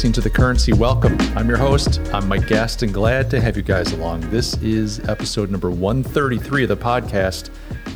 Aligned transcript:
listening 0.00 0.12
to 0.14 0.22
The 0.22 0.30
Currency. 0.30 0.72
Welcome. 0.72 1.18
I'm 1.36 1.46
your 1.46 1.58
host. 1.58 2.00
I'm 2.14 2.26
Mike 2.26 2.46
Gaston. 2.46 2.90
Glad 2.90 3.28
to 3.32 3.38
have 3.38 3.54
you 3.54 3.62
guys 3.62 3.92
along. 3.92 4.22
This 4.30 4.56
is 4.62 5.06
episode 5.10 5.50
number 5.50 5.70
133 5.70 6.62
of 6.62 6.70
the 6.70 6.76
podcast, 6.78 7.50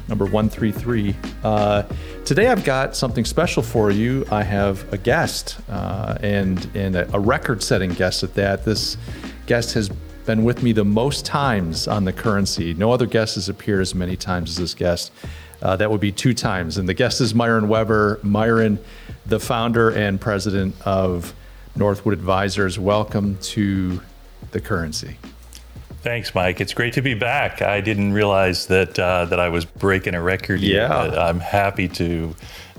number 0.07 0.27
133. 0.27 1.17
Uh, 1.43 1.83
today 2.27 2.49
I've 2.49 2.63
got 2.63 2.95
something 2.95 3.25
special 3.25 3.63
for 3.63 3.91
you. 3.91 4.27
I 4.31 4.43
have 4.43 4.93
a 4.93 4.99
guest, 4.99 5.57
uh, 5.71 6.19
and, 6.21 6.69
and 6.75 6.95
a, 6.95 7.11
a 7.15 7.19
record 7.19 7.63
setting 7.63 7.95
guest 7.95 8.23
at 8.23 8.35
that. 8.35 8.67
This 8.67 8.99
guest 9.47 9.73
has 9.73 9.89
been 10.27 10.45
with 10.45 10.63
me 10.63 10.73
the 10.73 10.85
most 10.85 11.25
times 11.25 11.89
on 11.89 12.05
The 12.05 12.13
Currency. 12.13 12.75
No 12.75 12.93
other 12.93 13.07
guest 13.07 13.37
has 13.37 13.49
appeared 13.49 13.81
as 13.81 13.95
many 13.95 14.15
times 14.15 14.51
as 14.51 14.57
this 14.59 14.75
guest. 14.75 15.11
Uh, 15.63 15.75
that 15.77 15.91
would 15.91 16.03
be 16.03 16.13
two 16.13 16.35
times. 16.35 16.77
And 16.77 16.87
the 16.87 16.93
guest 16.93 17.23
is 17.23 17.35
Myron 17.35 17.67
Weber. 17.67 18.21
Myron, 18.23 18.79
the 19.25 19.41
founder 19.41 19.89
and 19.89 20.21
president 20.21 20.75
of 20.87 21.33
Northwood 21.77 22.15
Advisors. 22.15 22.79
Welcome 22.79 23.39
to 23.39 24.01
the 24.53 24.61
currency. 24.61 25.19
Thanks, 26.03 26.35
Mike. 26.35 26.61
It's 26.61 26.75
great 26.75 26.93
to 26.95 27.03
be 27.03 27.15
back. 27.15 27.63
I 27.63 27.81
didn't 27.81 28.13
realize 28.13 28.67
that 28.67 28.99
uh, 28.99 29.25
that 29.27 29.41
I 29.41 29.49
was 29.49 29.65
breaking 29.65 30.15
a 30.15 30.23
record. 30.23 30.61
Yeah, 30.61 31.05
yet, 31.05 31.19
I'm 31.19 31.41
happy 31.41 31.89
to 31.89 32.35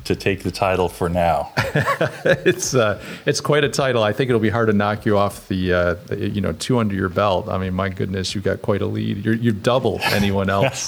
to 0.06 0.16
take 0.16 0.44
the 0.44 0.52
title 0.52 0.88
for 0.88 1.10
now. 1.10 1.52
it's 1.58 2.76
uh, 2.76 3.02
it's 3.26 3.42
quite 3.42 3.64
a 3.64 3.70
title. 3.70 4.04
I 4.04 4.14
think 4.14 4.30
it'll 4.30 4.40
be 4.40 4.50
hard 4.50 4.68
to 4.68 4.74
knock 4.74 5.06
you 5.06 5.18
off 5.18 5.48
the 5.48 5.74
uh, 5.74 5.96
you 6.16 6.40
know 6.40 6.54
two 6.54 6.78
under 6.78 6.96
your 6.96 7.10
belt. 7.10 7.50
I 7.50 7.58
mean, 7.58 7.74
my 7.74 7.90
goodness, 7.90 8.36
you 8.36 8.42
got 8.42 8.62
quite 8.62 8.82
a 8.82 8.86
lead. 8.86 9.26
You're 9.26 9.34
you're 9.34 9.54
double 9.54 10.00
anyone 10.04 10.50
else. 10.50 10.88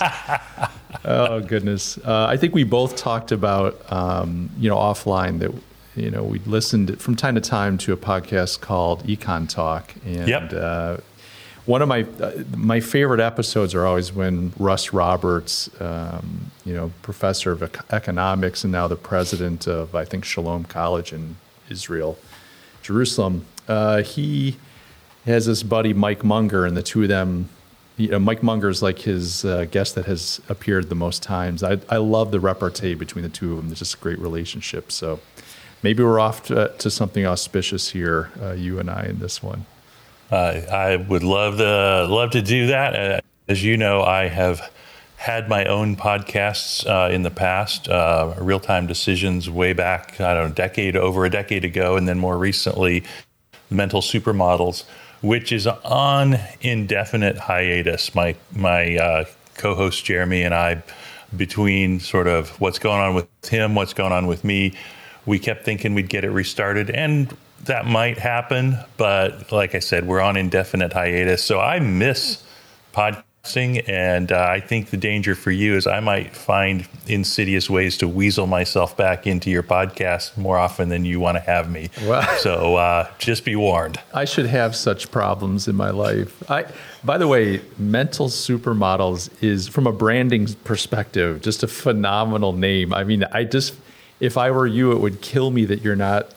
oh 1.05 1.42
goodness, 1.42 1.98
uh, 1.99 2.27
I 2.30 2.38
think 2.38 2.54
we 2.54 2.64
both 2.64 2.96
talked 2.96 3.32
about 3.32 3.92
um, 3.92 4.49
you 4.58 4.70
know 4.70 4.77
offline 4.77 5.40
that 5.40 5.52
you 5.98 6.12
know 6.12 6.23
we 6.23 6.40
listened 6.40 7.01
from 7.01 7.15
time 7.15 7.35
to 7.35 7.41
time 7.41 7.77
to 7.79 7.93
a 7.93 7.98
podcast 7.98 8.62
called 8.62 9.03
Econ 9.05 9.49
Talk, 9.49 9.93
and 10.05 10.27
yep. 10.27 10.53
Uh, 10.53 10.98
one 11.65 11.81
of 11.81 11.90
my 11.90 12.03
uh, 12.21 12.43
my 12.55 12.79
favorite 12.79 13.20
episodes 13.20 13.76
are 13.76 13.85
always 13.85 14.13
when 14.13 14.53
Russ 14.57 14.93
Roberts, 14.93 15.70
um, 15.81 16.51
you 16.65 16.73
know, 16.73 16.93
professor 17.01 17.51
of 17.51 17.62
economics 17.91 18.63
and 18.63 18.71
now 18.71 18.87
the 18.87 18.95
president 18.95 19.68
of 19.68 19.93
I 19.93 20.05
think 20.05 20.23
Shalem 20.23 20.63
College 20.63 21.12
in 21.12 21.35
Israel, 21.70 22.18
Jerusalem. 22.81 23.45
Uh, 23.68 24.01
he 24.01 24.57
has 25.25 25.45
this 25.45 25.62
buddy 25.62 25.93
Mike 25.93 26.23
Munger, 26.23 26.65
and 26.65 26.77
the 26.77 26.84
two 26.84 27.03
of 27.03 27.09
them. 27.09 27.49
You 27.98 28.09
know, 28.09 28.20
Mike 28.20 28.43
Munger 28.43 28.70
is 28.70 28.84
like 28.84 28.99
his 28.99 29.43
uh, 29.43 29.65
guest 29.65 29.95
that 29.95 30.05
has 30.05 30.40
appeared 30.48 30.87
the 30.87 30.95
most 30.95 31.23
times. 31.23 31.63
I, 31.63 31.79
I 31.90 31.98
love 31.98 32.29
the 32.29 32.40
repartee 32.40 32.93
between 32.93 33.23
the 33.23 33.29
two 33.29 33.51
of 33.51 33.57
them. 33.57 33.70
There's 33.70 33.79
just 33.79 33.95
a 33.95 33.98
great 33.98 34.20
relationship. 34.20 34.91
So 34.91 35.20
maybe 35.84 36.04
we're 36.04 36.20
off 36.20 36.44
to, 36.44 36.74
to 36.78 36.90
something 36.90 37.26
auspicious 37.26 37.90
here, 37.90 38.32
uh, 38.42 38.52
you 38.52 38.80
and 38.80 38.90
I, 38.90 39.06
in 39.06 39.20
this 39.20 39.42
one. 39.42 39.66
Uh, 40.32 40.62
I 40.72 40.98
would 40.98 41.24
love 41.24 41.58
to 41.58 42.06
love 42.06 42.32
to 42.32 42.42
do 42.42 42.68
that. 42.68 43.24
As 43.48 43.64
you 43.64 43.78
know, 43.78 44.04
I 44.04 44.28
have 44.28 44.72
had 45.18 45.50
my 45.50 45.66
own 45.66 45.96
podcasts 45.96 46.86
uh, 46.86 47.12
in 47.12 47.24
the 47.24 47.32
past, 47.32 47.90
uh, 47.90 48.34
real 48.38 48.60
time 48.60 48.88
decisions 48.88 49.50
way 49.50 49.74
back, 49.74 50.20
I 50.22 50.34
don't 50.34 50.50
know, 50.50 50.54
decade 50.54 50.96
over 50.96 51.26
a 51.26 51.30
decade 51.30 51.66
ago, 51.66 51.96
and 51.96 52.08
then 52.08 52.20
more 52.20 52.38
recently, 52.38 53.04
mental 53.70 54.02
supermodels, 54.02 54.84
which 55.22 55.52
is 55.52 55.66
on 55.66 56.38
indefinite 56.62 57.38
hiatus. 57.38 58.14
My 58.14 58.36
my 58.54 58.98
uh, 58.98 59.26
co-host 59.55 60.05
Jeremy 60.05 60.44
and 60.44 60.54
I, 60.54 60.84
between 61.36 62.00
sort 62.00 62.28
of 62.28 62.50
what's 62.62 62.80
going 62.80 63.00
on 63.00 63.16
with 63.16 63.28
him, 63.50 63.76
what's 63.76 63.94
going 63.94 64.12
on 64.12 64.28
with 64.28 64.44
me, 64.44 64.74
we 65.28 65.38
kept 65.38 65.66
thinking 65.66 65.94
we'd 65.94 66.10
get 66.10 66.24
it 66.24 66.32
restarted, 66.32 66.90
and 66.90 67.36
that 67.66 67.86
might 67.86 68.18
happen, 68.18 68.78
but 68.96 69.52
like 69.52 69.76
I 69.76 69.80
said, 69.80 70.08
we're 70.08 70.22
on 70.22 70.38
indefinite 70.38 70.94
hiatus. 70.94 71.44
So 71.44 71.60
I 71.60 71.80
miss 71.80 72.44
podcasting, 72.94 73.88
and 73.90 74.32
uh, 74.32 74.48
I 74.50 74.62
think 74.62 74.90
the 74.90 74.96
danger 74.96 75.36
for 75.36 75.52
you 75.52 75.76
is 75.76 75.86
I 75.86 76.00
might 76.00 76.34
find 76.34 76.88
insidious 77.08 77.70
ways 77.70 77.98
to 77.98 78.08
weasel 78.08 78.48
myself 78.48 78.96
back 78.96 79.28
into 79.28 79.50
your 79.50 79.64
podcast 79.64 80.38
more 80.38 80.58
often 80.58 80.88
than 80.88 81.04
you 81.04 81.20
want 81.20 81.36
to 81.36 81.42
have 81.42 81.70
me. 81.70 81.90
Well, 82.04 82.38
so 82.38 82.78
uh, 82.78 83.12
just 83.18 83.44
be 83.44 83.58
warned. 83.58 84.00
I 84.14 84.24
should 84.24 84.46
have 84.46 84.78
such 84.78 85.12
problems 85.12 85.68
in 85.68 85.76
my 85.76 85.90
life. 85.90 86.50
I, 86.50 86.68
by 87.04 87.18
the 87.18 87.28
way, 87.28 87.62
Mental 87.78 88.30
Supermodels 88.30 89.30
is, 89.44 89.68
from 89.68 89.88
a 89.88 89.92
branding 89.92 90.48
perspective, 90.64 91.42
just 91.42 91.64
a 91.64 91.68
phenomenal 91.68 92.54
name. 92.54 92.94
I 92.94 93.04
mean, 93.04 93.26
I 93.26 93.44
just 93.44 93.74
if 94.20 94.38
I 94.38 94.52
were 94.52 94.68
you, 94.68 94.92
it 94.92 95.00
would 95.00 95.22
kill 95.22 95.52
me 95.52 95.66
that 95.66 95.82
you're 95.82 95.96
not 95.96 96.32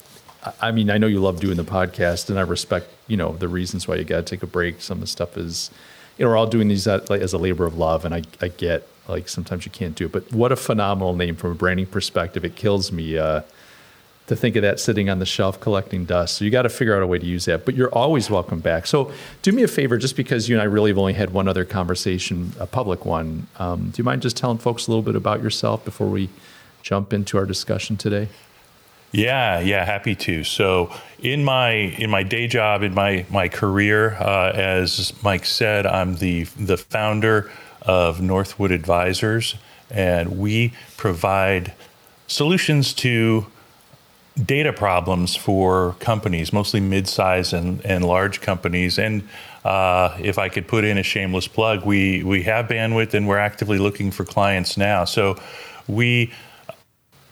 I 0.61 0.73
mean, 0.73 0.91
I 0.91 0.99
know 0.99 1.07
you 1.07 1.21
love 1.21 1.41
doing 1.41 1.57
the 1.57 1.65
podcast, 1.65 2.31
and 2.31 2.39
I 2.39 2.43
respect 2.43 2.89
you 3.09 3.17
know 3.17 3.33
the 3.37 3.49
reasons 3.49 3.87
why 3.87 3.97
you 3.97 4.05
got 4.05 4.17
to 4.17 4.23
take 4.23 4.43
a 4.43 4.47
break. 4.47 4.81
Some 4.81 4.99
of 4.99 5.01
the 5.03 5.07
stuff 5.07 5.37
is, 5.37 5.71
you 6.17 6.25
know, 6.25 6.31
we're 6.31 6.37
all 6.37 6.47
doing 6.47 6.69
these 6.69 6.87
like, 6.87 7.11
as 7.11 7.33
a 7.33 7.39
labor 7.39 7.67
of 7.67 7.77
love, 7.77 8.05
and 8.05 8.15
I 8.15 8.23
I 8.41 8.49
get 8.49 8.87
like 9.09 9.29
sometimes 9.29 9.67
you 9.67 9.73
can't 9.73 9.95
do 9.95 10.07
it, 10.07 10.13
but 10.13 10.33
what 10.33 10.53
a 10.53 10.57
phenomenal 10.57 11.15
name 11.15 11.37
from 11.37 11.53
a 11.53 11.55
branding 11.55 11.87
perspective. 11.87 12.45
It 12.45 12.55
kills 12.57 12.91
me 12.93 13.19
uh, 13.19 13.43
to 14.29 14.37
think 14.37 14.57
of 14.57 14.63
that 14.63 14.79
sitting 14.79 15.11
on 15.11 15.19
the 15.19 15.27
shelf 15.27 15.61
collecting 15.61 16.05
dust. 16.05 16.37
So 16.37 16.45
you 16.45 16.51
got 16.51 16.63
to 16.63 16.69
figure 16.69 16.97
out 16.97 17.03
a 17.03 17.07
way 17.07 17.19
to 17.19 17.27
use 17.27 17.47
that. 17.47 17.65
But 17.65 17.75
you're 17.75 17.93
always 17.93 18.31
welcome 18.31 18.61
back. 18.61 18.87
So 18.87 19.13
do 19.43 19.51
me 19.51 19.65
a 19.65 19.69
favor, 19.69 19.99
just 19.99 20.17
because 20.17 20.49
you 20.49 20.55
and 20.55 20.63
I 20.63 20.67
really 20.67 20.91
have 20.91 20.99
only 20.99 21.15
had 21.15 21.31
one 21.31 21.49
other 21.49 21.65
conversation, 21.65 22.53
a 22.59 22.67
public 22.67 23.05
one. 23.05 23.49
Um, 23.59 23.91
do 23.91 23.99
you 23.99 24.05
mind 24.05 24.23
just 24.23 24.37
telling 24.37 24.59
folks 24.59 24.87
a 24.87 24.91
little 24.91 25.03
bit 25.03 25.17
about 25.17 25.43
yourself 25.43 25.85
before 25.85 26.09
we 26.09 26.31
jump 26.83 27.13
into 27.13 27.37
our 27.39 27.47
discussion 27.47 27.97
today? 27.97 28.29
Yeah, 29.13 29.59
yeah, 29.59 29.85
happy 29.85 30.15
to. 30.15 30.45
So 30.45 30.93
in 31.19 31.45
my 31.45 31.71
in 31.71 32.11
my 32.11 32.23
day 32.23 32.47
job, 32.47 32.83
in 32.83 32.95
my 32.95 33.27
my 33.29 33.49
career, 33.49 34.15
uh, 34.15 34.53
as 34.55 35.13
Mike 35.23 35.45
said, 35.45 35.85
I'm 35.87 36.17
the 36.17 36.45
the 36.57 36.77
founder 36.77 37.51
of 37.83 38.21
Northwood 38.21 38.71
Advisors, 38.71 39.57
and 39.91 40.39
we 40.39 40.73
provide 40.97 41.75
solutions 42.29 42.95
to 42.95 43.47
data 44.45 44.73
problems 44.73 45.35
for 45.35 45.97
companies, 45.99 46.53
mostly 46.53 46.81
mid-sized 46.81 47.53
and, 47.53 47.85
and 47.85 48.05
large 48.05 48.41
companies. 48.41 48.99
And 48.99 49.29
uh, 49.65 50.17
if 50.21 50.39
I 50.39 50.49
could 50.49 50.69
put 50.69 50.85
in 50.85 50.97
a 50.99 51.03
shameless 51.03 51.49
plug, 51.49 51.85
we 51.85 52.23
we 52.23 52.45
have 52.45 52.67
bandwidth 52.67 53.13
and 53.15 53.27
we're 53.27 53.39
actively 53.39 53.79
looking 53.79 54.11
for 54.13 54.25
clients 54.25 54.77
now. 54.77 55.05
So 55.05 55.37
we 55.89 56.33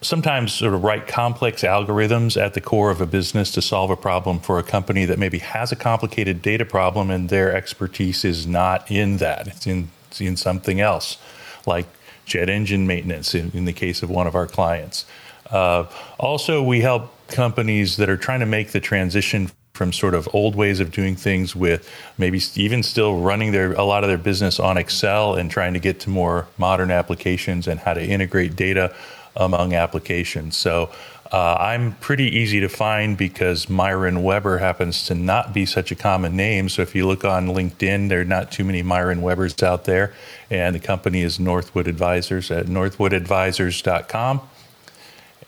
sometimes 0.01 0.53
sort 0.53 0.75
of 0.75 0.85
write 0.85 1.07
complex 1.07 1.63
algorithms 1.63 2.41
at 2.41 2.55
the 2.55 2.61
core 2.61 2.91
of 2.91 3.01
a 3.01 3.07
business 3.07 3.51
to 3.53 3.63
solve 3.63 3.91
a 3.91 3.97
problem 3.97 4.39
for 4.39 4.59
a 4.59 4.63
company 4.63 5.05
that 5.05 5.19
maybe 5.19 5.39
has 5.39 5.73
a 5.73 5.77
complicated 5.77 6.41
data 6.41 6.65
problem 6.65 7.11
and 7.11 7.29
their 7.29 7.55
expertise 7.55 8.25
is 8.25 8.47
not 8.47 8.89
in 8.91 9.17
that. 9.17 9.49
It's 9.49 9.67
in, 9.67 9.91
it's 10.09 10.21
in 10.21 10.37
something 10.37 10.81
else, 10.81 11.19
like 11.67 11.87
jet 12.25 12.49
engine 12.49 12.87
maintenance 12.87 13.35
in, 13.35 13.51
in 13.53 13.65
the 13.65 13.73
case 13.73 14.03
of 14.03 14.11
one 14.11 14.27
of 14.27 14.35
our 14.35 14.47
clients. 14.47 15.05
Uh, 15.51 15.85
also, 16.19 16.63
we 16.63 16.81
help 16.81 17.11
companies 17.29 17.97
that 17.97 18.09
are 18.09 18.17
trying 18.17 18.41
to 18.41 18.47
make 18.47 18.71
the 18.73 18.81
transition 18.81 19.51
from 19.73 19.93
sort 19.93 20.15
of 20.15 20.29
old 20.35 20.57
ways 20.57 20.81
of 20.81 20.91
doing 20.91 21.15
things 21.15 21.55
with 21.55 21.89
maybe 22.19 22.41
even 22.57 22.83
still 22.83 23.21
running 23.21 23.53
their 23.53 23.73
a 23.75 23.85
lot 23.85 24.03
of 24.03 24.09
their 24.09 24.19
business 24.19 24.59
on 24.59 24.77
Excel 24.77 25.37
and 25.37 25.51
trying 25.51 25.73
to 25.73 25.79
get 25.79 26.01
to 26.01 26.11
more 26.11 26.49
modern 26.59 26.91
applications 26.91 27.69
and 27.69 27.79
how 27.81 27.95
to 27.95 28.05
integrate 28.05 28.57
data 28.57 28.93
among 29.37 29.75
applications. 29.75 30.57
So 30.57 30.91
uh, 31.31 31.57
I'm 31.61 31.93
pretty 31.97 32.25
easy 32.25 32.61
to 32.61 32.69
find 32.69 33.17
because 33.17 33.69
Myron 33.69 34.23
Weber 34.23 34.59
happens 34.59 35.05
to 35.07 35.15
not 35.15 35.53
be 35.53 35.67
such 35.67 35.93
a 35.93 35.95
common 35.95 36.35
name. 36.37 36.71
So 36.71 36.83
if 36.83 36.95
you 36.95 37.07
look 37.07 37.25
on 37.25 37.49
LinkedIn, 37.49 38.09
there 38.09 38.23
are 38.23 38.25
not 38.25 38.51
too 38.51 38.65
many 38.65 38.83
Myron 38.83 39.21
Webers 39.21 39.63
out 39.63 39.85
there. 39.85 40.15
And 40.51 40.75
the 40.75 40.81
company 40.81 41.21
is 41.23 41.39
Northwood 41.39 41.87
Advisors 41.87 42.51
at 42.51 42.67
northwoodadvisors.com. 42.67 44.41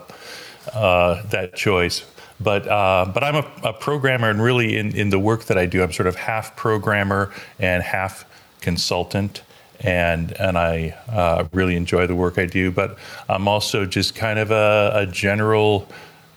uh, 0.73 1.21
that 1.27 1.55
choice. 1.55 2.05
but 2.39 2.67
uh, 2.67 3.11
but 3.13 3.23
I'm 3.23 3.35
a, 3.35 3.51
a, 3.63 3.73
programmer, 3.73 4.29
and 4.29 4.41
really 4.41 4.77
in, 4.77 4.95
in 4.95 5.09
the 5.09 5.19
work 5.19 5.45
that 5.45 5.57
I 5.57 5.65
do, 5.65 5.83
I'm 5.83 5.91
sort 5.91 6.07
of 6.07 6.15
half 6.15 6.55
programmer 6.55 7.31
and 7.59 7.83
half 7.83 8.25
consultant, 8.61 9.43
and 9.79 10.31
and 10.39 10.57
I 10.57 10.97
uh, 11.09 11.45
really 11.51 11.75
enjoy 11.75 12.07
the 12.07 12.15
work 12.15 12.37
I 12.37 12.45
do. 12.45 12.71
But 12.71 12.97
I'm 13.29 13.47
also 13.47 13.85
just 13.85 14.15
kind 14.15 14.39
of 14.39 14.51
a, 14.51 14.91
a 14.95 15.05
general 15.05 15.87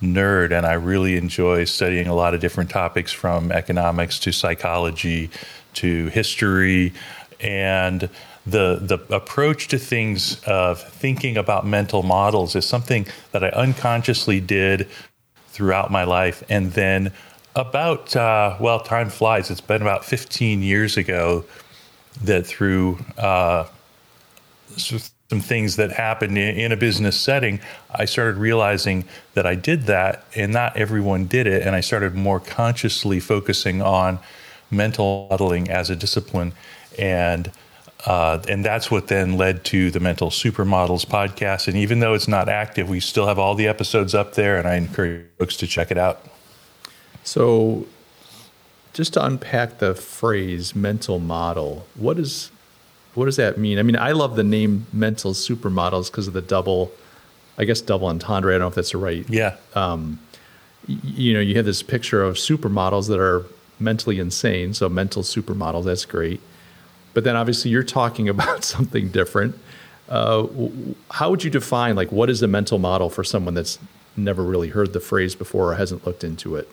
nerd, 0.03 0.53
and 0.53 0.67
I 0.67 0.75
really 0.75 1.17
enjoy 1.17 1.65
studying 1.65 2.07
a 2.07 2.15
lot 2.15 2.35
of 2.35 2.41
different 2.41 2.71
topics 2.71 3.13
from 3.13 3.53
economics 3.53 4.19
to 4.21 4.33
psychology 4.33 5.31
to 5.75 6.07
history, 6.09 6.93
and 7.41 8.09
the 8.47 8.79
the 8.81 8.99
approach 9.15 9.69
to 9.69 9.79
things 9.79 10.43
of 10.45 10.83
thinking 10.83 11.37
about 11.37 11.67
mental 11.67 12.03
models 12.03 12.55
is 12.55 12.67
something 12.67 13.07
that 13.33 13.43
I 13.43 13.49
unconsciously 13.49 14.41
did 14.41 14.89
throughout 15.49 15.91
my 15.91 16.05
life, 16.05 16.43
and 16.49 16.73
then 16.73 17.13
about 17.57 18.15
uh, 18.17 18.57
well, 18.61 18.81
time 18.81 19.09
flies. 19.09 19.51
It's 19.51 19.61
been 19.61 19.83
about 19.83 20.05
15 20.05 20.63
years 20.63 20.97
ago 20.97 21.45
that 22.23 22.47
through 22.47 22.99
uh, 23.17 23.67
some 24.77 25.41
things 25.41 25.77
that 25.77 25.93
happened 25.93 26.37
in 26.37 26.71
a 26.71 26.77
business 26.77 27.19
setting, 27.19 27.61
I 27.91 28.05
started 28.05 28.37
realizing 28.37 29.05
that 29.35 29.47
I 29.47 29.55
did 29.55 29.85
that, 29.85 30.25
and 30.35 30.53
not 30.53 30.77
everyone 30.77 31.27
did 31.27 31.47
it, 31.47 31.63
and 31.63 31.75
I 31.75 31.81
started 31.81 32.15
more 32.15 32.41
consciously 32.41 33.21
focusing 33.21 33.81
on 33.81 34.19
mental 34.71 35.27
modeling 35.31 35.71
as 35.71 35.91
a 35.91 35.97
discipline, 35.97 36.53
and 36.99 37.51
uh, 38.07 38.43
and 38.49 38.65
that's 38.65 38.91
what 38.91 39.09
then 39.09 39.37
led 39.39 39.65
to 39.65 39.91
the 39.91 40.01
Mental 40.01 40.29
Supermodels 40.29 41.07
podcast. 41.07 41.69
And 41.69 41.77
even 41.77 42.01
though 42.01 42.13
it's 42.13 42.29
not 42.29 42.51
active, 42.51 42.89
we 42.89 43.01
still 43.01 43.27
have 43.27 43.39
all 43.39 43.55
the 43.55 43.67
episodes 43.67 44.15
up 44.15 44.35
there, 44.35 44.59
and 44.59 44.69
I 44.69 44.75
encourage 44.75 45.25
folks 45.39 45.57
to 45.59 45.67
check 45.67 45.91
it 45.91 45.97
out. 45.97 46.23
So, 47.23 47.87
just 48.93 49.15
to 49.15 49.25
unpack 49.25 49.79
the 49.79 49.95
phrase 49.95 50.75
mental 50.77 51.19
model, 51.19 51.87
what 51.95 52.19
is 52.19 52.51
what 53.15 53.27
does 53.27 53.37
that 53.37 53.59
mean? 53.59 53.79
I 53.79 53.83
mean, 53.83 53.97
I 53.97 54.13
love 54.13 54.37
the 54.37 54.45
name 54.45 54.87
mental 54.93 55.33
supermodels 55.33 56.11
because 56.11 56.27
of 56.27 56.35
the 56.35 56.43
double, 56.43 56.93
I 57.57 57.65
guess 57.65 57.81
double 57.81 58.09
entendre. 58.09 58.51
I 58.51 58.59
don't 58.59 58.63
know 58.63 58.69
if 58.69 58.75
that's 58.75 58.91
the 58.91 58.99
right. 58.99 59.25
Yeah. 59.31 59.57
Um, 59.75 60.19
you 60.87 61.33
know, 61.33 61.41
you 61.41 61.55
have 61.57 61.65
this 61.65 61.83
picture 61.83 62.23
of 62.23 62.35
supermodels 62.35 63.09
that 63.09 63.21
are 63.21 63.47
mentally 63.79 64.19
insane. 64.19 64.75
So 64.75 64.89
mental 64.89 65.23
supermodels, 65.23 65.85
that's 65.85 66.05
great. 66.05 66.41
But 67.15 67.25
then 67.25 67.37
obviously 67.37 67.71
you're 67.71 67.83
talking 67.83 68.29
about 68.35 68.65
something 68.65 69.09
different. 69.09 69.59
Uh, 70.09 70.47
how 71.11 71.31
would 71.31 71.45
you 71.45 71.51
define 71.51 71.97
like 71.97 72.13
what 72.13 72.29
is 72.29 72.43
a 72.43 72.49
mental 72.49 72.79
model 72.79 73.09
for 73.09 73.25
someone 73.25 73.55
that's 73.55 73.79
never 74.17 74.43
really 74.43 74.69
heard 74.69 74.93
the 74.93 75.01
phrase 75.01 75.35
before 75.35 75.73
or 75.73 75.75
hasn't 75.75 76.07
looked 76.07 76.23
into 76.23 76.57
it? 76.57 76.69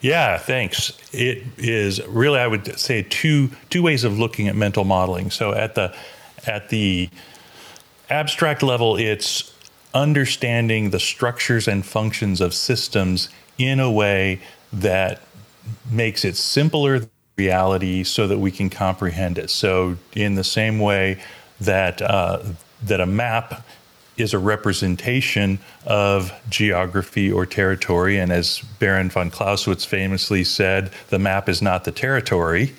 Yeah, 0.00 0.36
thanks. 0.36 0.98
It 1.12 1.44
is 1.58 2.04
really 2.08 2.40
I 2.40 2.48
would 2.48 2.78
say 2.78 3.06
two 3.08 3.50
two 3.70 3.82
ways 3.82 4.02
of 4.02 4.18
looking 4.18 4.48
at 4.48 4.56
mental 4.56 4.84
modeling. 4.84 5.30
So 5.30 5.52
at 5.52 5.76
the 5.76 5.94
at 6.44 6.70
the 6.70 7.08
abstract 8.10 8.64
level 8.64 8.96
it's 8.96 9.54
understanding 9.94 10.90
the 10.90 10.98
structures 10.98 11.68
and 11.68 11.86
functions 11.86 12.40
of 12.40 12.52
systems 12.52 13.28
in 13.58 13.78
a 13.78 13.90
way 13.90 14.40
that 14.72 15.20
makes 15.88 16.24
it 16.24 16.36
simpler 16.36 17.08
reality 17.36 18.04
so 18.04 18.26
that 18.26 18.38
we 18.38 18.50
can 18.50 18.70
comprehend 18.70 19.38
it. 19.38 19.50
So, 19.50 19.96
in 20.14 20.34
the 20.34 20.44
same 20.44 20.78
way 20.78 21.20
that 21.60 22.02
uh, 22.02 22.42
that 22.82 23.00
a 23.00 23.06
map 23.06 23.64
is 24.16 24.34
a 24.34 24.38
representation 24.38 25.58
of 25.86 26.32
geography 26.48 27.32
or 27.32 27.46
territory, 27.46 28.18
and 28.18 28.30
as 28.30 28.60
Baron 28.78 29.08
von 29.08 29.30
Clausewitz 29.30 29.84
famously 29.84 30.44
said, 30.44 30.90
the 31.08 31.18
map 31.18 31.48
is 31.48 31.62
not 31.62 31.84
the 31.84 31.92
territory. 31.92 32.74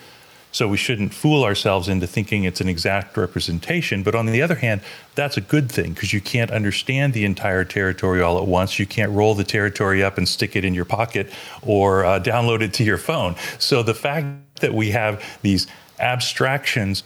So 0.53 0.67
we 0.67 0.77
shouldn't 0.77 1.13
fool 1.13 1.43
ourselves 1.43 1.89
into 1.89 2.07
thinking 2.07 2.43
it's 2.43 2.61
an 2.61 2.69
exact 2.69 3.17
representation. 3.17 4.03
But 4.03 4.13
on 4.13 4.27
the 4.27 4.41
other 4.41 4.55
hand, 4.55 4.81
that's 5.15 5.35
a 5.35 5.41
good 5.41 5.69
thing 5.69 5.93
because 5.93 6.13
you 6.13 6.21
can't 6.21 6.51
understand 6.51 7.13
the 7.13 7.25
entire 7.25 7.65
territory 7.65 8.21
all 8.21 8.37
at 8.37 8.47
once. 8.47 8.77
You 8.77 8.85
can't 8.85 9.11
roll 9.11 9.33
the 9.33 9.43
territory 9.43 10.03
up 10.03 10.17
and 10.17 10.29
stick 10.29 10.55
it 10.55 10.63
in 10.63 10.75
your 10.75 10.85
pocket 10.85 11.31
or 11.63 12.05
uh, 12.05 12.19
download 12.19 12.61
it 12.61 12.71
to 12.75 12.83
your 12.83 12.99
phone. 12.99 13.35
So 13.57 13.81
the 13.81 13.95
fact 13.95 14.61
that 14.61 14.73
we 14.73 14.91
have 14.91 15.23
these 15.41 15.65
abstractions 15.99 17.03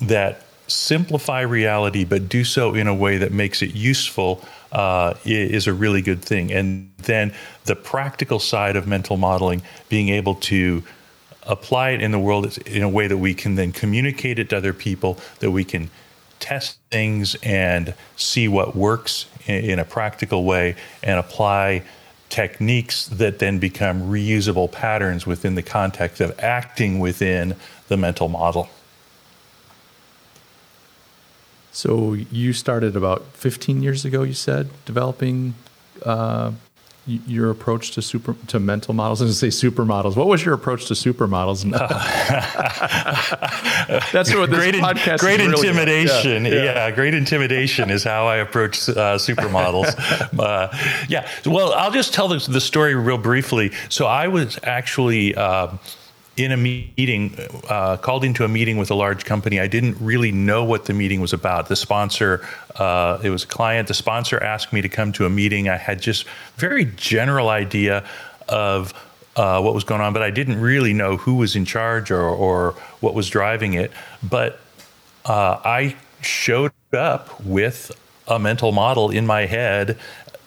that 0.00 0.46
simplify 0.66 1.42
reality 1.42 2.04
but 2.04 2.28
do 2.28 2.44
so 2.44 2.74
in 2.74 2.86
a 2.86 2.94
way 2.94 3.18
that 3.18 3.30
makes 3.30 3.62
it 3.62 3.74
useful 3.74 4.42
uh, 4.72 5.14
is 5.24 5.66
a 5.66 5.72
really 5.72 6.02
good 6.02 6.22
thing. 6.22 6.50
And 6.50 6.90
then 6.98 7.34
the 7.66 7.76
practical 7.76 8.38
side 8.38 8.74
of 8.76 8.86
mental 8.86 9.16
modeling, 9.16 9.62
being 9.88 10.08
able 10.08 10.34
to 10.34 10.82
apply 11.46 11.90
it 11.90 12.02
in 12.02 12.10
the 12.10 12.18
world 12.18 12.58
in 12.66 12.82
a 12.82 12.88
way 12.88 13.06
that 13.06 13.18
we 13.18 13.34
can 13.34 13.54
then 13.54 13.72
communicate 13.72 14.38
it 14.38 14.50
to 14.50 14.56
other 14.56 14.72
people, 14.72 15.18
that 15.40 15.50
we 15.50 15.64
can 15.64 15.90
test 16.38 16.78
things 16.90 17.34
and 17.42 17.94
see 18.16 18.48
what 18.48 18.76
works 18.76 19.26
in, 19.46 19.78
a 19.78 19.84
practical 19.84 20.44
way 20.44 20.76
and 21.02 21.18
apply 21.18 21.82
techniques 22.28 23.06
that 23.06 23.38
then 23.38 23.58
become 23.58 24.02
reusable 24.02 24.70
patterns 24.70 25.26
within 25.26 25.54
the 25.54 25.62
context 25.62 26.20
of 26.20 26.38
acting 26.40 26.98
within 26.98 27.54
the 27.88 27.96
mental 27.96 28.28
model. 28.28 28.68
So 31.72 32.14
you 32.14 32.52
started 32.52 32.96
about 32.96 33.24
15 33.34 33.82
years 33.82 34.04
ago, 34.04 34.22
you 34.22 34.32
said, 34.32 34.70
developing 34.86 35.54
uh, 36.02 36.52
your 37.06 37.50
approach 37.50 37.92
to 37.92 38.02
super 38.02 38.34
to 38.48 38.58
mental 38.58 38.92
models 38.92 39.20
and 39.20 39.30
to 39.30 39.34
say 39.34 39.48
supermodels. 39.48 40.16
What 40.16 40.26
was 40.26 40.44
your 40.44 40.54
approach 40.54 40.86
to 40.86 40.94
supermodels? 40.94 41.62
That's 44.12 44.34
what 44.34 44.50
this 44.50 44.58
great, 44.58 44.74
podcast. 44.74 45.20
Great 45.20 45.40
really 45.40 45.68
intimidation. 45.68 46.44
Yeah, 46.44 46.52
yeah. 46.52 46.64
yeah, 46.64 46.90
great 46.90 47.14
intimidation 47.14 47.90
is 47.90 48.02
how 48.02 48.26
I 48.26 48.36
approach 48.36 48.88
uh, 48.88 49.18
supermodels. 49.18 49.94
uh, 50.38 50.76
yeah. 51.08 51.28
Well, 51.44 51.72
I'll 51.74 51.92
just 51.92 52.12
tell 52.12 52.28
the, 52.28 52.38
the, 52.38 52.60
story 52.60 52.96
real 52.96 53.18
briefly. 53.18 53.72
So 53.88 54.06
I 54.06 54.28
was 54.28 54.58
actually. 54.64 55.34
Uh, 55.34 55.76
in 56.36 56.52
a 56.52 56.56
meeting, 56.56 57.34
uh, 57.68 57.96
called 57.96 58.22
into 58.22 58.44
a 58.44 58.48
meeting 58.48 58.76
with 58.76 58.90
a 58.90 58.94
large 58.94 59.24
company. 59.24 59.58
I 59.58 59.66
didn't 59.66 59.96
really 60.00 60.32
know 60.32 60.64
what 60.64 60.84
the 60.84 60.92
meeting 60.92 61.20
was 61.20 61.32
about. 61.32 61.68
The 61.68 61.76
sponsor, 61.76 62.46
uh, 62.74 63.18
it 63.22 63.30
was 63.30 63.44
a 63.44 63.46
client. 63.46 63.88
The 63.88 63.94
sponsor 63.94 64.42
asked 64.42 64.72
me 64.72 64.82
to 64.82 64.88
come 64.88 65.12
to 65.12 65.24
a 65.24 65.30
meeting. 65.30 65.68
I 65.68 65.76
had 65.76 66.00
just 66.00 66.26
very 66.56 66.84
general 66.84 67.48
idea 67.48 68.04
of 68.48 68.92
uh, 69.34 69.60
what 69.62 69.74
was 69.74 69.84
going 69.84 70.00
on, 70.00 70.12
but 70.12 70.22
I 70.22 70.30
didn't 70.30 70.60
really 70.60 70.92
know 70.92 71.16
who 71.16 71.36
was 71.36 71.56
in 71.56 71.64
charge 71.64 72.10
or, 72.10 72.22
or 72.22 72.72
what 73.00 73.14
was 73.14 73.28
driving 73.30 73.74
it. 73.74 73.90
But 74.22 74.60
uh, 75.24 75.60
I 75.64 75.96
showed 76.20 76.72
up 76.92 77.40
with 77.44 77.92
a 78.28 78.38
mental 78.38 78.72
model 78.72 79.10
in 79.10 79.26
my 79.26 79.46
head 79.46 79.98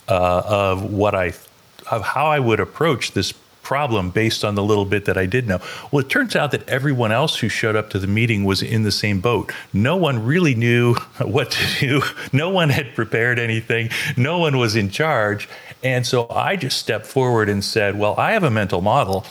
uh, 0.08 0.43
of 0.46 0.91
what 0.91 1.15
I, 1.15 1.34
of 1.89 2.03
how 2.03 2.27
I 2.27 2.39
would 2.39 2.60
approach 2.60 3.13
this 3.13 3.34
problem 3.69 4.09
based 4.09 4.43
on 4.43 4.55
the 4.55 4.63
little 4.63 4.83
bit 4.83 5.05
that 5.05 5.15
I 5.15 5.27
did 5.27 5.47
know. 5.47 5.59
Well, 5.91 6.03
it 6.03 6.09
turns 6.09 6.35
out 6.35 6.49
that 6.53 6.67
everyone 6.67 7.11
else 7.11 7.38
who 7.38 7.49
showed 7.49 7.75
up 7.75 7.91
to 7.91 7.99
the 7.99 8.07
meeting 8.07 8.43
was 8.43 8.63
in 8.63 8.81
the 8.81 8.91
same 8.91 9.21
boat. 9.21 9.51
No 9.71 9.95
one 9.95 10.25
really 10.25 10.55
knew 10.55 10.95
what 11.21 11.51
to 11.51 11.79
do. 11.79 12.01
No 12.33 12.49
one 12.49 12.69
had 12.69 12.95
prepared 12.95 13.38
anything. 13.38 13.91
No 14.17 14.39
one 14.39 14.57
was 14.57 14.75
in 14.75 14.89
charge. 14.89 15.47
And 15.83 16.03
so 16.03 16.27
I 16.31 16.55
just 16.55 16.79
stepped 16.79 17.05
forward 17.05 17.47
and 17.47 17.63
said, 17.63 17.99
Well, 17.99 18.15
I 18.17 18.31
have 18.31 18.43
a 18.43 18.49
mental 18.49 18.81
model. 18.81 19.23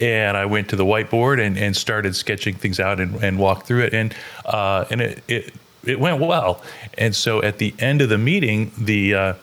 And 0.00 0.34
I 0.38 0.46
went 0.46 0.70
to 0.70 0.76
the 0.76 0.86
whiteboard 0.86 1.38
and, 1.38 1.58
and 1.58 1.76
started 1.76 2.16
sketching 2.16 2.54
things 2.54 2.80
out 2.80 3.00
and, 3.00 3.22
and 3.22 3.38
walked 3.38 3.66
through 3.66 3.82
it. 3.82 3.92
And, 3.92 4.14
uh, 4.46 4.86
and 4.90 5.02
it, 5.02 5.22
it, 5.28 5.54
it 5.84 6.00
went 6.00 6.20
well. 6.20 6.62
And 6.96 7.14
so 7.14 7.42
at 7.42 7.58
the 7.58 7.74
end 7.78 8.00
of 8.00 8.08
the 8.08 8.16
meeting, 8.16 8.72
the, 8.78 9.14
uh, 9.14 9.34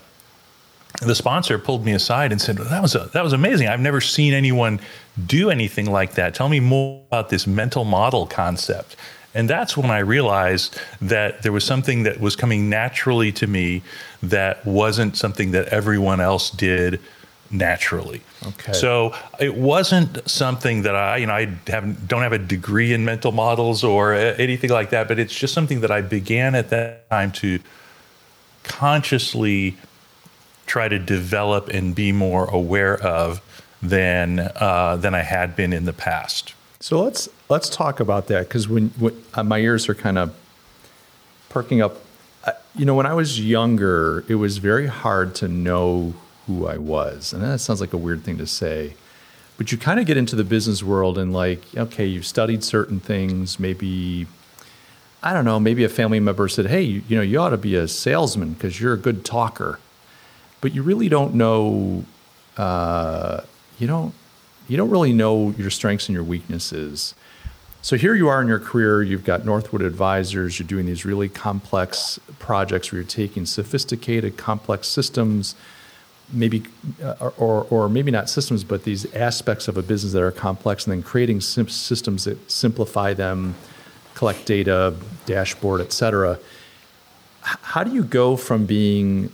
the 1.02 1.16
sponsor 1.16 1.58
pulled 1.60 1.86
me 1.86 1.94
aside 1.94 2.32
and 2.32 2.42
said, 2.42 2.58
"That 2.58 2.82
was 2.82 2.96
a, 2.96 3.10
that 3.14 3.24
was 3.24 3.34
amazing. 3.34 3.68
I've 3.68 3.80
never 3.80 4.02
seen 4.02 4.34
anyone 4.34 4.80
do 5.26 5.50
anything 5.50 5.86
like 5.92 6.14
that. 6.16 6.34
Tell 6.34 6.50
me 6.50 6.60
more 6.60 7.02
about 7.08 7.30
this 7.30 7.46
mental 7.48 7.84
model 7.86 8.26
concept." 8.26 8.96
And 9.34 9.50
that's 9.50 9.76
when 9.76 9.92
I 9.92 10.00
realized 10.00 10.80
that 11.02 11.44
there 11.44 11.52
was 11.52 11.66
something 11.66 12.04
that 12.04 12.22
was 12.22 12.38
coming 12.38 12.70
naturally 12.70 13.34
to 13.34 13.48
me 13.48 13.82
that 14.24 14.66
wasn't 14.66 15.18
something 15.18 15.52
that 15.52 15.68
everyone 15.68 16.22
else 16.22 16.50
did 16.50 17.02
naturally. 17.52 18.22
Okay. 18.48 18.74
So 18.74 19.14
it 19.40 19.56
wasn't 19.56 20.28
something 20.30 20.84
that 20.84 20.96
I, 20.96 21.18
you 21.18 21.28
know, 21.28 21.34
I 21.34 21.48
have 21.68 22.08
don't 22.08 22.22
have 22.22 22.32
a 22.34 22.40
degree 22.40 22.94
in 22.94 23.04
mental 23.04 23.34
models 23.34 23.84
or 23.84 24.14
anything 24.14 24.70
like 24.70 24.90
that, 24.92 25.08
but 25.08 25.20
it's 25.20 25.36
just 25.36 25.54
something 25.54 25.82
that 25.82 25.92
I 25.92 26.02
began 26.02 26.56
at 26.56 26.70
that 26.70 27.10
time 27.10 27.32
to 27.34 27.60
consciously 28.64 29.76
try 30.66 30.88
to 30.88 31.00
develop 31.00 31.70
and 31.70 31.96
be 31.96 32.12
more 32.12 32.46
aware 32.46 32.98
of 33.02 33.42
than 33.82 34.40
uh, 34.40 34.96
than 34.98 35.14
I 35.14 35.22
had 35.22 35.56
been 35.56 35.74
in 35.74 35.86
the 35.86 35.94
past. 35.94 36.54
So 36.80 37.02
let's 37.02 37.30
let's 37.50 37.70
talk 37.70 38.00
about 38.00 38.28
that 38.28 38.48
because 38.48 38.68
when, 38.68 38.90
when 39.00 39.14
uh, 39.34 39.44
my 39.44 39.60
ears 39.60 39.90
are 39.90 39.96
kind 39.96 40.18
of 40.18 40.36
perking 41.50 41.82
up, 41.82 41.98
you 42.76 42.86
know, 42.86 42.96
when 42.96 43.06
I 43.06 43.14
was 43.14 43.40
younger, 43.40 44.24
it 44.28 44.36
was 44.36 44.58
very 44.58 44.88
hard 44.88 45.36
to 45.36 45.48
know 45.48 46.14
who 46.48 46.68
I 46.68 46.78
was. 46.78 47.34
And 47.34 47.42
that 47.44 47.60
sounds 47.60 47.82
like 47.82 47.94
a 47.94 47.98
weird 47.98 48.24
thing 48.24 48.38
to 48.38 48.48
say. 48.48 48.96
But 49.58 49.72
you 49.72 49.78
kind 49.78 50.00
of 50.00 50.06
get 50.06 50.18
into 50.18 50.36
the 50.36 50.44
business 50.44 50.84
world 50.84 51.18
and, 51.18 51.32
like, 51.32 51.62
okay, 51.76 52.06
you've 52.06 52.26
studied 52.26 52.64
certain 52.64 53.00
things. 53.00 53.58
Maybe, 53.58 54.28
I 55.24 55.34
don't 55.34 55.46
know, 55.46 55.60
maybe 55.62 55.86
a 55.86 55.90
family 55.90 56.20
member 56.20 56.50
said, 56.50 56.66
hey, 56.66 56.82
you, 56.82 57.04
you 57.08 57.16
know, 57.16 57.22
you 57.22 57.40
ought 57.40 57.52
to 57.52 57.58
be 57.58 57.76
a 57.76 57.88
salesman 57.88 58.54
because 58.54 58.82
you're 58.82 58.94
a 58.94 58.98
good 58.98 59.24
talker. 59.24 59.80
But 60.66 60.74
you 60.74 60.82
really 60.82 61.10
don't 61.10 61.36
know, 61.36 62.06
uh, 62.58 63.42
you 63.78 63.86
don't, 63.86 64.16
you 64.68 64.78
don't 64.78 64.90
really 64.90 65.14
know 65.14 65.52
your 65.60 65.70
strengths 65.70 66.10
and 66.10 66.16
your 66.16 66.24
weaknesses. 66.24 67.14
So 67.84 67.98
here 67.98 68.16
you 68.16 68.30
are 68.30 68.42
in 68.42 68.48
your 68.48 68.58
career, 68.58 69.04
you've 69.04 69.26
got 69.26 69.46
Northwood 69.46 69.84
Advisors, 69.84 70.58
you're 70.58 70.68
doing 70.68 70.88
these 70.88 71.06
really 71.06 71.30
complex 71.30 72.20
projects 72.40 72.92
where 72.92 73.00
you're 73.02 73.08
taking 73.08 73.46
sophisticated, 73.46 74.38
complex 74.38 74.88
systems, 74.88 75.54
maybe, 76.34 76.64
uh, 77.04 77.30
or, 77.38 77.68
or 77.70 77.88
maybe 77.88 78.10
not 78.10 78.28
systems, 78.28 78.64
but 78.64 78.86
these 78.86 79.06
aspects 79.14 79.68
of 79.68 79.78
a 79.78 79.84
business 79.84 80.14
that 80.14 80.24
are 80.24 80.32
complex, 80.32 80.88
and 80.88 80.94
then 80.94 81.04
creating 81.04 81.42
sim- 81.42 81.70
systems 81.70 82.24
that 82.24 82.50
simplify 82.50 83.14
them, 83.14 83.54
collect 84.16 84.48
data, 84.48 84.96
dashboard, 85.28 85.80
et 85.80 85.94
cetera. 85.94 86.40
H- 87.48 87.58
how 87.62 87.84
do 87.84 87.94
you 87.94 88.04
go 88.04 88.36
from 88.36 88.66
being 88.66 89.32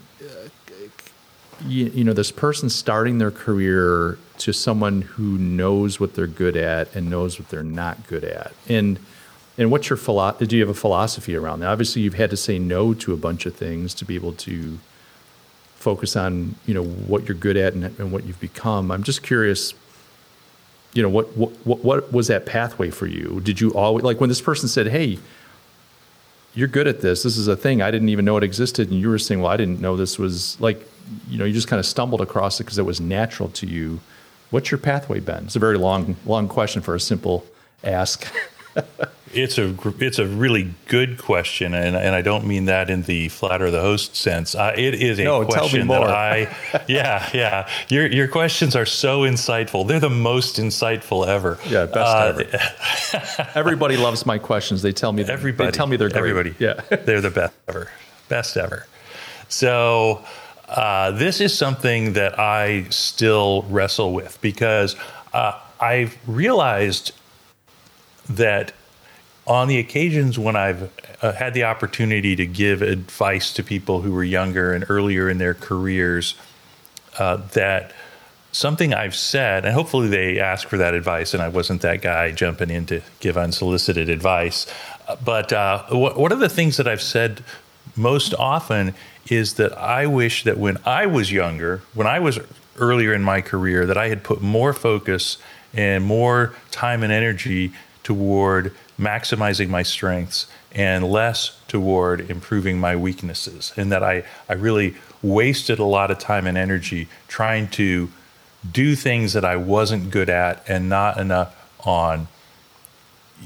you, 1.66 1.86
you, 1.88 2.04
know 2.04 2.14
this 2.14 2.32
person 2.32 2.70
starting 2.70 3.18
their 3.18 3.32
career 3.32 4.18
to 4.40 4.54
someone 4.54 5.02
who 5.02 5.38
knows 5.38 6.00
what 6.00 6.16
they're 6.16 6.28
good 6.28 6.58
at 6.58 6.94
and 6.96 7.10
knows 7.10 7.40
what 7.40 7.50
they're 7.50 7.64
not 7.64 8.08
good 8.08 8.24
at. 8.24 8.54
And 8.68 9.00
and 9.58 9.70
what's 9.70 9.90
your 9.90 9.98
philosophy 9.98 10.48
do 10.48 10.56
you 10.58 10.62
have 10.62 10.76
a 10.76 10.80
philosophy 10.80 11.36
around 11.36 11.60
that? 11.60 11.68
Obviously 11.68 12.02
you've 12.02 12.16
had 12.16 12.30
to 12.30 12.38
say 12.38 12.58
no 12.58 12.94
to 12.96 13.14
a 13.14 13.18
bunch 13.18 13.46
of 13.46 13.56
things 13.56 13.94
to 13.96 14.06
be 14.06 14.16
able 14.16 14.34
to 14.34 14.80
focus 15.76 16.16
on 16.16 16.56
you 16.66 16.74
know 16.74 16.84
what 16.84 17.28
you're 17.28 17.38
good 17.38 17.58
at 17.58 17.74
and, 17.74 17.86
and 18.00 18.12
what 18.12 18.26
you've 18.26 18.40
become. 18.40 18.92
I'm 18.92 19.04
just 19.04 19.24
curious 19.24 19.74
you 20.94 21.02
know 21.02 21.10
what, 21.10 21.26
what 21.38 21.84
what 21.84 22.12
was 22.12 22.28
that 22.28 22.46
pathway 22.46 22.90
for 22.90 23.08
you? 23.08 23.40
Did 23.42 23.62
you 23.62 23.74
always 23.74 24.04
like 24.04 24.20
when 24.20 24.30
this 24.30 24.42
person 24.42 24.68
said 24.68 24.88
hey 24.88 25.20
you're 26.54 26.68
good 26.68 26.88
at 26.88 27.02
this. 27.02 27.24
This 27.24 27.38
is 27.38 27.48
a 27.48 27.56
thing. 27.56 27.82
I 27.82 27.92
didn't 27.92 28.10
even 28.10 28.26
know 28.26 28.38
it 28.38 28.44
existed. 28.44 28.90
And 28.90 29.00
you 29.00 29.10
were 29.10 29.20
saying 29.20 29.42
well 29.42 29.52
i 29.52 29.58
didn't 29.58 29.80
know 29.80 29.96
this 29.96 30.20
was 30.20 30.60
like 30.60 30.86
you 31.30 31.38
know 31.38 31.46
you 31.46 31.54
just 31.54 31.68
kind 31.68 31.80
of 31.80 31.86
stumbled 31.86 32.22
across 32.22 32.60
it 32.60 32.66
because 32.66 32.78
it 32.78 32.86
was 32.86 33.00
natural 33.00 33.50
to 33.50 33.68
you. 33.68 34.00
What's 34.50 34.72
your 34.72 34.78
pathway 34.78 35.20
been? 35.20 35.46
It's 35.46 35.56
a 35.56 35.60
very 35.60 35.78
long 35.78 36.16
long 36.26 36.48
question 36.48 36.82
for 36.82 36.96
a 36.96 37.00
simple 37.00 37.46
ask 37.84 38.32
it's 39.34 39.58
a 39.58 39.76
it's 40.00 40.20
a 40.20 40.28
really 40.28 40.74
good 40.88 41.18
question, 41.18 41.74
and, 41.74 41.96
and 41.96 42.16
I 42.16 42.22
don't 42.22 42.46
mean 42.46 42.66
that 42.66 42.90
in 42.90 43.04
the 43.04 43.30
flatter 43.30 43.72
the 43.72 43.82
host 43.82 44.16
sense. 44.16 44.56
Uh, 44.56 44.74
it 44.76 44.96
is 44.96 45.20
a 45.20 45.24
no, 45.24 45.46
question 45.46 45.88
that 45.88 46.04
I 46.04 46.56
yeah 46.88 47.30
yeah 47.34 47.70
your 47.90 48.08
your 48.08 48.28
questions 48.28 48.76
are 48.76 48.86
so 48.86 49.22
insightful. 49.22 49.88
They're 49.88 50.00
the 50.00 50.10
most 50.10 50.58
insightful 50.58 51.28
ever. 51.28 51.58
Yeah, 51.68 51.86
best 51.86 51.98
uh, 51.98 53.20
ever. 53.24 53.52
everybody 53.56 53.98
loves 53.98 54.26
my 54.26 54.38
questions. 54.38 54.82
They 54.82 54.94
tell 54.94 55.14
me 55.14 55.24
everybody 55.24 55.72
they 55.72 55.78
tell 55.78 55.88
me 55.88 55.98
they're 55.98 56.10
great. 56.10 56.20
everybody. 56.20 56.56
Yeah, 56.60 56.82
they're 57.06 57.22
the 57.22 57.32
best 57.32 57.54
ever, 57.68 57.90
best 58.28 58.58
ever. 58.58 58.86
So 59.48 60.24
uh, 60.68 61.12
this 61.12 61.42
is 61.42 61.58
something 61.58 62.14
that 62.14 62.40
I 62.40 62.86
still 62.90 63.64
wrestle 63.64 64.14
with 64.14 64.40
because 64.42 64.96
uh, 65.34 65.60
I've 65.80 66.18
realized 66.28 67.14
that 68.38 68.74
on 69.48 69.68
the 69.68 69.80
occasions 69.80 70.38
when 70.38 70.56
I've 70.56 70.92
uh, 71.22 71.34
had 71.34 71.54
the 71.54 71.64
opportunity 71.64 72.36
to 72.36 72.46
give 72.46 72.82
advice 72.82 73.54
to 73.54 73.64
people 73.64 74.02
who 74.02 74.12
were 74.12 74.24
younger 74.24 74.74
and 74.74 74.86
earlier 74.90 75.30
in 75.30 75.38
their 75.38 75.54
careers, 75.54 76.36
uh, 77.18 77.38
that 77.54 77.94
something 78.52 78.94
I've 78.94 79.16
said, 79.16 79.66
and 79.66 79.74
hopefully 79.74 80.08
they 80.08 80.40
ask 80.40 80.68
for 80.68 80.78
that 80.78 80.94
advice, 80.94 81.34
and 81.34 81.42
I 81.42 81.48
wasn't 81.48 81.82
that 81.82 82.02
guy 82.02 82.32
jumping 82.32 82.70
in 82.70 82.86
to 82.88 83.02
give 83.20 83.38
unsolicited 83.38 84.10
advice. 84.10 84.68
Uh, 85.08 85.16
but 85.24 85.52
uh, 85.54 85.86
one 85.90 86.32
of 86.32 86.40
the 86.40 86.50
things 86.50 86.78
that 86.78 86.88
I've 86.88 87.02
said 87.02 87.44
most 87.96 88.34
often 88.36 88.94
is 89.30 89.56
that 89.56 89.78
I 89.78 90.06
wish 90.06 90.44
that 90.44 90.58
when 90.58 90.78
I 90.86 91.06
was 91.06 91.32
younger, 91.32 91.82
when 91.94 92.08
I 92.08 92.20
was 92.20 92.40
earlier 92.78 93.14
in 93.14 93.24
my 93.24 93.42
career, 93.42 93.86
that 93.86 93.98
I 93.98 94.10
had 94.10 94.24
put 94.24 94.42
more 94.42 94.74
focus 94.74 95.38
and 95.74 96.04
more 96.04 96.54
time 96.72 97.04
and 97.04 97.14
energy 97.14 97.72
toward 98.04 98.76
maximizing 99.00 99.70
my 99.70 99.84
strengths 99.84 100.48
and 100.72 101.10
less 101.10 101.60
toward 101.68 102.30
improving 102.30 102.80
my 102.80 102.96
weaknesses. 102.96 103.74
And 103.76 103.92
that 103.92 104.04
I, 104.04 104.24
I 104.48 104.54
really 104.54 104.96
wasted 105.22 105.80
a 105.80 105.84
lot 105.84 106.12
of 106.12 106.20
time 106.20 106.48
and 106.48 106.58
energy 106.58 107.08
trying 107.28 107.68
to 107.70 108.10
do 108.70 108.96
things 108.96 109.34
that 109.34 109.46
I 109.46 109.56
wasn't 109.56 110.12
good 110.12 110.30
at 110.30 110.64
and 110.70 110.88
not 110.88 111.18
enough 111.18 111.56
on 111.86 112.28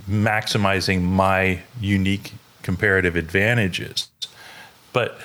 maximizing 0.09 1.01
my 1.01 1.61
unique 1.79 2.33
comparative 2.63 3.15
advantages. 3.15 4.09
But 4.91 5.19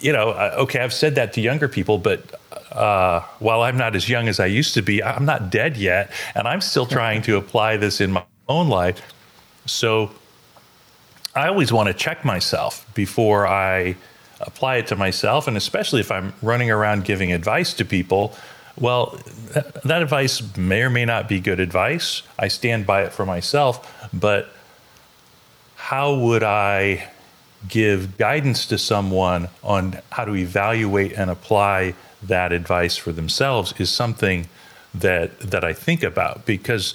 you 0.00 0.12
know, 0.12 0.30
okay, 0.58 0.80
I've 0.80 0.92
said 0.92 1.14
that 1.14 1.32
to 1.34 1.40
younger 1.40 1.68
people, 1.68 1.96
but 1.96 2.40
uh, 2.72 3.20
while 3.38 3.62
I'm 3.62 3.76
not 3.76 3.94
as 3.94 4.08
young 4.08 4.26
as 4.26 4.40
I 4.40 4.46
used 4.46 4.74
to 4.74 4.82
be, 4.82 5.02
I'm 5.02 5.24
not 5.24 5.50
dead 5.50 5.76
yet, 5.76 6.10
and 6.34 6.48
I'm 6.48 6.60
still 6.60 6.86
trying 6.86 7.22
to 7.22 7.36
apply 7.42 7.76
this 7.76 8.00
in 8.00 8.10
my 8.10 8.24
own 8.48 8.68
life. 8.68 9.02
So 9.66 10.10
I 11.34 11.48
always 11.48 11.72
want 11.72 11.88
to 11.88 11.94
check 11.94 12.24
myself 12.24 12.86
before 12.94 13.46
I 13.46 13.96
apply 14.40 14.76
it 14.76 14.88
to 14.88 14.96
myself, 14.96 15.46
and 15.46 15.56
especially 15.56 16.00
if 16.00 16.10
I'm 16.10 16.34
running 16.42 16.70
around 16.70 17.04
giving 17.04 17.32
advice 17.32 17.72
to 17.74 17.84
people. 17.84 18.34
Well, 18.78 19.18
that 19.84 20.02
advice 20.02 20.56
may 20.56 20.82
or 20.82 20.90
may 20.90 21.04
not 21.04 21.28
be 21.28 21.40
good 21.40 21.60
advice. 21.60 22.22
I 22.38 22.48
stand 22.48 22.86
by 22.86 23.02
it 23.02 23.12
for 23.12 23.24
myself, 23.24 24.08
but 24.12 24.48
how 25.76 26.14
would 26.14 26.42
I 26.42 27.10
give 27.68 28.18
guidance 28.18 28.66
to 28.66 28.78
someone 28.78 29.48
on 29.62 29.98
how 30.10 30.24
to 30.24 30.34
evaluate 30.34 31.12
and 31.12 31.30
apply 31.30 31.94
that 32.22 32.52
advice 32.52 32.96
for 32.96 33.12
themselves 33.12 33.74
is 33.78 33.90
something 33.90 34.48
that 34.94 35.38
that 35.40 35.64
I 35.64 35.72
think 35.72 36.02
about 36.02 36.44
because 36.44 36.94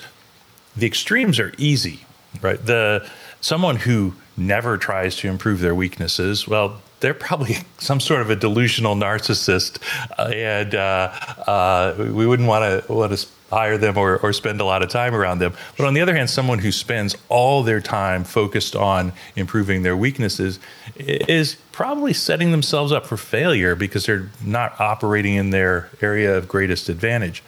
the 0.78 0.86
extremes 0.86 1.40
are 1.40 1.54
easy, 1.58 2.06
right? 2.42 2.64
The 2.64 3.08
someone 3.42 3.78
who 3.78 4.14
never 4.36 4.78
tries 4.78 5.16
to 5.18 5.28
improve 5.28 5.60
their 5.60 5.76
weaknesses, 5.76 6.48
well, 6.48 6.82
they're 7.00 7.14
probably 7.14 7.58
some 7.78 8.00
sort 8.00 8.22
of 8.22 8.30
a 8.30 8.36
delusional 8.36 8.96
narcissist, 8.96 9.80
uh, 10.18 10.30
and 10.34 10.76
uh, 10.76 11.12
uh, 11.48 11.96
we 11.98 12.26
wouldn't 12.26 12.48
want 12.48 12.86
to 12.86 12.94
want 12.94 13.18
to 13.18 13.28
hire 13.50 13.78
them 13.78 13.98
or, 13.98 14.18
or 14.18 14.34
spend 14.34 14.60
a 14.60 14.66
lot 14.66 14.84
of 14.84 14.90
time 14.90 15.16
around 15.16 15.40
them. 15.40 15.54
But 15.78 15.86
on 15.86 15.94
the 15.94 16.02
other 16.02 16.14
hand, 16.14 16.30
someone 16.30 16.60
who 16.60 16.72
spends 16.72 17.16
all 17.30 17.64
their 17.64 17.80
time 17.80 18.26
focused 18.26 18.76
on 18.76 19.14
improving 19.38 19.84
their 19.84 19.96
weaknesses 19.96 20.60
is 20.98 21.56
probably 21.72 22.12
setting 22.12 22.52
themselves 22.52 22.92
up 22.92 23.06
for 23.06 23.16
failure 23.16 23.74
because 23.74 24.06
they're 24.06 24.30
not 24.44 24.78
operating 24.82 25.36
in 25.36 25.52
their 25.52 25.90
area 26.02 26.38
of 26.38 26.50
greatest 26.50 26.90
advantage. 26.90 27.42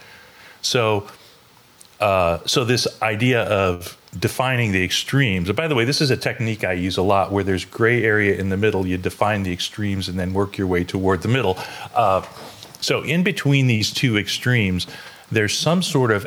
So 0.62 1.06
uh, 2.00 2.38
so 2.46 2.64
this 2.64 2.86
idea 3.02 3.42
of 3.42 3.96
defining 4.18 4.72
the 4.72 4.82
extremes. 4.82 5.48
And 5.48 5.56
by 5.56 5.68
the 5.68 5.74
way, 5.74 5.84
this 5.84 6.00
is 6.00 6.10
a 6.10 6.16
technique 6.16 6.64
I 6.64 6.72
use 6.72 6.96
a 6.96 7.02
lot, 7.02 7.30
where 7.30 7.44
there's 7.44 7.64
gray 7.64 8.02
area 8.02 8.34
in 8.34 8.48
the 8.48 8.56
middle. 8.56 8.86
You 8.86 8.98
define 8.98 9.42
the 9.42 9.52
extremes 9.52 10.08
and 10.08 10.18
then 10.18 10.32
work 10.32 10.58
your 10.58 10.66
way 10.66 10.82
toward 10.84 11.22
the 11.22 11.28
middle. 11.28 11.56
Uh, 11.94 12.26
so 12.80 13.02
in 13.02 13.22
between 13.22 13.66
these 13.66 13.92
two 13.92 14.16
extremes, 14.16 14.86
there's 15.30 15.56
some 15.56 15.82
sort 15.82 16.10
of 16.10 16.26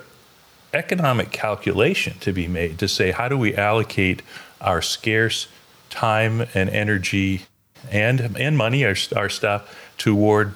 economic 0.74 1.32
calculation 1.32 2.18
to 2.20 2.32
be 2.32 2.48
made 2.48 2.80
to 2.80 2.88
say 2.88 3.12
how 3.12 3.28
do 3.28 3.38
we 3.38 3.56
allocate 3.56 4.22
our 4.62 4.82
scarce 4.82 5.48
time 5.90 6.42
and 6.56 6.70
energy 6.70 7.44
and 7.92 8.36
and 8.38 8.58
money 8.58 8.84
our, 8.84 8.96
our 9.16 9.30
stuff 9.30 9.94
toward 9.98 10.56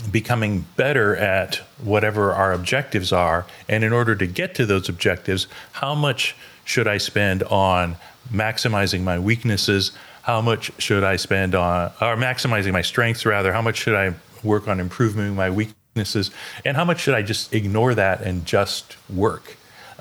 becoming 0.00 0.64
better 0.76 1.16
at 1.16 1.56
whatever 1.82 2.32
our 2.32 2.52
objectives 2.52 3.12
are. 3.12 3.46
And 3.68 3.84
in 3.84 3.92
order 3.92 4.14
to 4.16 4.26
get 4.26 4.54
to 4.56 4.66
those 4.66 4.88
objectives, 4.88 5.46
how 5.72 5.94
much 5.94 6.36
should 6.64 6.86
I 6.86 6.98
spend 6.98 7.42
on 7.44 7.96
maximizing 8.32 9.02
my 9.02 9.18
weaknesses? 9.18 9.92
How 10.22 10.40
much 10.40 10.70
should 10.78 11.02
I 11.02 11.16
spend 11.16 11.54
on, 11.54 11.86
or 12.00 12.16
maximizing 12.16 12.72
my 12.72 12.82
strengths 12.82 13.26
rather? 13.26 13.52
How 13.52 13.62
much 13.62 13.76
should 13.76 13.94
I 13.94 14.14
work 14.42 14.68
on 14.68 14.80
improving 14.80 15.34
my 15.34 15.50
weaknesses? 15.50 16.30
And 16.64 16.76
how 16.76 16.84
much 16.84 17.00
should 17.00 17.14
I 17.14 17.22
just 17.22 17.52
ignore 17.52 17.94
that 17.94 18.20
and 18.20 18.44
just 18.46 18.96
work? 19.08 19.56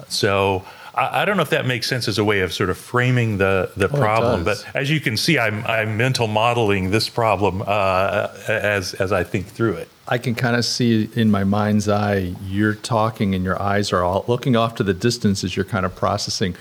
So, 0.07 0.63
I, 0.93 1.21
I, 1.21 1.25
don't 1.25 1.37
know 1.37 1.43
if 1.43 1.49
that 1.51 1.65
makes 1.65 1.87
sense 1.87 2.07
as 2.07 2.17
a 2.17 2.23
way 2.23 2.41
of 2.41 2.53
sort 2.53 2.69
of 2.69 2.77
framing 2.77 3.37
the 3.37 3.71
the 3.75 3.89
oh, 3.89 3.97
problem, 3.97 4.43
but 4.43 4.63
as 4.73 4.89
you 4.89 4.99
can 4.99 5.17
see, 5.17 5.37
I'm 5.37 5.65
I'm 5.65 5.97
mental 5.97 6.27
modeling 6.27 6.91
this 6.91 7.09
problem 7.09 7.63
uh, 7.65 8.27
as 8.47 8.93
as 8.95 9.11
I 9.11 9.23
think 9.23 9.47
through 9.47 9.73
it. 9.73 9.89
I 10.07 10.17
can 10.17 10.35
kind 10.35 10.55
of 10.55 10.65
see 10.65 11.09
in 11.15 11.29
my 11.29 11.43
mind's 11.43 11.87
eye 11.87 12.33
you're 12.43 12.73
talking 12.73 13.35
and 13.35 13.43
your 13.43 13.61
eyes 13.61 13.93
are 13.93 14.03
all 14.03 14.25
looking 14.27 14.55
off 14.55 14.75
to 14.75 14.83
the 14.83 14.93
distance 14.93 15.43
as 15.43 15.55
you're 15.55 15.65
kind 15.65 15.85
of 15.85 15.95
processing. 15.95 16.55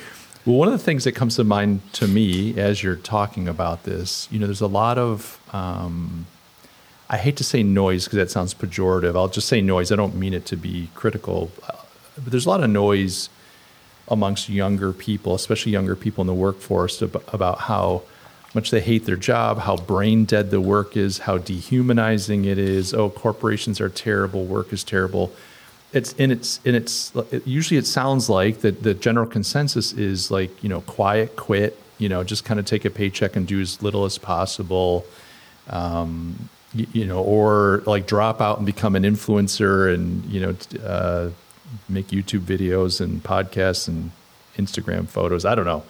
Well, 0.45 0.57
one 0.57 0.69
of 0.69 0.73
the 0.73 0.85
things 0.85 1.05
that 1.05 1.13
comes 1.13 1.37
to 1.37 1.45
mind 1.45 1.81
to 1.95 2.07
me 2.07 2.59
as 2.59 2.83
you're 2.83 2.97
talking 2.97 3.49
about 3.49 3.85
this, 3.85 4.29
you 4.31 4.39
know, 4.39 4.47
there's 4.47 4.61
a 4.61 4.67
lot 4.67 4.99
of 4.99 5.41
um, 5.53 6.27
I 7.11 7.17
hate 7.17 7.37
to 7.39 7.45
say 7.45 7.63
noise 7.63 8.05
because 8.05 8.19
that 8.19 8.31
sounds 8.31 8.53
pejorative. 8.53 9.17
I'll 9.17 9.29
just 9.29 9.49
say 9.49 9.61
noise. 9.63 9.91
I 9.91 9.97
don't 9.97 10.15
mean 10.15 10.35
it 10.35 10.45
to 10.47 10.57
be 10.57 10.91
critical. 10.95 11.51
But 11.67 12.31
there's 12.31 12.45
a 12.45 12.51
lot 12.51 12.63
of 12.63 12.69
noise 12.69 13.31
amongst 14.11 14.49
younger 14.49 14.93
people, 14.93 15.35
especially 15.35 15.73
younger 15.73 15.97
people 15.97 16.23
in 16.23 16.27
the 16.27 16.35
workforce, 16.35 17.03
about 17.03 17.61
how 17.61 18.03
much 18.55 18.71
they 18.71 18.81
hate 18.81 19.05
their 19.05 19.17
job, 19.17 19.59
how 19.61 19.77
brain 19.77 20.25
dead 20.25 20.51
the 20.51 20.61
work 20.61 20.97
is, 20.97 21.19
how 21.19 21.39
dehumanizing 21.39 22.45
it 22.45 22.59
is. 22.59 22.95
Oh, 22.95 23.11
corporations 23.11 23.81
are 23.81 23.89
terrible, 23.89 24.45
work 24.45 24.73
is 24.73 24.85
terrible. 24.85 25.33
It's 25.93 26.15
and 26.19 26.33
it's 26.33 26.61
and 26.65 26.77
it's 26.77 27.15
it, 27.31 27.47
usually 27.47 27.79
it 27.79 27.87
sounds 27.87 28.29
like 28.29 28.61
that 28.61 28.83
the 28.83 28.95
general 28.95 29.27
consensus 29.27 29.93
is 29.93 30.31
like 30.31 30.63
you 30.63 30.69
know 30.69 30.83
quiet 30.83 31.37
quit, 31.37 31.79
you 31.99 32.09
know 32.09 32.25
just 32.25 32.45
kind 32.45 32.61
of 32.61 32.67
take 32.67 32.85
a 32.85 32.91
paycheck 32.91 33.37
and 33.37 33.47
do 33.47 33.61
as 33.61 33.83
little 33.83 34.05
as 34.05 34.19
possible. 34.19 35.07
Um, 35.71 36.49
you, 36.75 36.87
you, 36.93 37.07
know, 37.07 37.23
or 37.23 37.83
like 37.87 38.07
drop 38.07 38.43
out 38.43 38.59
and 38.59 38.67
become 38.67 38.95
an 38.95 39.03
influencer 39.03 39.93
and 39.95 40.25
you 40.27 40.41
know 40.41 40.57
uh, 40.85 41.31
make 41.89 42.09
YouTube 42.09 42.41
videos 42.41 43.01
and 43.01 43.23
podcasts 43.23 43.89
and 43.89 44.11
Instagram 44.57 45.09
photos. 45.09 45.45
I 45.45 45.55
don't 45.55 45.65
know. 45.65 45.85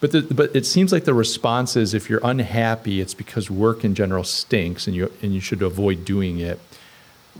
But, 0.00 0.12
the, 0.12 0.22
but 0.22 0.54
it 0.54 0.66
seems 0.66 0.92
like 0.92 1.04
the 1.04 1.14
response 1.14 1.74
is 1.74 1.94
if 1.94 2.10
you're 2.10 2.20
unhappy, 2.22 3.00
it's 3.00 3.14
because 3.14 3.50
work 3.50 3.84
in 3.84 3.94
general 3.94 4.24
stinks 4.24 4.86
and 4.86 4.94
you, 4.94 5.10
and 5.22 5.34
you 5.34 5.40
should 5.40 5.62
avoid 5.62 6.04
doing 6.04 6.38
it. 6.38 6.60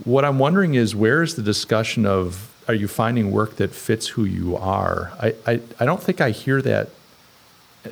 What 0.04 0.24
I'm 0.24 0.38
wondering 0.38 0.74
is 0.74 0.94
where 0.94 1.22
is 1.22 1.36
the 1.36 1.42
discussion 1.42 2.06
of 2.06 2.52
are 2.68 2.74
you 2.74 2.88
finding 2.88 3.30
work 3.30 3.56
that 3.56 3.72
fits 3.72 4.08
who 4.08 4.24
you 4.24 4.56
are? 4.56 5.12
I, 5.20 5.34
I, 5.46 5.60
I 5.78 5.84
don't 5.84 6.02
think 6.02 6.20
I 6.20 6.30
hear 6.30 6.60
that. 6.62 6.90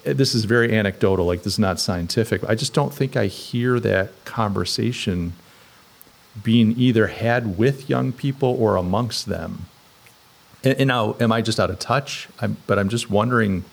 This 0.03 0.35
is 0.35 0.45
very 0.45 0.77
anecdotal, 0.77 1.25
like 1.25 1.45
this 1.45 1.53
is 1.55 1.59
not 1.59 1.79
scientific. 1.79 2.43
I 2.49 2.57
just 2.57 2.75
don't 2.75 2.93
think 2.93 3.17
I 3.17 3.27
hear 3.27 3.79
that 3.81 4.25
conversation 4.25 5.35
being 6.43 6.75
either 6.79 7.07
had 7.07 7.59
with 7.59 7.89
young 7.89 8.13
people 8.13 8.57
or 8.61 8.77
amongst 8.77 9.27
them. 9.27 9.67
And, 10.63 10.79
and 10.79 10.89
now, 10.89 11.17
am 11.21 11.31
I 11.33 11.43
just 11.43 11.61
out 11.61 11.71
of 11.71 11.79
touch? 11.79 12.29
I'm, 12.41 12.57
but 12.67 12.79
I'm 12.79 12.89
just 12.89 13.11
wondering, 13.11 13.65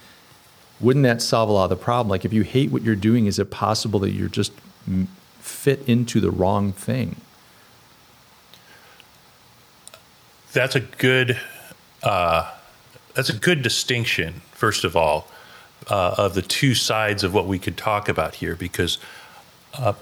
wouldn't 0.80 1.04
that 1.04 1.22
solve 1.22 1.50
a 1.50 1.54
lot 1.54 1.66
of 1.66 1.70
the 1.72 1.76
problem? 1.84 2.10
Like, 2.10 2.26
if 2.26 2.34
you 2.34 2.44
hate 2.44 2.72
what 2.72 2.84
you're 2.84 2.96
doing, 2.96 3.26
is 3.26 3.40
it 3.40 3.50
possible 3.50 4.00
that 4.02 4.12
you're 4.12 4.30
just 4.30 4.52
fit 5.40 5.88
into 5.88 6.20
the 6.20 6.32
wrong 6.32 6.72
thing? 6.72 7.16
That's 10.54 10.76
a 10.76 10.82
good. 10.82 11.40
Uh, 12.04 12.52
that's 13.14 13.30
a 13.30 13.36
good 13.36 13.62
distinction. 13.62 14.42
First 14.52 14.84
of 14.84 14.96
all, 14.96 15.28
uh, 15.88 16.16
of 16.18 16.34
the 16.34 16.42
two 16.42 16.74
sides 16.74 17.24
of 17.24 17.34
what 17.34 17.46
we 17.46 17.60
could 17.60 17.78
talk 17.78 18.10
about 18.10 18.36
here, 18.36 18.56
because 18.56 18.98
uh, 19.74 19.94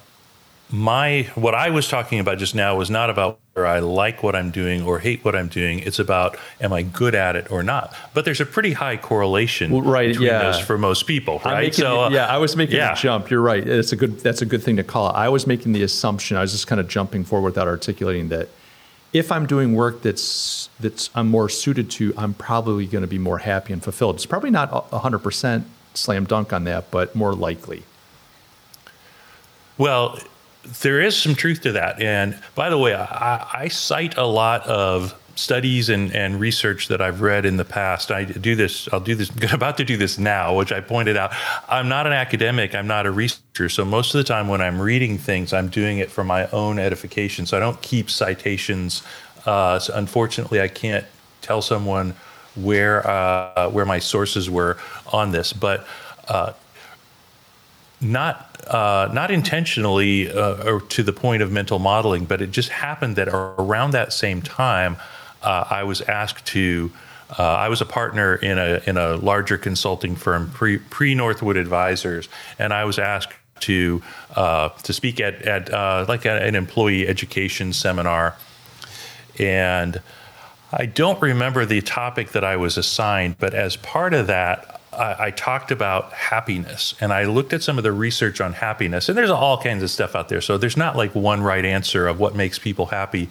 my 0.71 1.23
what 1.35 1.55
I 1.55 1.71
was 1.71 1.87
talking 1.87 2.19
about 2.19 2.37
just 2.37 2.53
now 2.53 2.77
was 2.77 2.91
not 2.91 3.09
about 3.09 3.39
whether 3.53 3.65
I 3.65 3.79
like 3.79 4.21
what 4.21 4.35
I'm 4.35 4.51
doing 4.51 4.83
or 4.83 4.99
hate 4.99 5.25
what 5.25 5.35
I'm 5.35 5.47
doing. 5.47 5.79
It's 5.79 5.97
about 5.97 6.37
am 6.61 6.71
I 6.71 6.83
good 6.83 7.15
at 7.15 7.35
it 7.35 7.51
or 7.51 7.63
not. 7.63 7.95
But 8.13 8.25
there's 8.25 8.39
a 8.39 8.45
pretty 8.45 8.73
high 8.73 8.97
correlation 8.97 9.71
well, 9.71 9.81
right, 9.81 10.09
between 10.09 10.27
yeah. 10.27 10.43
those 10.43 10.59
for 10.59 10.77
most 10.77 11.07
people, 11.07 11.41
right? 11.43 11.61
Making, 11.61 11.73
so 11.73 12.03
uh, 12.03 12.09
yeah, 12.09 12.27
I 12.27 12.37
was 12.37 12.55
making 12.55 12.77
yeah. 12.77 12.93
a 12.93 12.95
jump. 12.95 13.31
You're 13.31 13.41
right. 13.41 13.67
It's 13.67 13.91
a 13.91 13.95
good 13.95 14.19
that's 14.19 14.41
a 14.41 14.45
good 14.45 14.61
thing 14.61 14.77
to 14.77 14.83
call 14.83 15.09
it. 15.09 15.13
I 15.13 15.29
was 15.29 15.47
making 15.47 15.73
the 15.73 15.81
assumption. 15.81 16.37
I 16.37 16.41
was 16.41 16.51
just 16.51 16.67
kind 16.67 16.79
of 16.79 16.87
jumping 16.87 17.23
forward 17.23 17.49
without 17.49 17.67
articulating 17.67 18.29
that 18.29 18.49
if 19.11 19.31
I'm 19.31 19.47
doing 19.47 19.73
work 19.73 20.03
that's 20.03 20.69
that's 20.79 21.09
I'm 21.15 21.29
more 21.29 21.49
suited 21.49 21.89
to, 21.91 22.13
I'm 22.15 22.35
probably 22.35 22.85
going 22.85 23.01
to 23.01 23.07
be 23.07 23.17
more 23.17 23.39
happy 23.39 23.73
and 23.73 23.83
fulfilled. 23.83 24.15
It's 24.15 24.25
probably 24.27 24.51
not 24.51 24.71
100% 24.91 25.63
slam 25.95 26.25
dunk 26.25 26.53
on 26.53 26.65
that, 26.65 26.91
but 26.91 27.15
more 27.15 27.33
likely. 27.33 27.83
Well, 29.79 30.19
there 30.63 31.01
is 31.01 31.15
some 31.15 31.35
truth 31.35 31.61
to 31.61 31.73
that. 31.73 32.01
And 32.01 32.37
by 32.55 32.69
the 32.69 32.77
way, 32.77 32.93
I, 32.93 33.47
I, 33.53 33.67
cite 33.69 34.17
a 34.17 34.25
lot 34.25 34.65
of 34.67 35.15
studies 35.35 35.87
and, 35.87 36.13
and 36.13 36.39
research 36.39 36.89
that 36.89 37.01
I've 37.01 37.21
read 37.21 37.45
in 37.45 37.57
the 37.57 37.65
past. 37.65 38.11
I 38.11 38.25
do 38.25 38.55
this, 38.55 38.89
I'll 38.91 38.99
do 38.99 39.15
this, 39.15 39.31
I'm 39.41 39.55
about 39.55 39.77
to 39.77 39.85
do 39.85 39.95
this 39.95 40.17
now, 40.17 40.55
which 40.55 40.71
I 40.71 40.81
pointed 40.81 41.15
out. 41.15 41.31
I'm 41.69 41.87
not 41.87 42.07
an 42.07 42.13
academic, 42.13 42.75
I'm 42.75 42.87
not 42.87 43.05
a 43.05 43.11
researcher. 43.11 43.69
So 43.69 43.85
most 43.85 44.13
of 44.13 44.19
the 44.19 44.23
time 44.25 44.47
when 44.47 44.61
I'm 44.61 44.81
reading 44.81 45.17
things, 45.17 45.53
I'm 45.53 45.69
doing 45.69 45.99
it 45.99 46.11
for 46.11 46.23
my 46.23 46.47
own 46.47 46.77
edification. 46.77 47.45
So 47.45 47.55
I 47.55 47.59
don't 47.61 47.81
keep 47.81 48.09
citations. 48.09 49.01
Uh, 49.45 49.79
so 49.79 49.93
unfortunately, 49.95 50.61
I 50.61 50.67
can't 50.67 51.05
tell 51.41 51.61
someone 51.61 52.15
where, 52.55 53.07
uh, 53.07 53.69
where 53.69 53.85
my 53.85 53.99
sources 53.99 54.49
were 54.49 54.77
on 55.13 55.31
this. 55.31 55.53
But 55.53 55.87
uh, 56.27 56.51
not 58.01 58.48
uh, 58.69 59.09
not 59.11 59.31
intentionally 59.31 60.31
uh, 60.31 60.71
or 60.71 60.81
to 60.81 61.03
the 61.03 61.13
point 61.13 61.41
of 61.41 61.51
mental 61.51 61.79
modeling, 61.79 62.25
but 62.25 62.41
it 62.41 62.51
just 62.51 62.69
happened 62.69 63.15
that 63.15 63.27
around 63.27 63.91
that 63.91 64.13
same 64.13 64.41
time, 64.41 64.97
uh, 65.41 65.65
I 65.69 65.83
was 65.83 66.01
asked 66.01 66.45
to. 66.47 66.91
Uh, 67.37 67.43
I 67.43 67.69
was 67.69 67.79
a 67.79 67.85
partner 67.85 68.35
in 68.35 68.57
a 68.57 68.81
in 68.87 68.97
a 68.97 69.15
larger 69.15 69.57
consulting 69.57 70.15
firm, 70.15 70.49
pre 70.51 70.77
pre 70.77 71.15
Northwood 71.15 71.57
Advisors, 71.57 72.29
and 72.57 72.73
I 72.73 72.85
was 72.85 72.97
asked 72.97 73.33
to 73.61 74.01
uh, 74.35 74.69
to 74.69 74.93
speak 74.93 75.19
at 75.19 75.41
at 75.43 75.71
uh, 75.71 76.05
like 76.07 76.25
an 76.25 76.55
employee 76.55 77.07
education 77.07 77.73
seminar, 77.73 78.35
and 79.37 80.01
I 80.71 80.85
don't 80.85 81.21
remember 81.21 81.65
the 81.65 81.81
topic 81.81 82.31
that 82.31 82.43
I 82.43 82.55
was 82.57 82.77
assigned, 82.77 83.37
but 83.39 83.53
as 83.53 83.75
part 83.75 84.13
of 84.13 84.27
that, 84.27 84.78
I, 84.99 85.27
I, 85.27 85.31
talked 85.31 85.71
about 85.71 86.11
happiness 86.13 86.93
and 86.99 87.13
I 87.13 87.23
looked 87.23 87.53
at 87.53 87.63
some 87.63 87.77
of 87.77 87.83
the 87.83 87.91
research 87.91 88.41
on 88.41 88.53
happiness, 88.53 89.07
and 89.09 89.17
there's 89.17 89.29
all 89.29 89.57
kinds 89.61 89.81
of 89.81 89.89
stuff 89.89 90.15
out 90.15 90.29
there. 90.29 90.41
So 90.41 90.57
there's 90.57 90.77
not 90.77 90.95
like 90.95 91.15
one 91.15 91.41
right 91.41 91.65
answer 91.65 92.07
of 92.07 92.19
what 92.19 92.35
makes 92.35 92.59
people 92.59 92.87
happy, 92.87 93.29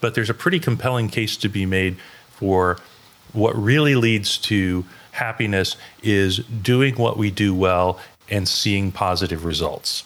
but 0.00 0.14
there's 0.14 0.30
a 0.30 0.34
pretty 0.34 0.60
compelling 0.60 1.08
case 1.08 1.36
to 1.38 1.48
be 1.48 1.66
made 1.66 1.96
for 2.30 2.78
what 3.32 3.56
really 3.56 3.94
leads 3.94 4.38
to 4.38 4.84
happiness 5.12 5.76
is 6.02 6.38
doing 6.38 6.94
what 6.96 7.16
we 7.16 7.30
do 7.30 7.54
well 7.54 7.98
and 8.30 8.46
seeing 8.46 8.92
positive 8.92 9.44
results. 9.44 10.04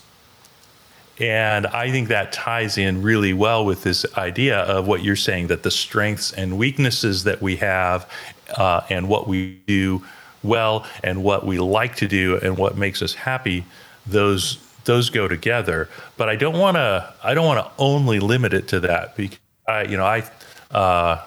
And 1.19 1.67
I 1.67 1.91
think 1.91 2.09
that 2.09 2.33
ties 2.33 2.79
in 2.79 3.03
really 3.03 3.33
well 3.33 3.65
with 3.65 3.83
this 3.83 4.07
idea 4.17 4.61
of 4.61 4.87
what 4.87 5.03
you're 5.03 5.15
saying 5.15 5.49
that 5.49 5.63
the 5.63 5.71
strengths 5.71 6.33
and 6.33 6.57
weaknesses 6.57 7.25
that 7.25 7.43
we 7.43 7.57
have 7.57 8.11
uh, 8.57 8.81
and 8.89 9.09
what 9.09 9.29
we 9.29 9.61
do 9.67 10.03
well 10.43 10.87
and 11.03 11.23
what 11.23 11.47
we 11.47 11.59
like 11.59 11.97
to 11.97 12.09
do 12.09 12.39
and 12.39 12.57
what 12.57 12.77
makes 12.77 13.03
us 13.03 13.15
happy, 13.15 13.65
those 14.07 14.59
those 14.85 15.11
go 15.11 15.29
together. 15.29 15.89
But 16.17 16.29
I 16.29 16.37
don't 16.37 16.59
want 16.59 16.77
to 16.77 17.15
I 17.23 17.35
don't 17.35 17.47
want 17.47 17.65
to 17.65 17.73
only 17.79 18.21
limit 18.21 18.53
it 18.53 18.69
to 18.69 18.81
that 18.81 19.17
because 19.17 19.39
I 19.67 19.83
you 19.85 19.97
know 19.97 20.07
I 20.07 20.25
uh, 20.71 21.21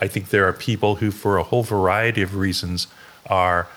I 0.00 0.08
think 0.08 0.30
there 0.30 0.46
are 0.48 0.52
people 0.52 0.96
who 0.96 1.10
for 1.10 1.38
a 1.38 1.42
whole 1.42 1.62
variety 1.62 2.22
of 2.22 2.36
reasons 2.36 2.86
are 3.26 3.68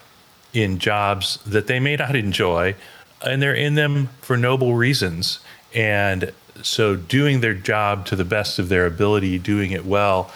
in 0.54 0.80
jobs 0.80 1.38
that 1.46 1.68
they 1.68 1.80
may 1.80 1.96
not 1.96 2.16
enjoy 2.16 2.76
and 3.22 3.42
they're 3.42 3.54
in 3.54 3.76
them 3.76 4.08
for 4.22 4.38
noble 4.38 4.76
reasons 4.76 5.40
and 5.74 6.32
so 6.64 6.96
doing 6.96 7.42
their 7.42 7.54
job 7.54 8.06
to 8.06 8.16
the 8.16 8.24
best 8.24 8.58
of 8.58 8.70
their 8.70 8.86
ability 8.86 9.38
doing 9.38 9.72
it 9.72 9.86
well 9.86 10.32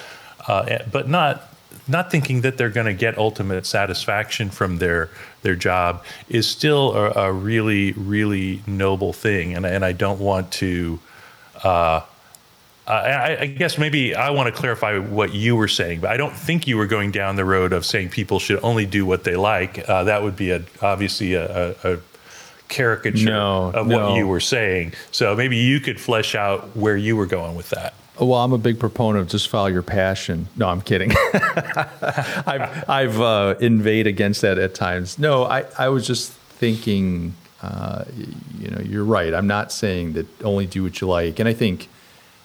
uh, 0.47 0.79
but 0.91 1.07
not 1.07 1.48
not 1.89 2.11
thinking 2.11 2.41
that 2.41 2.57
they're 2.57 2.69
going 2.69 2.85
to 2.85 2.93
get 2.93 3.17
ultimate 3.17 3.65
satisfaction 3.65 4.49
from 4.49 4.77
their 4.77 5.09
their 5.41 5.55
job 5.55 6.03
is 6.27 6.47
still 6.47 6.93
a, 6.93 7.27
a 7.27 7.31
really 7.31 7.93
really 7.93 8.61
noble 8.67 9.13
thing, 9.13 9.55
and 9.55 9.65
and 9.65 9.83
I 9.83 9.91
don't 9.91 10.19
want 10.19 10.51
to. 10.53 10.99
Uh, 11.63 12.01
I, 12.87 13.37
I, 13.41 13.45
guess 13.45 13.77
maybe 13.77 14.15
I 14.15 14.31
want 14.31 14.53
to 14.53 14.59
clarify 14.59 14.97
what 14.97 15.31
you 15.31 15.55
were 15.55 15.67
saying, 15.67 15.99
but 15.99 16.09
I 16.09 16.17
don't 16.17 16.33
think 16.33 16.65
you 16.65 16.75
were 16.75 16.87
going 16.87 17.11
down 17.11 17.35
the 17.35 17.45
road 17.45 17.71
of 17.71 17.85
saying 17.85 18.09
people 18.09 18.39
should 18.39 18.59
only 18.63 18.87
do 18.87 19.05
what 19.05 19.23
they 19.23 19.35
like. 19.35 19.87
Uh, 19.87 20.05
that 20.05 20.23
would 20.23 20.35
be 20.35 20.49
a 20.49 20.63
obviously 20.81 21.35
a, 21.35 21.75
a, 21.83 21.93
a 21.93 21.99
caricature 22.69 23.25
no, 23.25 23.71
of 23.73 23.87
no. 23.87 24.07
what 24.07 24.15
you 24.17 24.27
were 24.27 24.39
saying. 24.39 24.93
So 25.11 25.35
maybe 25.35 25.57
you 25.57 25.79
could 25.79 25.99
flesh 25.99 26.33
out 26.33 26.75
where 26.75 26.97
you 26.97 27.15
were 27.15 27.25
going 27.25 27.55
with 27.55 27.69
that. 27.71 27.93
Well, 28.19 28.39
I'm 28.39 28.51
a 28.51 28.57
big 28.57 28.79
proponent 28.79 29.21
of 29.21 29.29
just 29.29 29.47
follow 29.47 29.67
your 29.67 29.81
passion. 29.81 30.49
No, 30.57 30.67
I'm 30.67 30.81
kidding. 30.81 31.11
I've, 31.33 32.89
I've 32.89 33.21
uh, 33.21 33.55
invade 33.61 34.07
against 34.07 34.41
that 34.41 34.57
at 34.57 34.75
times. 34.75 35.17
No, 35.17 35.45
I, 35.45 35.65
I 35.77 35.87
was 35.87 36.05
just 36.05 36.31
thinking, 36.31 37.33
uh, 37.61 38.03
you 38.57 38.69
know, 38.71 38.81
you're 38.81 39.05
right. 39.05 39.33
I'm 39.33 39.47
not 39.47 39.71
saying 39.71 40.13
that 40.13 40.27
only 40.43 40.65
do 40.65 40.83
what 40.83 40.99
you 40.99 41.07
like. 41.07 41.39
And 41.39 41.47
I 41.47 41.53
think 41.53 41.87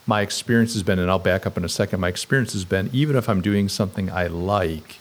my 0.07 0.21
experience 0.21 0.75
has 0.75 0.85
been, 0.85 1.01
and 1.01 1.11
I'll 1.11 1.19
back 1.19 1.45
up 1.45 1.57
in 1.57 1.65
a 1.65 1.69
second, 1.69 1.99
my 1.99 2.09
experience 2.09 2.53
has 2.53 2.65
been 2.65 2.89
even 2.93 3.17
if 3.17 3.29
I'm 3.29 3.41
doing 3.41 3.69
something 3.69 4.11
I 4.11 4.29
like, 4.29 4.99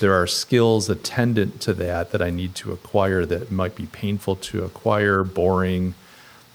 there 0.00 0.14
are 0.14 0.26
skills 0.26 0.88
attendant 0.88 1.60
to 1.60 1.74
that 1.74 2.10
that 2.12 2.22
I 2.22 2.30
need 2.30 2.54
to 2.56 2.72
acquire 2.72 3.26
that 3.26 3.52
might 3.52 3.76
be 3.76 3.84
painful 3.86 4.36
to 4.36 4.64
acquire, 4.64 5.22
boring, 5.24 5.94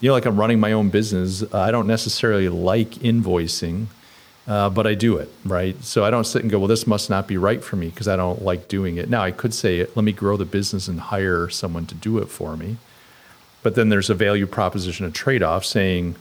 you 0.01 0.09
know, 0.09 0.13
like 0.13 0.25
I'm 0.25 0.39
running 0.39 0.59
my 0.59 0.71
own 0.71 0.89
business. 0.89 1.43
Uh, 1.43 1.59
I 1.59 1.71
don't 1.71 1.87
necessarily 1.87 2.49
like 2.49 2.91
invoicing, 2.91 3.87
uh, 4.47 4.69
but 4.69 4.87
I 4.87 4.95
do 4.95 5.17
it, 5.17 5.29
right? 5.43 5.81
So 5.83 6.05
I 6.05 6.09
don't 6.09 6.23
sit 6.23 6.41
and 6.41 6.49
go, 6.49 6.59
well, 6.59 6.67
this 6.67 6.87
must 6.87 7.09
not 7.09 7.27
be 7.27 7.37
right 7.37 7.63
for 7.63 7.75
me 7.75 7.89
because 7.89 8.07
I 8.07 8.15
don't 8.15 8.41
like 8.41 8.67
doing 8.67 8.97
it. 8.97 9.09
Now, 9.09 9.21
I 9.21 9.31
could 9.31 9.53
say, 9.53 9.85
let 9.95 10.03
me 10.03 10.11
grow 10.11 10.37
the 10.37 10.45
business 10.45 10.87
and 10.87 10.99
hire 10.99 11.49
someone 11.49 11.85
to 11.87 11.95
do 11.95 12.17
it 12.17 12.29
for 12.29 12.55
me. 12.55 12.77
But 13.61 13.75
then 13.75 13.89
there's 13.89 14.09
a 14.09 14.13
value 14.15 14.47
proposition, 14.47 15.05
a 15.05 15.11
trade 15.11 15.43
off 15.43 15.65
saying, 15.65 16.15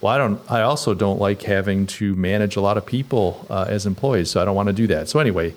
well, 0.00 0.12
I 0.12 0.18
don't. 0.18 0.50
I 0.50 0.60
also 0.60 0.92
don't 0.92 1.18
like 1.18 1.42
having 1.42 1.86
to 1.86 2.14
manage 2.14 2.56
a 2.56 2.60
lot 2.60 2.76
of 2.76 2.84
people 2.84 3.46
uh, 3.48 3.64
as 3.68 3.86
employees, 3.86 4.30
so 4.30 4.40
I 4.40 4.44
don't 4.44 4.54
want 4.54 4.66
to 4.66 4.74
do 4.74 4.86
that. 4.88 5.08
So 5.08 5.18
anyway, 5.18 5.54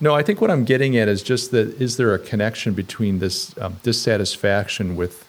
no, 0.00 0.14
I 0.14 0.22
think 0.22 0.40
what 0.40 0.52
I'm 0.52 0.64
getting 0.64 0.96
at 0.96 1.08
is 1.08 1.20
just 1.20 1.50
that: 1.50 1.80
is 1.80 1.96
there 1.96 2.14
a 2.14 2.18
connection 2.18 2.74
between 2.74 3.18
this 3.18 3.58
um, 3.58 3.78
dissatisfaction 3.82 4.94
with 4.94 5.26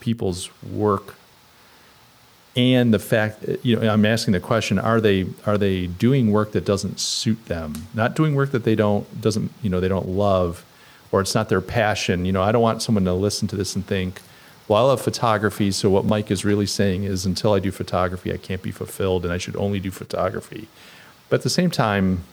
people's 0.00 0.50
work 0.62 1.14
and 2.54 2.92
the 2.92 2.98
fact 2.98 3.44
you 3.62 3.76
know 3.76 3.88
i'm 3.88 4.04
asking 4.04 4.32
the 4.32 4.40
question 4.40 4.78
are 4.78 5.00
they 5.00 5.26
are 5.46 5.56
they 5.56 5.86
doing 5.86 6.30
work 6.30 6.52
that 6.52 6.64
doesn't 6.64 7.00
suit 7.00 7.46
them? 7.46 7.86
Not 7.94 8.14
doing 8.14 8.34
work 8.34 8.50
that 8.50 8.64
they 8.64 8.74
don't 8.74 9.20
doesn't 9.20 9.50
you 9.62 9.70
know 9.70 9.80
they 9.80 9.88
don't 9.88 10.08
love 10.08 10.64
or 11.10 11.20
it's 11.20 11.34
not 11.34 11.48
their 11.48 11.60
passion. 11.60 12.24
You 12.24 12.32
know 12.32 12.42
i 12.42 12.52
don't 12.52 12.62
want 12.62 12.82
someone 12.82 13.04
to 13.04 13.14
listen 13.14 13.48
to 13.48 13.56
this 13.56 13.74
and 13.74 13.86
think 13.86 14.20
well 14.68 14.84
i 14.84 14.88
love 14.88 15.00
photography 15.00 15.70
so 15.72 15.88
what 15.90 16.04
mike 16.04 16.30
is 16.30 16.44
really 16.44 16.66
saying 16.66 17.04
is 17.04 17.26
until 17.26 17.52
i 17.52 17.58
do 17.58 17.70
photography 17.70 18.32
i 18.32 18.36
can't 18.36 18.62
be 18.62 18.70
fulfilled 18.70 19.24
and 19.24 19.32
i 19.32 19.38
should 19.38 19.56
only 19.56 19.80
do 19.80 19.90
photography. 19.90 20.68
But 21.28 21.36
at 21.36 21.42
the 21.42 21.50
same 21.50 21.70
time 21.70 22.24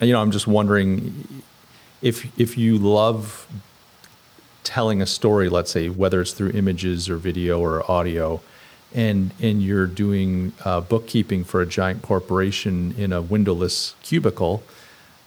you 0.00 0.12
know 0.12 0.20
i'm 0.22 0.30
just 0.30 0.46
wondering 0.46 1.42
if 2.00 2.26
if 2.38 2.56
you 2.56 2.78
love 2.78 3.46
telling 4.70 5.02
a 5.02 5.06
story, 5.06 5.48
let's 5.48 5.72
say, 5.72 5.88
whether 5.88 6.20
it's 6.20 6.32
through 6.32 6.50
images 6.50 7.10
or 7.10 7.16
video 7.16 7.60
or 7.60 7.90
audio, 7.90 8.40
and 8.94 9.32
and 9.42 9.60
you're 9.60 9.88
doing 9.88 10.52
uh, 10.64 10.80
bookkeeping 10.80 11.42
for 11.42 11.60
a 11.60 11.66
giant 11.66 12.02
corporation 12.02 12.94
in 12.96 13.12
a 13.12 13.20
windowless 13.20 13.96
cubicle, 14.04 14.62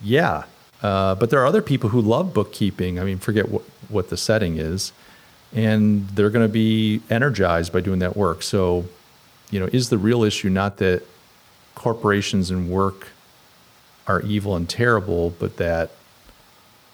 yeah. 0.01 0.45
Uh, 0.81 1.15
but 1.15 1.29
there 1.29 1.41
are 1.41 1.45
other 1.45 1.61
people 1.61 1.89
who 1.89 1.99
love 1.99 2.33
bookkeeping. 2.33 2.99
I 2.99 3.03
mean, 3.03 3.17
forget 3.17 3.49
what, 3.49 3.63
what 3.89 4.09
the 4.09 4.15
setting 4.15 4.57
is, 4.57 4.93
and 5.53 6.07
they're 6.09 6.29
going 6.29 6.47
to 6.47 6.53
be 6.53 7.01
energized 7.09 7.73
by 7.73 7.81
doing 7.81 7.99
that 7.99 8.15
work. 8.15 8.43
So, 8.43 8.85
you 9.51 9.59
know, 9.59 9.67
is 9.73 9.89
the 9.89 9.97
real 9.97 10.23
issue 10.23 10.49
not 10.49 10.77
that 10.77 11.03
corporations 11.75 12.49
and 12.49 12.69
work 12.69 13.09
are 14.07 14.21
evil 14.21 14.55
and 14.55 14.69
terrible, 14.69 15.31
but 15.31 15.57
that 15.57 15.91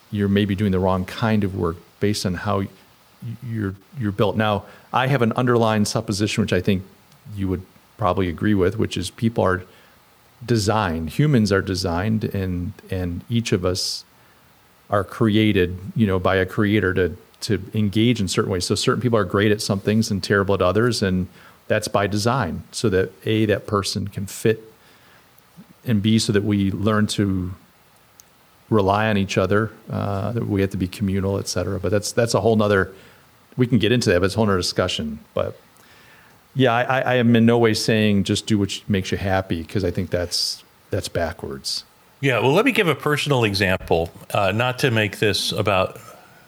you're 0.10 0.28
maybe 0.28 0.56
doing 0.56 0.72
the 0.72 0.80
wrong 0.80 1.06
kind 1.06 1.44
of 1.44 1.56
work 1.56 1.78
based 2.00 2.26
on 2.26 2.36
how 2.36 2.64
you're 3.44 3.76
you're 4.00 4.12
built. 4.12 4.36
Now, 4.36 4.66
I 4.94 5.08
have 5.08 5.22
an 5.22 5.34
underlying 5.34 5.86
supposition, 5.86 6.42
which 6.42 6.54
I 6.54 6.62
think 6.62 6.84
you 7.36 7.48
would 7.48 7.64
probably 7.98 8.30
agree 8.30 8.54
with, 8.54 8.78
which 8.78 8.98
is 8.98 9.10
people 9.10 9.44
are 9.44 9.64
designed, 10.46 11.12
humans 11.12 11.52
are 11.52 11.62
designed, 11.62 12.24
and 12.24 12.74
and 12.90 13.24
each 13.30 13.52
of 13.52 13.66
us 13.66 14.06
are 14.90 15.04
created, 15.04 15.78
you 15.96 16.08
know, 16.08 16.20
by 16.20 16.36
a 16.36 16.46
creator 16.46 16.94
to 16.94 17.16
to 17.42 17.62
engage 17.74 18.20
in 18.20 18.28
certain 18.28 18.52
ways. 18.52 18.66
So 18.66 18.76
certain 18.76 19.02
people 19.02 19.18
are 19.18 19.26
great 19.26 19.52
at 19.52 19.62
some 19.62 19.80
things 19.80 20.12
and 20.12 20.24
terrible 20.24 20.56
at 20.56 20.62
others, 20.62 21.02
and 21.02 21.28
that's 21.68 21.88
by 21.88 22.08
design, 22.08 22.64
so 22.72 22.90
that 22.90 23.12
a 23.26 23.46
that 23.46 23.68
person 23.68 24.08
can 24.08 24.26
fit, 24.26 24.62
and 25.86 26.02
b 26.02 26.20
so 26.20 26.34
that 26.34 26.44
we 26.44 26.72
learn 26.72 27.08
to 27.08 27.54
rely 28.70 29.10
on 29.10 29.18
each 29.18 29.38
other. 29.38 29.72
Uh, 29.90 30.34
we 30.42 30.62
have 30.62 30.70
to 30.72 30.78
be 30.78 30.88
communal, 30.88 31.40
et 31.40 31.48
cetera. 31.48 31.80
But 31.80 31.92
that's 31.92 32.12
that's 32.12 32.34
a 32.34 32.42
whole 32.42 32.56
nother. 32.56 32.94
We 33.58 33.68
can 33.68 33.80
get 33.80 33.92
into 33.92 34.10
that, 34.10 34.20
but 34.20 34.26
it's 34.26 34.36
a 34.36 34.38
whole 34.38 34.46
nother 34.46 34.58
discussion. 34.58 35.20
But 35.34 35.60
yeah, 36.56 36.74
I, 36.74 37.00
I 37.02 37.16
am 37.16 37.36
in 37.36 37.46
no 37.46 37.58
way 37.58 37.74
saying 37.74 38.24
just 38.24 38.48
do 38.48 38.58
what 38.58 38.82
makes 38.88 39.12
you 39.12 39.18
happy 39.18 39.62
because 39.62 39.84
I 39.84 39.92
think 39.92 40.10
that's 40.10 40.64
that's 40.90 41.08
backwards. 41.08 41.84
Yeah, 42.22 42.40
well, 42.40 42.52
let 42.52 42.66
me 42.66 42.74
give 42.74 42.88
a 42.88 42.96
personal 42.96 43.46
example, 43.46 44.12
uh, 44.34 44.52
not 44.52 44.80
to 44.80 44.92
make 44.92 45.20
this 45.20 45.54
about 45.54 45.98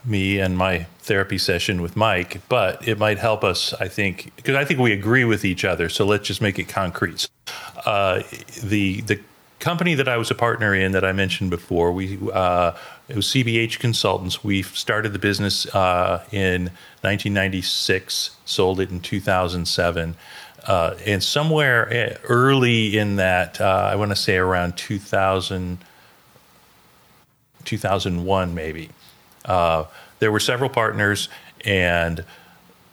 me 0.04 0.38
and 0.40 0.58
my 0.58 0.86
therapy 1.00 1.38
session 1.38 1.82
with 1.82 1.96
Mike, 1.96 2.42
but 2.50 2.86
it 2.86 2.98
might 2.98 3.20
help 3.20 3.44
us, 3.44 3.74
I 3.76 3.88
think, 3.88 4.34
because 4.36 4.56
I 4.56 4.66
think 4.66 4.80
we 4.80 4.92
agree 4.92 5.24
with 5.24 5.46
each 5.46 5.64
other. 5.64 5.88
So 5.88 6.06
let's 6.06 6.28
just 6.28 6.42
make 6.42 6.60
it 6.60 6.68
concrete. 6.68 7.30
Uh, 7.86 8.24
the 8.62 9.02
the 9.02 9.20
company 9.62 9.96
that 9.96 10.10
I 10.10 10.18
was 10.18 10.30
a 10.30 10.36
partner 10.36 10.76
in 10.76 10.92
that 10.92 11.06
I 11.06 11.14
mentioned 11.14 11.50
before, 11.50 11.94
we 11.94 12.20
uh, 12.34 12.74
it 13.08 13.16
was 13.16 13.28
CBH 13.28 13.80
Consultants. 13.80 14.44
We 14.44 14.64
started 14.64 15.14
the 15.14 15.20
business 15.20 15.66
uh, 15.68 16.26
in 16.32 16.64
1996, 17.02 18.36
sold 18.44 18.82
it 18.82 18.90
in 18.90 19.00
2007. 19.00 20.16
Uh, 20.68 20.96
and 21.06 21.24
somewhere 21.24 21.92
eh, 21.92 22.18
early 22.24 22.98
in 22.98 23.16
that, 23.16 23.60
uh, 23.60 23.90
I 23.92 23.96
want 23.96 24.12
to 24.12 24.16
say 24.16 24.38
around 24.38 24.78
2000, 24.78 25.80
2001 27.64 28.54
maybe, 28.54 28.90
uh, 29.46 29.86
there 30.20 30.32
were 30.32 30.40
several 30.40 30.70
partners, 30.70 31.30
and 31.66 32.24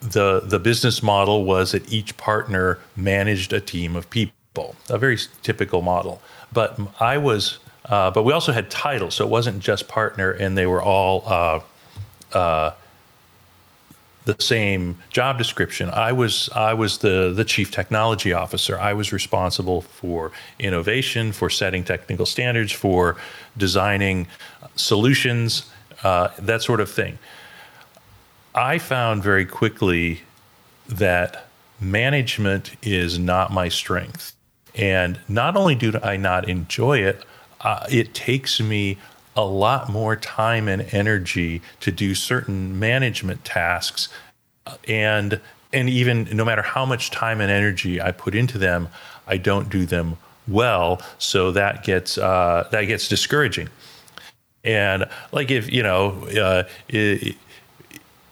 the 0.00 0.40
the 0.44 0.58
business 0.58 1.02
model 1.02 1.44
was 1.44 1.72
that 1.72 1.92
each 1.92 2.16
partner 2.16 2.78
managed 2.96 3.52
a 3.52 3.60
team 3.60 3.96
of 3.96 4.08
people, 4.08 4.76
a 4.88 4.96
very 4.96 5.18
typical 5.42 5.82
model. 5.82 6.22
But 6.52 6.78
I 7.00 7.18
was, 7.18 7.58
uh, 7.84 8.10
but 8.10 8.22
we 8.22 8.32
also 8.32 8.52
had 8.52 8.70
titles, 8.70 9.14
so 9.14 9.24
it 9.24 9.30
wasn't 9.30 9.60
just 9.60 9.88
partner, 9.88 10.30
and 10.30 10.56
they 10.56 10.66
were 10.66 10.82
all 10.82 11.22
uh, 11.26 11.60
uh, 12.36 12.72
the 14.24 14.36
same 14.42 14.98
job 15.10 15.38
description. 15.38 15.88
I 15.90 16.12
was 16.12 16.50
I 16.54 16.74
was 16.74 16.98
the 16.98 17.32
the 17.34 17.44
chief 17.44 17.70
technology 17.70 18.32
officer. 18.32 18.78
I 18.78 18.92
was 18.92 19.12
responsible 19.12 19.82
for 19.82 20.32
innovation, 20.58 21.32
for 21.32 21.48
setting 21.48 21.84
technical 21.84 22.26
standards, 22.26 22.72
for 22.72 23.16
designing 23.56 24.26
solutions, 24.76 25.70
uh, 26.02 26.28
that 26.38 26.62
sort 26.62 26.80
of 26.80 26.90
thing. 26.90 27.18
I 28.54 28.78
found 28.78 29.22
very 29.22 29.46
quickly 29.46 30.22
that 30.88 31.46
management 31.80 32.72
is 32.82 33.18
not 33.18 33.52
my 33.52 33.68
strength. 33.68 34.34
And 34.78 35.18
not 35.28 35.56
only 35.56 35.74
do 35.74 35.98
I 36.02 36.16
not 36.16 36.48
enjoy 36.48 36.98
it, 36.98 37.24
uh, 37.60 37.84
it 37.90 38.14
takes 38.14 38.60
me 38.60 38.96
a 39.36 39.44
lot 39.44 39.88
more 39.90 40.16
time 40.16 40.68
and 40.68 40.82
energy 40.92 41.60
to 41.80 41.90
do 41.90 42.14
certain 42.14 42.78
management 42.78 43.44
tasks 43.44 44.08
and 44.86 45.40
and 45.72 45.90
even 45.90 46.24
no 46.32 46.44
matter 46.44 46.62
how 46.62 46.86
much 46.86 47.10
time 47.10 47.40
and 47.40 47.50
energy 47.50 48.00
I 48.00 48.12
put 48.12 48.34
into 48.34 48.56
them, 48.58 48.88
I 49.26 49.36
don't 49.36 49.68
do 49.68 49.84
them 49.84 50.16
well. 50.46 51.02
So 51.18 51.52
that 51.52 51.84
gets 51.84 52.16
uh, 52.16 52.68
that 52.70 52.84
gets 52.84 53.08
discouraging. 53.08 53.68
And 54.64 55.06
like 55.30 55.50
if 55.50 55.70
you 55.70 55.82
know, 55.82 56.26
uh, 56.28 56.64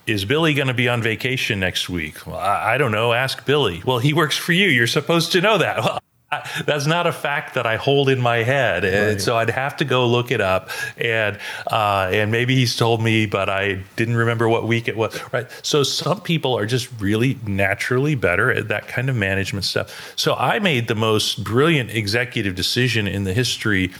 is 0.06 0.24
Billy 0.24 0.54
going 0.54 0.68
to 0.68 0.74
be 0.74 0.88
on 0.88 1.02
vacation 1.02 1.61
next 1.61 1.88
week? 1.88 2.26
Well, 2.26 2.37
I, 2.37 2.74
I, 2.74 2.78
don't 2.78 2.92
know. 2.92 3.12
Ask 3.12 3.44
Billy. 3.44 3.82
Well, 3.85 3.98
he 3.98 4.12
works 4.12 4.37
for 4.37 4.52
you. 4.52 4.68
You're 4.68 4.87
supposed 4.87 5.32
to 5.32 5.40
know 5.40 5.59
that. 5.59 5.78
Well, 5.78 5.98
that's 6.66 6.86
not 6.86 7.06
a 7.06 7.12
fact 7.12 7.54
that 7.54 7.66
I 7.66 7.76
hold 7.76 8.08
in 8.08 8.20
my 8.20 8.38
head, 8.38 8.84
and 8.84 9.12
right. 9.12 9.20
so 9.20 9.36
I'd 9.36 9.50
have 9.50 9.76
to 9.76 9.84
go 9.84 10.06
look 10.06 10.30
it 10.30 10.40
up. 10.40 10.70
And 10.96 11.38
uh, 11.66 12.10
and 12.12 12.30
maybe 12.32 12.54
he's 12.54 12.76
told 12.76 13.02
me, 13.02 13.26
but 13.26 13.48
I 13.48 13.84
didn't 13.94 14.16
remember 14.16 14.48
what 14.48 14.66
week 14.66 14.88
it 14.88 14.96
was. 14.96 15.18
Right. 15.32 15.48
So 15.62 15.82
some 15.82 16.20
people 16.20 16.56
are 16.56 16.66
just 16.66 16.88
really 17.00 17.38
naturally 17.46 18.14
better 18.14 18.50
at 18.50 18.68
that 18.68 18.88
kind 18.88 19.08
of 19.08 19.16
management 19.16 19.64
stuff. 19.64 20.12
So 20.16 20.34
I 20.34 20.58
made 20.58 20.88
the 20.88 20.94
most 20.94 21.44
brilliant 21.44 21.90
executive 21.90 22.54
decision 22.54 23.06
in 23.06 23.24
the 23.24 23.32
history 23.32 23.92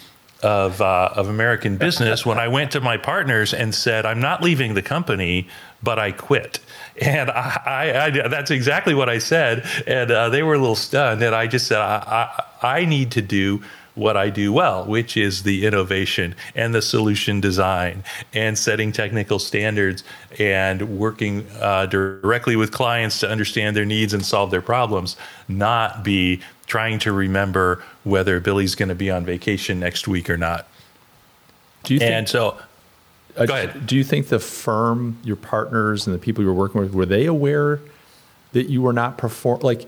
of 0.42 0.80
uh, 0.80 1.10
of 1.14 1.28
American 1.28 1.76
business 1.76 2.26
when 2.26 2.38
I 2.38 2.48
went 2.48 2.72
to 2.72 2.80
my 2.80 2.96
partners 2.96 3.54
and 3.54 3.74
said, 3.74 4.04
"I'm 4.04 4.20
not 4.20 4.42
leaving 4.42 4.74
the 4.74 4.82
company, 4.82 5.48
but 5.82 5.98
I 5.98 6.12
quit." 6.12 6.58
And 7.00 7.30
I, 7.30 7.61
I, 7.66 8.06
I, 8.06 8.28
that's 8.28 8.50
exactly 8.50 8.94
what 8.94 9.09
I 9.09 9.18
said. 9.18 9.66
And 9.87 10.11
uh, 10.11 10.28
they 10.30 10.42
were 10.42 10.54
a 10.54 10.59
little 10.59 10.76
stunned. 10.76 11.22
And 11.22 11.35
I 11.35 11.46
just 11.46 11.66
said, 11.66 11.78
I, 11.78 12.42
I, 12.62 12.78
I 12.78 12.85
need 12.85 13.11
to 13.12 13.22
do 13.22 13.62
what 13.94 14.16
I 14.16 14.28
do 14.28 14.52
well, 14.52 14.85
which 14.85 15.16
is 15.16 15.42
the 15.42 15.66
innovation 15.66 16.35
and 16.54 16.74
the 16.74 16.82
solution 16.82 17.40
design 17.40 18.04
and 18.35 18.59
setting 18.59 18.92
technical 18.92 19.38
standards 19.38 20.04
and 20.38 20.98
working 20.98 21.46
uh, 21.61 21.87
directly 21.87 22.56
with 22.56 22.72
clients 22.72 23.20
to 23.20 23.30
understand 23.30 23.74
their 23.74 23.87
needs 23.87 24.12
and 24.12 24.24
solve 24.24 24.50
their 24.50 24.62
problems, 24.62 25.16
not 25.48 26.04
be 26.04 26.42
trying 26.66 26.98
to 26.98 27.12
remember 27.12 27.82
whether 28.04 28.38
Billy's 28.38 28.74
going 28.74 28.90
to 28.90 28.94
be 28.94 29.11
on 29.11 29.24
vacation 29.24 29.80
next 29.80 30.06
week 30.06 30.28
or 30.28 30.37
not. 30.37 30.68
Do 31.85 31.94
you 31.94 32.00
think, 32.00 32.12
and 32.12 32.28
so 32.28 32.59
Go 33.37 33.44
ahead. 33.44 33.87
Do 33.87 33.96
you 33.96 34.05
think 34.05 34.29
the 34.29 34.38
firm, 34.38 35.18
your 35.22 35.37
partners, 35.37 36.07
and 36.07 36.14
the 36.14 36.18
people 36.18 36.42
you 36.42 36.49
were 36.49 36.55
working 36.55 36.81
with, 36.81 36.94
were 36.94 37.07
they 37.07 37.27
aware 37.27 37.81
that 38.53 38.70
you 38.70 38.81
were 38.81 38.92
not 38.92 39.18
perform? 39.18 39.61
Like, 39.61 39.87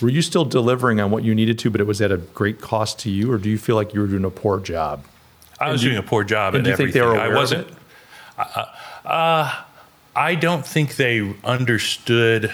were 0.00 0.08
you 0.08 0.22
still 0.22 0.44
delivering 0.44 1.00
on 1.00 1.10
what 1.10 1.24
you 1.24 1.34
needed 1.34 1.58
to, 1.60 1.70
but 1.70 1.80
it 1.80 1.86
was 1.86 2.00
at 2.00 2.10
a 2.10 2.16
great 2.16 2.60
cost 2.60 2.98
to 3.00 3.10
you, 3.10 3.30
or 3.30 3.38
do 3.38 3.50
you 3.50 3.58
feel 3.58 3.76
like 3.76 3.92
you 3.92 4.00
were 4.00 4.06
doing 4.06 4.24
a 4.24 4.30
poor 4.30 4.60
job? 4.60 5.04
I 5.60 5.70
was 5.70 5.82
doing 5.82 5.96
a 5.96 6.02
poor 6.02 6.24
job. 6.24 6.54
And 6.54 6.64
do 6.64 6.70
you 6.70 6.74
everything. 6.74 6.92
think 6.92 6.94
they 6.94 7.06
were 7.06 7.14
aware 7.14 7.32
I 7.32 7.34
wasn't. 7.34 7.68
Of 7.68 7.72
it? 7.72 7.78
Uh, 8.38 8.64
uh, 9.08 9.54
I 10.14 10.34
don't 10.34 10.64
think 10.64 10.96
they 10.96 11.34
understood 11.44 12.52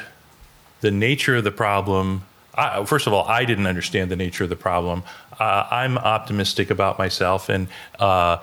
the 0.81 0.91
nature 0.91 1.37
of 1.37 1.45
the 1.45 1.51
problem. 1.51 2.25
I, 2.55 2.85
first 2.85 3.07
of 3.07 3.13
all, 3.13 3.27
I 3.27 3.45
didn't 3.45 3.67
understand 3.67 4.11
the 4.11 4.17
nature 4.17 4.45
of 4.45 4.51
the 4.51 4.57
problem. 4.57 5.03
Uh, 5.39 5.67
I'm 5.71 5.99
optimistic 5.99 6.71
about 6.71 6.99
myself, 6.99 7.49
and 7.49 7.69
uh, 7.99 8.39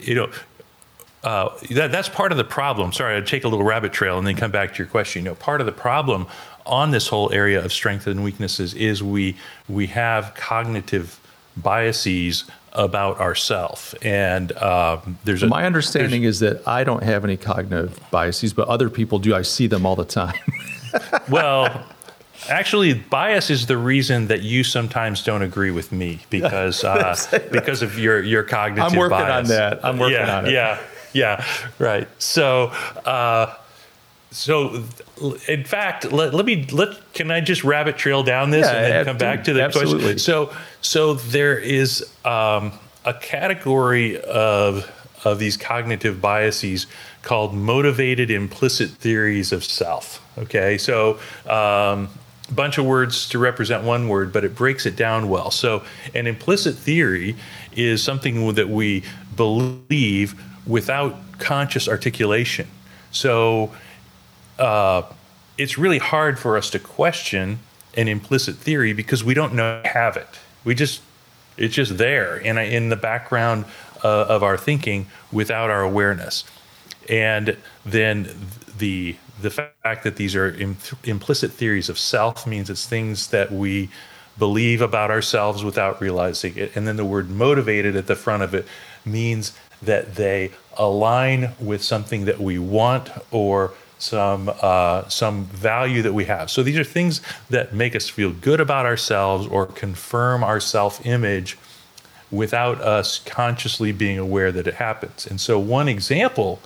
you 0.00 0.14
know, 0.14 0.30
uh, 1.28 1.58
that, 1.72 1.92
that's 1.92 2.08
part 2.08 2.32
of 2.32 2.38
the 2.38 2.44
problem. 2.44 2.90
Sorry, 2.90 3.14
I'd 3.14 3.26
take 3.26 3.44
a 3.44 3.48
little 3.48 3.66
rabbit 3.66 3.92
trail 3.92 4.16
and 4.16 4.26
then 4.26 4.34
come 4.34 4.50
back 4.50 4.72
to 4.72 4.78
your 4.78 4.86
question. 4.86 5.24
You 5.24 5.30
know, 5.30 5.34
part 5.34 5.60
of 5.60 5.66
the 5.66 5.72
problem 5.72 6.26
on 6.64 6.90
this 6.90 7.08
whole 7.08 7.30
area 7.32 7.62
of 7.62 7.70
strengths 7.70 8.06
and 8.06 8.24
weaknesses 8.24 8.72
is 8.72 9.02
we 9.02 9.36
we 9.68 9.88
have 9.88 10.32
cognitive 10.34 11.20
biases 11.54 12.44
about 12.72 13.20
ourselves. 13.20 13.94
and 14.00 14.52
uh, 14.52 15.00
there's 15.24 15.42
a, 15.42 15.48
My 15.48 15.66
understanding 15.66 16.24
is 16.24 16.40
that 16.40 16.66
I 16.66 16.82
don't 16.82 17.02
have 17.02 17.24
any 17.24 17.36
cognitive 17.36 18.00
biases, 18.10 18.54
but 18.54 18.66
other 18.68 18.88
people 18.88 19.18
do. 19.18 19.34
I 19.34 19.42
see 19.42 19.66
them 19.66 19.84
all 19.84 19.96
the 19.96 20.06
time. 20.06 20.38
well. 21.28 21.84
Actually, 22.48 22.94
bias 22.94 23.50
is 23.50 23.66
the 23.66 23.76
reason 23.76 24.28
that 24.28 24.42
you 24.42 24.62
sometimes 24.62 25.24
don't 25.24 25.42
agree 25.42 25.72
with 25.72 25.90
me 25.90 26.20
because 26.30 26.84
uh, 26.92 27.16
because 27.50 27.82
of 27.82 27.98
your 27.98 28.22
your 28.22 28.44
cognitive. 28.44 28.92
I'm 28.92 28.96
working 28.98 29.18
bias. 29.18 29.50
on 29.50 29.56
that. 29.56 29.84
I'm 29.84 29.98
working 29.98 30.16
yeah, 30.16 30.38
on 30.38 30.46
it. 30.46 30.52
Yeah, 30.52 30.78
yeah, 31.12 31.44
right. 31.78 32.08
So, 32.20 32.66
uh, 33.04 33.54
so 34.30 34.84
in 35.48 35.64
fact, 35.64 36.12
let, 36.12 36.34
let 36.34 36.44
me 36.44 36.66
let 36.66 37.12
can 37.14 37.30
I 37.30 37.40
just 37.40 37.64
rabbit 37.64 37.96
trail 37.96 38.22
down 38.22 38.50
this 38.50 38.66
Yeah, 38.66 38.76
and 38.76 38.92
then 38.92 39.04
come 39.04 39.18
back 39.18 39.44
to 39.44 39.52
the 39.52 39.62
absolutely. 39.62 40.00
question? 40.00 40.18
So, 40.18 40.52
so 40.80 41.14
there 41.14 41.58
is 41.58 42.10
um, 42.24 42.72
a 43.04 43.14
category 43.14 44.20
of 44.22 44.90
of 45.24 45.38
these 45.38 45.56
cognitive 45.56 46.20
biases 46.20 46.86
called 47.22 47.52
motivated 47.54 48.30
implicit 48.30 48.90
theories 48.90 49.52
of 49.52 49.64
self. 49.64 50.24
Okay, 50.38 50.78
so. 50.78 51.18
Um, 51.46 52.08
bunch 52.50 52.78
of 52.78 52.86
words 52.86 53.28
to 53.28 53.38
represent 53.38 53.84
one 53.84 54.08
word, 54.08 54.32
but 54.32 54.42
it 54.42 54.54
breaks 54.54 54.86
it 54.86 54.96
down 54.96 55.28
well. 55.28 55.50
So, 55.50 55.84
an 56.14 56.26
implicit 56.26 56.76
theory 56.76 57.36
is 57.76 58.02
something 58.02 58.54
that 58.54 58.70
we 58.70 59.04
believe 59.36 60.34
without 60.68 61.16
conscious 61.40 61.88
articulation. 61.88 62.68
So, 63.10 63.72
uh, 64.58 65.02
it's 65.56 65.76
really 65.76 65.98
hard 65.98 66.38
for 66.38 66.56
us 66.56 66.70
to 66.70 66.78
question 66.78 67.58
an 67.94 68.06
implicit 68.06 68.56
theory 68.56 68.92
because 68.92 69.24
we 69.24 69.34
don't 69.34 69.54
know 69.54 69.82
have 69.84 70.16
it. 70.16 70.38
We 70.64 70.74
just 70.74 71.02
it's 71.56 71.74
just 71.74 71.98
there 71.98 72.36
in 72.36 72.56
in 72.56 72.88
the 72.88 72.96
background 72.96 73.64
uh, 74.04 74.26
of 74.26 74.42
our 74.42 74.56
thinking 74.56 75.06
without 75.32 75.70
our 75.70 75.82
awareness, 75.82 76.44
and 77.08 77.56
then 77.84 78.30
the 78.78 79.16
the 79.40 79.50
fact 79.50 80.04
that 80.04 80.16
these 80.16 80.36
are 80.36 80.50
Im- 80.54 80.76
implicit 81.04 81.52
theories 81.52 81.88
of 81.88 81.98
self 81.98 82.46
means 82.46 82.70
it's 82.70 82.86
things 82.86 83.28
that 83.28 83.52
we 83.52 83.88
believe 84.38 84.80
about 84.80 85.10
ourselves 85.10 85.64
without 85.64 86.00
realizing 86.00 86.56
it, 86.56 86.76
and 86.76 86.86
then 86.86 86.96
the 86.96 87.04
word 87.04 87.28
motivated 87.28 87.96
at 87.96 88.06
the 88.06 88.14
front 88.14 88.44
of 88.44 88.54
it 88.54 88.66
means 89.04 89.52
that 89.82 90.14
they 90.16 90.50
align 90.76 91.52
with 91.60 91.82
something 91.82 92.24
that 92.24 92.40
we 92.40 92.58
want 92.58 93.10
or 93.30 93.72
some 93.98 94.50
uh, 94.62 95.08
some 95.08 95.44
value 95.46 96.02
that 96.02 96.12
we 96.12 96.24
have. 96.26 96.50
So 96.50 96.62
these 96.62 96.78
are 96.78 96.84
things 96.84 97.20
that 97.50 97.74
make 97.74 97.96
us 97.96 98.08
feel 98.08 98.32
good 98.32 98.60
about 98.60 98.86
ourselves 98.86 99.46
or 99.46 99.66
confirm 99.66 100.44
our 100.44 100.60
self 100.60 101.04
image 101.04 101.58
without 102.30 102.80
us 102.80 103.18
consciously 103.20 103.90
being 103.92 104.18
aware 104.18 104.52
that 104.52 104.66
it 104.66 104.74
happens. 104.74 105.26
And 105.26 105.40
so 105.40 105.58
one 105.58 105.88
example 105.88 106.60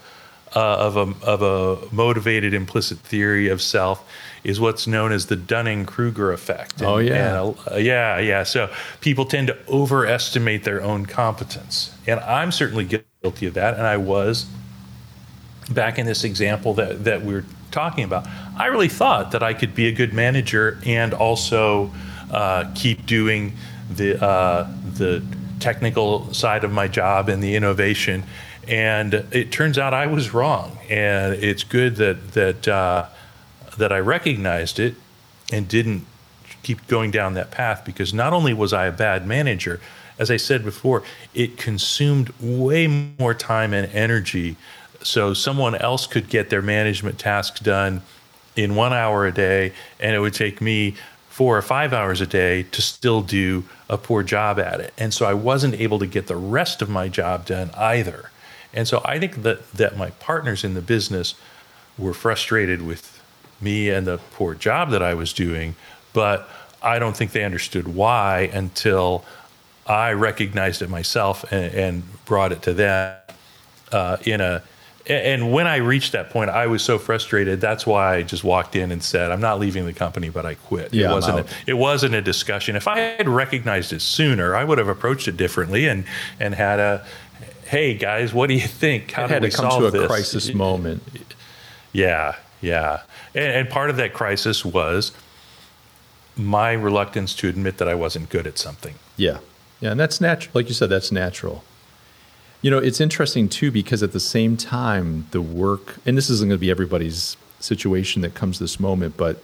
uh, 0.55 0.77
of 0.77 0.97
a 0.97 1.15
of 1.25 1.43
a 1.43 1.95
motivated 1.95 2.53
implicit 2.53 2.99
theory 2.99 3.49
of 3.49 3.63
self 3.63 4.07
is 4.45 4.59
what's 4.61 4.87
known 4.87 5.13
as 5.13 5.27
the 5.27 5.37
Dunning 5.37 5.87
Kruger 5.87 6.33
effect. 6.33 6.83
Oh, 6.83 6.99
yeah. 6.99 7.43
And, 7.43 7.57
uh, 7.71 7.77
yeah, 7.77 8.19
yeah. 8.19 8.43
So 8.43 8.71
people 9.01 9.25
tend 9.25 9.49
to 9.49 9.59
overestimate 9.69 10.65
their 10.65 10.83
own 10.83 11.07
competence, 11.07 11.97
and 12.07 12.21
I'm 12.21 12.53
certainly 12.53 12.85
guilty 12.85 13.47
of 13.47 13.55
that, 13.55 13.75
and 13.75 13.87
I 13.87 13.97
was 13.97 14.47
back 15.71 15.99
in 15.99 16.07
this 16.07 16.25
example 16.25 16.75
that, 16.75 17.05
that 17.05 17.23
we 17.23 17.35
are 17.35 17.45
talking 17.71 18.05
about, 18.05 18.27
I 18.57 18.67
really 18.67 18.89
thought 18.89 19.31
that 19.33 19.43
I 19.43 19.55
could 19.55 19.75
be 19.75 19.87
a 19.87 19.93
good 19.93 20.13
manager 20.13 20.79
and 20.85 21.15
also 21.15 21.91
uh, 22.31 22.71
keep 22.75 23.07
doing 23.07 23.55
the 23.91 24.23
uh, 24.23 24.71
the 24.95 25.23
technical 25.61 26.33
side 26.35 26.65
of 26.65 26.73
my 26.73 26.89
job 26.89 27.29
and 27.29 27.43
the 27.43 27.55
innovation. 27.55 28.25
And 28.69 29.15
it 29.15 29.51
turns 29.51 29.79
out 29.79 29.93
I 29.93 30.07
was 30.07 30.33
wrong, 30.33 30.79
and 30.89 31.35
it's 31.35 31.65
good 31.65 31.97
that 31.97 32.33
that 32.33 32.69
uh, 32.69 33.07
that 33.77 33.93
I 33.93 33.99
recognized 33.99 34.79
it 34.79 34.95
and 35.53 35.69
didn't 35.69 36.07
keep 36.63 36.87
going 36.87 37.11
down 37.11 37.35
that 37.35 37.51
path 37.51 37.85
because 37.85 38.15
not 38.15 38.33
only 38.33 38.55
was 38.55 38.73
I 38.73 38.87
a 38.87 38.93
bad 38.93 39.27
manager, 39.27 39.81
as 40.19 40.31
I 40.31 40.37
said 40.37 40.65
before, 40.65 41.03
it 41.35 41.57
consumed 41.57 42.33
way 42.41 42.87
more 43.19 43.35
time 43.35 43.73
and 43.73 43.91
energy. 43.93 44.57
So 45.03 45.35
someone 45.35 45.75
else 45.75 46.07
could 46.07 46.29
get 46.29 46.51
their 46.51 46.63
management 46.63 47.19
tasks 47.19 47.61
done 47.61 48.03
in 48.55 48.77
one 48.77 48.93
hour 48.93 49.27
a 49.27 49.33
day, 49.33 49.73
and 49.99 50.15
it 50.15 50.21
would 50.21 50.35
take 50.35 50.61
me 50.61 50.95
four 51.29 51.57
or 51.57 51.63
five 51.63 51.93
hours 51.93 52.21
a 52.21 52.27
day 52.27 52.63
to 52.65 52.83
still 52.83 53.23
do 53.23 53.65
a 53.89 53.97
poor 53.97 54.23
job 54.23 54.61
at 54.61 54.81
it. 54.81 54.93
And 54.99 55.15
so 55.15 55.25
I 55.25 55.35
wasn't 55.35 55.75
able 55.75 55.99
to 55.99 56.07
get 56.07 56.27
the 56.27 56.37
rest 56.37 56.83
of 56.83 56.91
my 56.91 57.09
job 57.09 57.47
done 57.47 57.71
either. 57.75 58.31
And 58.75 58.87
so 58.87 59.01
I 59.05 59.19
think 59.19 59.43
that, 59.43 59.73
that 59.73 59.97
my 59.97 60.11
partners 60.11 60.63
in 60.63 60.75
the 60.75 60.83
business 60.83 61.35
were 61.99 62.15
frustrated 62.15 62.83
with 62.83 63.22
me 63.63 63.91
and 63.91 64.07
the 64.07 64.19
poor 64.35 64.55
job 64.55 64.91
that 64.91 65.03
I 65.03 65.15
was 65.15 65.33
doing, 65.33 65.75
but 66.13 66.49
I 66.83 66.99
don't 66.99 67.17
think 67.17 67.33
they 67.33 67.45
understood 67.45 67.89
why 67.89 68.51
until 68.53 69.25
I 69.87 70.13
recognized 70.13 70.83
it 70.83 70.91
myself 70.91 71.45
and, 71.53 71.75
and 71.75 72.25
brought 72.25 72.53
it 72.53 72.63
to 72.63 72.75
them 72.75 73.17
uh, 73.91 74.17
in 74.25 74.41
a. 74.41 74.63
And 75.05 75.53
when 75.53 75.67
I 75.67 75.77
reached 75.79 76.13
that 76.13 76.31
point, 76.31 76.49
I 76.51 76.69
was 76.69 76.81
so 76.81 76.97
frustrated. 76.97 77.61
That's 77.61 77.85
why 77.85 78.15
I 78.15 78.23
just 78.23 78.45
walked 78.45 78.77
in 78.77 78.93
and 78.93 79.03
said, 79.03 79.33
"I'm 79.33 79.41
not 79.41 79.59
leaving 79.59 79.85
the 79.85 79.93
company, 79.93 80.29
but 80.29 80.47
I 80.47 80.55
quit." 80.55 80.95
Yeah, 80.95 81.11
it 81.11 81.13
wasn't. 81.13 81.41
A, 81.41 81.55
it 81.67 81.75
wasn't 81.75 82.15
a 82.15 82.23
discussion. 82.23 82.77
If 82.77 82.87
I 82.87 82.99
had 82.99 83.29
recognized 83.29 83.93
it 83.93 84.01
sooner, 84.01 84.55
I 84.55 84.63
would 84.63 84.79
have 84.79 84.87
approached 84.87 85.27
it 85.27 85.37
differently 85.37 85.89
and 85.89 86.05
and 86.39 86.55
had 86.55 86.79
a, 86.79 87.05
"Hey 87.67 87.95
guys, 87.95 88.33
what 88.33 88.47
do 88.47 88.55
you 88.55 88.61
think? 88.61 89.11
How 89.11 89.25
It 89.25 89.29
do 89.29 89.35
had 89.35 89.43
we 89.43 89.51
to 89.51 89.57
come 89.57 89.71
solve 89.71 89.83
to 89.83 89.89
a 89.89 89.91
this?" 89.91 90.07
crisis 90.07 90.55
moment. 90.55 91.03
Yeah, 91.93 92.37
yeah. 92.61 93.01
And, 93.35 93.45
and 93.45 93.69
part 93.69 93.91
of 93.91 93.97
that 93.97 94.13
crisis 94.13 94.65
was 94.65 95.13
my 96.37 96.73
reluctance 96.73 97.35
to 97.37 97.49
admit 97.49 97.79
that 97.79 97.89
I 97.89 97.95
wasn't 97.95 98.31
good 98.31 98.47
at 98.47 98.59
something. 98.59 98.95
Yeah. 99.17 99.39
Yeah. 99.81 99.91
And 99.91 100.01
that's 100.01 100.21
natural. 100.21 100.53
Like 100.55 100.69
you 100.69 100.75
said, 100.75 100.89
that's 100.89 101.13
natural. 101.13 101.65
You 102.63 102.71
know, 102.71 102.79
it's 102.79 103.01
interesting 103.01 103.49
too, 103.49 103.71
because 103.71 104.03
at 104.03 104.13
the 104.13 104.21
same 104.21 104.57
time, 104.57 105.27
the 105.33 105.43
work, 105.43 105.97
and 106.07 106.17
this 106.17 106.31
isn't 106.31 106.49
going 106.49 106.57
to 106.57 106.61
be 106.61 106.71
everybody's 106.71 107.37
situation 107.59 108.23
that 108.23 108.35
comes 108.35 108.59
this 108.59 108.79
moment, 108.79 109.17
but 109.17 109.43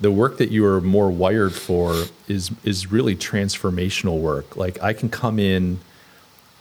the 0.00 0.10
work 0.10 0.38
that 0.38 0.50
you 0.50 0.66
are 0.66 0.80
more 0.80 1.10
wired 1.10 1.54
for 1.54 2.04
is 2.28 2.50
is 2.64 2.90
really 2.90 3.14
transformational 3.14 4.20
work. 4.20 4.56
Like 4.56 4.82
I 4.82 4.92
can 4.92 5.08
come 5.08 5.38
in, 5.38 5.78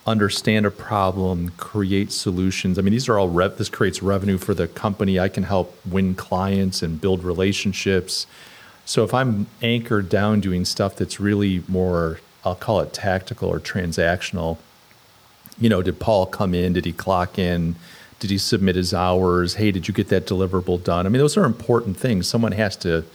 understand 0.06 0.66
a 0.66 0.72
problem, 0.72 1.50
create 1.58 2.12
solutions. 2.12 2.78
I 2.78 2.82
mean, 2.82 2.92
these 2.92 3.08
are 3.08 3.18
all 3.18 3.30
rev- 3.30 3.58
this 3.58 3.70
creates 3.70 4.04
revenue 4.04 4.38
for 4.38 4.54
the 4.54 4.68
company. 4.68 5.20
I 5.20 5.30
can 5.30 5.44
help 5.44 5.76
win 5.86 6.14
clients 6.16 6.82
and 6.82 7.00
build 7.00 7.24
relationships. 7.24 8.28
So 8.86 9.04
if 9.04 9.14
I'm 9.14 9.48
anchored 9.62 10.10
down 10.10 10.42
doing 10.42 10.66
stuff 10.66 10.96
that's 10.96 11.20
really 11.20 11.64
more, 11.68 12.20
I'll 12.44 12.56
call 12.56 12.82
it 12.82 12.94
tactical 12.94 13.50
or 13.50 13.60
transactional. 13.60 14.58
You 15.58 15.70
know, 15.70 15.82
did 15.82 16.00
Paul 16.00 16.26
come 16.26 16.54
in? 16.54 16.74
Did 16.74 16.84
he 16.86 16.92
clock 16.92 17.40
in? 17.40 17.76
Did 18.20 18.30
he 18.30 18.38
submit 18.38 18.76
his 18.76 18.94
hours? 18.94 19.56
Hey, 19.56 19.72
did 19.72 19.88
you 19.88 19.94
get 19.94 20.10
that 20.10 20.26
deliverable 20.26 20.84
done? 20.84 21.06
I 21.06 21.10
mean, 21.10 21.20
those 21.20 21.38
are 21.38 21.46
important 21.46 21.96
things. 21.98 22.28
Someone 22.28 22.54
has 22.54 22.76
to 22.78 23.06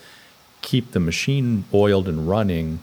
keep 0.62 0.92
the 0.92 1.01
machine 1.01 1.64
oiled 1.72 2.09
and 2.09 2.29
running, 2.29 2.81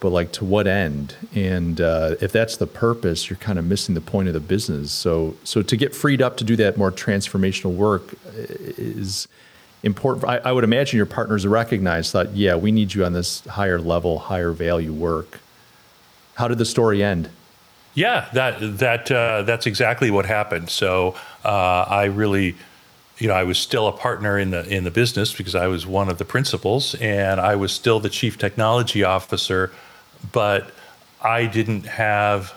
but 0.00 0.10
like 0.10 0.32
to 0.32 0.44
what 0.44 0.66
end? 0.66 1.16
And 1.34 1.80
uh, 1.80 2.14
if 2.20 2.32
that's 2.32 2.56
the 2.56 2.66
purpose, 2.66 3.28
you're 3.28 3.36
kind 3.38 3.58
of 3.58 3.64
missing 3.64 3.94
the 3.94 4.00
point 4.00 4.28
of 4.28 4.34
the 4.34 4.40
business. 4.40 4.92
So, 4.92 5.36
so 5.44 5.62
to 5.62 5.76
get 5.76 5.94
freed 5.94 6.22
up 6.22 6.36
to 6.36 6.44
do 6.44 6.56
that 6.56 6.76
more 6.76 6.92
transformational 6.92 7.74
work 7.74 8.14
is 8.34 9.26
important. 9.82 10.24
I, 10.24 10.38
I 10.38 10.52
would 10.52 10.64
imagine 10.64 10.96
your 10.96 11.06
partners 11.06 11.46
recognize 11.46 12.12
that. 12.12 12.34
Yeah, 12.34 12.56
we 12.56 12.72
need 12.72 12.94
you 12.94 13.04
on 13.04 13.12
this 13.12 13.44
higher 13.46 13.80
level, 13.80 14.18
higher 14.18 14.52
value 14.52 14.92
work. 14.92 15.40
How 16.34 16.48
did 16.48 16.58
the 16.58 16.64
story 16.64 17.02
end? 17.02 17.30
Yeah, 17.94 18.28
that 18.32 18.78
that 18.78 19.10
uh, 19.10 19.42
that's 19.42 19.66
exactly 19.66 20.10
what 20.12 20.26
happened. 20.26 20.70
So 20.70 21.16
uh, 21.44 21.84
I 21.88 22.04
really, 22.04 22.54
you 23.18 23.26
know, 23.26 23.34
I 23.34 23.42
was 23.42 23.58
still 23.58 23.88
a 23.88 23.92
partner 23.92 24.38
in 24.38 24.50
the 24.50 24.64
in 24.68 24.84
the 24.84 24.92
business 24.92 25.34
because 25.34 25.56
I 25.56 25.66
was 25.66 25.84
one 25.84 26.08
of 26.08 26.18
the 26.18 26.24
principals, 26.24 26.94
and 26.96 27.40
I 27.40 27.56
was 27.56 27.72
still 27.72 27.98
the 27.98 28.10
chief 28.10 28.38
technology 28.38 29.02
officer, 29.02 29.72
but 30.32 30.70
I 31.22 31.46
didn't 31.46 31.86
have 31.86 32.54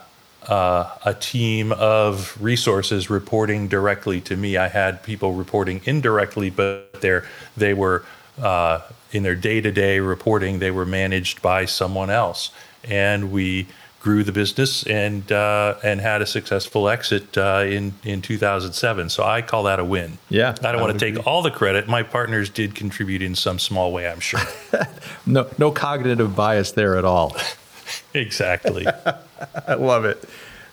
uh, 0.47 0.89
a 1.05 1.13
team 1.13 1.71
of 1.71 2.37
resources 2.41 3.09
reporting 3.09 3.67
directly 3.67 4.21
to 4.21 4.35
me. 4.35 4.57
I 4.57 4.67
had 4.67 5.03
people 5.03 5.33
reporting 5.33 5.81
indirectly, 5.85 6.49
but 6.49 7.01
they 7.01 7.21
they 7.55 7.73
were 7.73 8.03
uh, 8.41 8.81
in 9.11 9.23
their 9.23 9.35
day 9.35 9.61
to 9.61 9.71
day 9.71 9.99
reporting. 9.99 10.59
They 10.59 10.71
were 10.71 10.85
managed 10.85 11.41
by 11.41 11.65
someone 11.65 12.09
else, 12.09 12.51
and 12.83 13.31
we 13.31 13.67
grew 14.01 14.23
the 14.23 14.31
business 14.31 14.83
and 14.87 15.31
uh, 15.31 15.75
and 15.83 16.01
had 16.01 16.21
a 16.21 16.25
successful 16.25 16.89
exit 16.89 17.37
uh, 17.37 17.63
in 17.65 17.93
in 18.03 18.21
2007. 18.21 19.09
So 19.09 19.23
I 19.23 19.41
call 19.41 19.63
that 19.63 19.79
a 19.79 19.85
win. 19.85 20.17
Yeah, 20.29 20.55
I 20.63 20.71
don't 20.71 20.81
want 20.81 20.97
to 20.97 21.13
take 21.13 21.25
all 21.27 21.41
the 21.41 21.51
credit. 21.51 21.87
My 21.87 22.03
partners 22.03 22.49
did 22.49 22.75
contribute 22.75 23.21
in 23.21 23.35
some 23.35 23.59
small 23.59 23.93
way, 23.93 24.07
I'm 24.07 24.19
sure. 24.19 24.41
no, 25.25 25.47
no 25.57 25.71
cognitive 25.71 26.35
bias 26.35 26.71
there 26.71 26.97
at 26.97 27.05
all. 27.05 27.35
exactly. 28.13 28.87
I 29.67 29.75
love 29.75 30.05
it. 30.05 30.27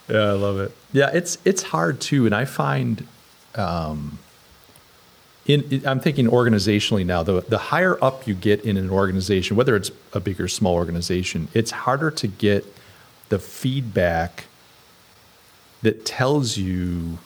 Yeah, 0.09 0.19
I 0.19 0.33
love 0.33 0.59
it. 0.61 0.73
Yeah, 0.93 1.11
it's 1.13 1.39
it's 1.45 1.63
hard 1.63 2.01
too, 2.01 2.27
and 2.27 2.35
I 2.35 2.45
find. 2.45 3.07
Um, 3.55 4.19
in, 5.47 5.83
I'm 5.87 5.99
thinking 5.99 6.27
organizationally 6.27 7.07
now. 7.07 7.23
The 7.23 7.41
the 7.43 7.59
higher 7.59 8.03
up 8.05 8.27
you 8.27 8.35
get 8.35 8.65
in 8.65 8.77
an 8.77 8.91
organization, 8.91 9.57
whether 9.57 9.77
it's 9.77 9.91
a 10.13 10.21
big 10.21 10.41
or 10.41 10.49
small 10.49 10.75
organization, 10.75 11.49
it's 11.55 11.71
harder 11.71 12.11
to 12.11 12.27
get 12.27 12.67
the 13.29 13.39
feedback 13.39 14.45
that 15.83 16.05
tells 16.05 16.57
you 16.57 17.19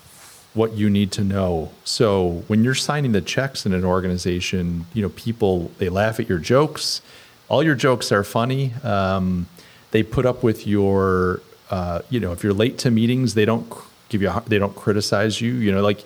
what 0.55 0.73
you 0.73 0.91
need 0.91 1.11
to 1.13 1.25
know. 1.25 1.71
So 1.85 2.45
when 2.47 2.63
you're 2.63 2.75
signing 2.75 3.13
the 3.13 3.21
checks 3.21 3.65
in 3.65 3.73
an 3.73 3.85
organization, 3.85 4.87
you 4.93 5.03
know 5.03 5.09
people 5.11 5.71
they 5.79 5.89
laugh 5.89 6.21
at 6.21 6.29
your 6.29 6.39
jokes. 6.39 7.01
All 7.49 7.63
your 7.63 7.75
jokes 7.75 8.13
are 8.13 8.25
funny. 8.25 8.73
Um, 8.83 9.47
they 9.91 10.03
put 10.03 10.25
up 10.25 10.43
with 10.43 10.67
your, 10.67 11.43
uh, 11.71 12.01
you 12.09 12.19
know, 12.19 12.33
if 12.33 12.43
you're 12.43 12.55
late 12.55 12.79
to 12.79 12.91
meetings, 12.91 13.35
they 13.35 13.45
don't 13.45 13.71
give 14.09 14.23
you, 14.23 14.31
a, 14.31 14.43
they 14.47 14.59
don't 14.59 14.75
criticize 14.75 15.41
you. 15.41 15.53
You 15.53 15.73
know, 15.73 15.83
like 15.83 16.05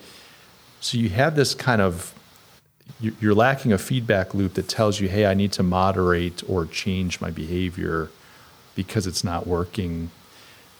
so 0.81 0.99
you 0.99 1.09
have 1.11 1.35
this 1.35 1.55
kind 1.55 1.81
of 1.81 2.13
you're 3.01 3.35
lacking 3.35 3.73
a 3.73 3.79
feedback 3.79 4.33
loop 4.33 4.55
that 4.55 4.69
tells 4.69 5.01
you, 5.01 5.09
hey, 5.09 5.27
I 5.27 5.35
need 5.35 5.53
to 5.53 5.63
moderate 5.63 6.43
or 6.49 6.67
change 6.67 7.21
my 7.21 7.31
behavior 7.31 8.11
because 8.77 9.09
it's 9.09 9.25
not 9.25 9.47
working. 9.47 10.11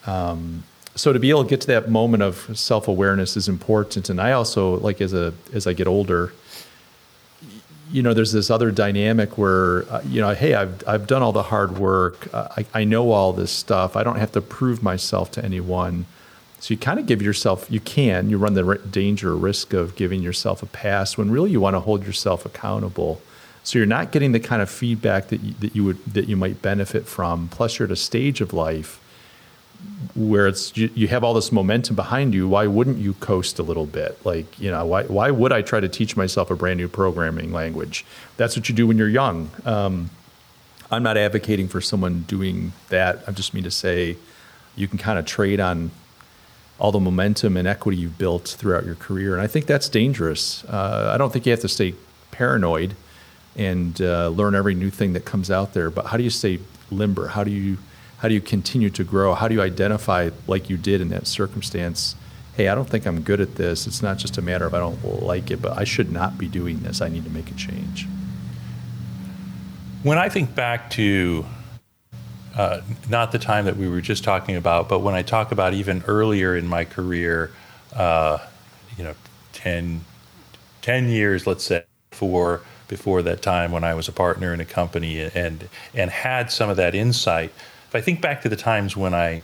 Um, 0.07 0.63
so 0.95 1.13
to 1.13 1.19
be 1.19 1.31
able 1.31 1.43
to 1.43 1.51
get 1.51 1.61
to 1.63 1.67
that 1.67 1.91
moment 1.91 2.23
of 2.23 2.57
self 2.57 2.87
awareness 2.87 3.37
is 3.37 3.49
important. 3.49 4.09
And 4.09 4.21
I 4.21 4.33
also 4.33 4.79
like 4.79 5.01
as 5.01 5.13
a 5.13 5.35
as 5.53 5.67
I 5.67 5.73
get 5.73 5.89
older, 5.89 6.33
you 7.91 8.03
know, 8.03 8.15
there's 8.15 8.33
this 8.33 8.51
other 8.51 8.71
dynamic 8.71 9.37
where 9.37 9.83
uh, 9.91 10.03
you 10.07 10.21
know, 10.21 10.33
hey, 10.35 10.55
I've 10.55 10.87
I've 10.87 11.09
done 11.09 11.23
all 11.23 11.33
the 11.33 11.43
hard 11.43 11.79
work. 11.79 12.33
Uh, 12.33 12.49
I, 12.57 12.67
I 12.73 12.85
know 12.85 13.11
all 13.11 13.33
this 13.33 13.51
stuff. 13.51 13.97
I 13.97 14.05
don't 14.05 14.17
have 14.17 14.33
to 14.33 14.41
prove 14.41 14.83
myself 14.83 15.33
to 15.33 15.45
anyone. 15.45 16.07
So 16.59 16.75
you 16.75 16.79
kind 16.79 16.99
of 16.99 17.07
give 17.07 17.23
yourself, 17.23 17.71
you 17.71 17.81
can, 17.81 18.31
you 18.31 18.39
run 18.39 18.55
the 18.55 18.81
danger 18.91 19.37
risk 19.37 19.73
of 19.73 19.95
giving 19.95 20.23
yourself 20.23 20.63
a 20.63 20.67
pass 20.67 21.19
when 21.19 21.31
really 21.31 21.51
you 21.51 21.61
want 21.61 21.75
to 21.75 21.81
hold 21.81 22.05
yourself 22.05 22.47
accountable. 22.47 23.21
So 23.67 23.81
you're 23.81 23.87
not 23.87 24.13
getting 24.13 24.31
the 24.31 24.39
kind 24.39 24.63
of 24.63 24.71
feedback 24.71 25.27
that 25.29 25.41
you, 25.41 25.55
that 25.59 25.75
you 25.75 25.83
would 25.83 26.05
that 26.05 26.29
you 26.29 26.37
might 26.37 26.63
benefit 26.63 27.05
from. 27.09 27.49
Plus, 27.49 27.81
you're 27.81 27.87
at 27.87 27.91
a 27.91 27.97
stage 27.97 28.41
of 28.41 28.53
life 28.53 29.01
where 30.15 30.47
it's 30.47 30.77
you, 30.77 30.89
you, 30.95 31.09
have 31.09 31.25
all 31.25 31.35
this 31.35 31.51
momentum 31.51 31.97
behind 31.97 32.33
you. 32.33 32.47
Why 32.47 32.69
wouldn't 32.69 32.99
you 32.99 33.15
coast 33.15 33.59
a 33.59 33.65
little 33.65 33.85
bit? 33.85 34.25
Like 34.25 34.61
you 34.61 34.71
know, 34.71 34.87
why 34.87 35.03
why 35.03 35.33
would 35.33 35.53
I 35.53 35.63
try 35.63 35.81
to 35.81 35.89
teach 35.89 36.17
myself 36.17 36.49
a 36.53 36.55
brand 36.55 36.79
new 36.79 36.87
programming 36.87 37.53
language? 37.53 38.05
That's 38.37 38.57
what 38.57 38.69
you 38.69 38.75
do 38.75 38.87
when 38.87 38.99
you're 38.99 39.09
young. 39.09 39.51
Um, 39.65 40.11
I'm 40.89 41.03
not 41.03 41.17
advocating 41.17 41.67
for 41.67 41.81
someone 41.81 42.23
doing 42.23 42.73
that. 42.91 43.25
I 43.27 43.33
just 43.33 43.53
mean 43.53 43.65
to 43.65 43.73
say 43.73 44.17
you 44.77 44.87
can 44.87 44.99
kind 44.99 45.19
of 45.19 45.27
trade 45.27 45.59
on 45.59 45.91
all 46.79 46.93
the 46.93 47.01
momentum 47.01 47.57
and 47.57 47.67
equity 47.67 47.99
you've 47.99 48.17
built 48.17 48.47
throughout 48.47 48.87
your 48.87 48.95
career, 48.95 49.33
and 49.33 49.43
I 49.43 49.49
think 49.49 49.67
that's 49.67 49.89
dangerous. 49.89 50.63
Uh, 50.67 51.11
I 51.13 51.19
don't 51.19 51.33
think 51.33 51.47
you 51.47 51.51
have 51.51 51.63
to 51.63 51.69
stay 51.69 51.97
paranoid 52.31 52.95
and 53.57 54.01
uh, 54.01 54.29
learn 54.29 54.55
every 54.55 54.75
new 54.75 54.91
thing 54.91 55.15
that 55.15 55.25
comes 55.25 55.51
out 55.51 55.73
there. 55.73 55.91
But 55.91 56.07
how 56.07 56.17
do 56.17 56.23
you 56.23 56.31
stay 56.31 56.61
limber? 56.91 57.29
How 57.29 57.45
do 57.45 57.51
you 57.51 57.79
how 58.19 58.29
do 58.29 58.35
you 58.35 58.41
continue 58.41 58.91
to 58.91 59.05
grow? 59.05 59.35
How 59.35 59.47
do 59.47 59.55
you 59.55 59.61
identify, 59.61 60.31
like 60.47 60.71
you 60.71 60.77
did 60.77 61.01
in 61.01 61.11
that 61.11 61.27
circumstance? 61.27 62.17
Hey, 62.57 62.69
I 62.69 62.75
don't 62.75 62.89
think 62.89 63.07
I'm 63.07 63.21
good 63.21 63.41
at 63.41 63.57
this. 63.57 63.87
It's 63.87 64.03
not 64.03 64.17
just 64.17 64.39
a 64.39 64.43
matter 64.43 64.65
of 64.65 64.73
I 64.73 64.79
don't 64.79 65.23
like 65.23 65.51
it, 65.51 65.61
but 65.61 65.77
I 65.77 65.85
should 65.85 66.11
not 66.11 66.39
be 66.39 66.49
doing 66.49 66.81
this. 66.81 67.03
I 67.03 67.09
need 67.09 67.25
to 67.25 67.31
make 67.31 67.51
a 67.51 67.55
change. 67.55 68.07
When 70.03 70.17
I 70.17 70.31
think 70.31 70.55
back 70.55 70.89
to 70.93 71.45
uh, 72.57 72.81
not 73.11 73.33
the 73.33 73.39
time 73.39 73.67
that 73.67 73.77
we 73.77 73.87
were 73.87 74.01
just 74.01 74.25
talking 74.25 74.57
about, 74.57 74.89
but 74.89 75.01
when 75.01 75.15
I 75.15 75.21
talk 75.21 75.53
about 75.53 75.75
even 75.75 76.03
earlier 76.07 76.57
in 76.57 76.67
my 76.67 76.87
career, 76.87 77.53
uh, 77.95 78.39
you 78.97 79.05
know, 79.05 79.15
10, 79.53 80.03
10 80.81 81.09
years, 81.11 81.47
let's 81.47 81.65
say, 81.65 81.85
for 82.13 82.63
before 82.89 83.23
that 83.23 83.43
time 83.43 83.73
when 83.73 83.85
I 83.85 83.95
was 83.95 84.09
a 84.09 84.13
partner 84.13 84.55
in 84.55 84.61
a 84.61 84.65
company 84.65 85.21
and 85.21 85.69
and 85.95 86.11
had 86.11 86.51
some 86.51 86.71
of 86.71 86.77
that 86.77 86.95
insight. 86.95 87.53
If 87.89 87.95
I 87.95 88.01
think 88.01 88.21
back 88.21 88.43
to 88.43 88.49
the 88.49 88.57
times 88.57 88.97
when 88.97 89.15
I 89.15 89.43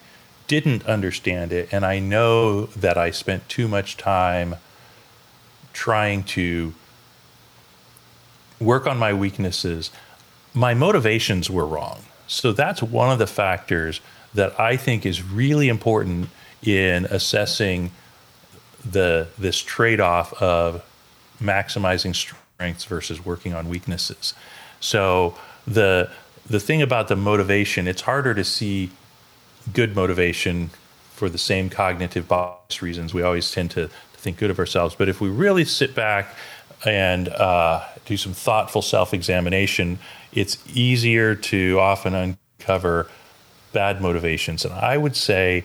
didn't 0.48 0.86
understand 0.86 1.52
it 1.52 1.68
and 1.72 1.84
I 1.84 1.98
know 1.98 2.66
that 2.66 2.98
I 2.98 3.10
spent 3.10 3.48
too 3.48 3.68
much 3.68 3.96
time 3.96 4.56
trying 5.72 6.24
to 6.24 6.74
work 8.60 8.86
on 8.86 8.98
my 8.98 9.12
weaknesses, 9.12 9.90
my 10.54 10.74
motivations 10.74 11.50
were 11.50 11.66
wrong. 11.66 12.02
So 12.26 12.52
that's 12.52 12.82
one 12.82 13.10
of 13.10 13.18
the 13.18 13.26
factors 13.26 14.00
that 14.34 14.58
I 14.58 14.76
think 14.76 15.04
is 15.04 15.22
really 15.22 15.68
important 15.68 16.28
in 16.62 17.06
assessing 17.06 17.90
the 18.84 19.28
this 19.38 19.58
trade-off 19.58 20.32
of 20.34 20.84
maximizing 21.40 22.14
strengths 22.62 22.84
versus 22.84 23.24
working 23.24 23.52
on 23.52 23.68
weaknesses. 23.68 24.34
So 24.78 25.34
the 25.66 26.08
the 26.48 26.60
thing 26.60 26.80
about 26.80 27.08
the 27.08 27.16
motivation, 27.16 27.88
it's 27.88 28.02
harder 28.02 28.34
to 28.34 28.44
see 28.44 28.90
good 29.72 29.96
motivation 29.96 30.70
for 31.12 31.28
the 31.28 31.38
same 31.38 31.68
cognitive 31.68 32.26
bias 32.28 32.82
reasons. 32.82 33.14
We 33.14 33.22
always 33.22 33.50
tend 33.50 33.70
to, 33.72 33.86
to 33.86 34.18
think 34.18 34.38
good 34.38 34.50
of 34.50 34.58
ourselves, 34.58 34.94
but 34.96 35.08
if 35.08 35.20
we 35.20 35.28
really 35.28 35.64
sit 35.64 35.94
back 35.94 36.34
and 36.84 37.28
uh, 37.28 37.84
do 38.06 38.16
some 38.16 38.32
thoughtful 38.32 38.82
self-examination, 38.82 39.98
it's 40.32 40.58
easier 40.74 41.34
to 41.36 41.78
often 41.80 42.14
uncover 42.14 43.08
bad 43.72 44.00
motivations. 44.00 44.64
And 44.64 44.74
I 44.74 44.96
would 44.96 45.16
say 45.16 45.64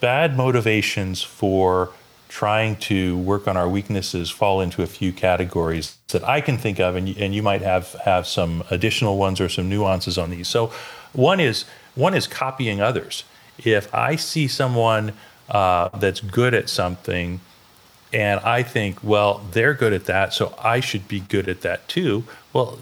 bad 0.00 0.36
motivations 0.36 1.22
for 1.22 1.90
trying 2.32 2.74
to 2.76 3.18
work 3.18 3.46
on 3.46 3.58
our 3.58 3.68
weaknesses 3.68 4.30
fall 4.30 4.62
into 4.62 4.82
a 4.82 4.86
few 4.86 5.12
categories 5.12 5.98
that 6.08 6.24
I 6.24 6.40
can 6.40 6.56
think 6.56 6.80
of, 6.80 6.96
and 6.96 7.06
you, 7.06 7.14
and 7.18 7.34
you 7.34 7.42
might 7.42 7.60
have 7.60 7.92
have 8.06 8.26
some 8.26 8.64
additional 8.70 9.18
ones 9.18 9.38
or 9.38 9.50
some 9.50 9.68
nuances 9.68 10.16
on 10.16 10.30
these. 10.30 10.48
So, 10.48 10.72
one 11.12 11.40
is 11.40 11.66
one 11.94 12.14
is 12.14 12.26
copying 12.26 12.80
others. 12.80 13.24
If 13.58 13.94
I 13.94 14.16
see 14.16 14.48
someone 14.48 15.12
uh, 15.50 15.90
that's 15.98 16.20
good 16.20 16.54
at 16.54 16.70
something, 16.70 17.40
and 18.14 18.40
I 18.40 18.62
think, 18.62 19.04
well, 19.04 19.46
they're 19.52 19.74
good 19.74 19.92
at 19.92 20.06
that, 20.06 20.32
so 20.32 20.54
I 20.58 20.80
should 20.80 21.06
be 21.08 21.20
good 21.20 21.50
at 21.50 21.60
that 21.60 21.86
too. 21.86 22.24
Well, 22.54 22.78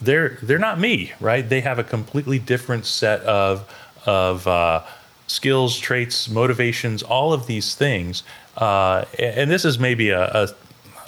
they're 0.00 0.38
they're 0.42 0.58
not 0.58 0.80
me, 0.80 1.12
right? 1.20 1.48
They 1.48 1.60
have 1.60 1.78
a 1.78 1.84
completely 1.84 2.40
different 2.40 2.84
set 2.84 3.20
of 3.20 3.72
of 4.06 4.48
uh, 4.48 4.82
skills, 5.28 5.78
traits, 5.78 6.28
motivations, 6.28 7.04
all 7.04 7.32
of 7.32 7.46
these 7.46 7.76
things. 7.76 8.24
Uh, 8.56 9.04
and 9.18 9.50
this 9.50 9.64
is 9.64 9.78
maybe 9.78 10.10
a, 10.10 10.24
a, 10.24 10.48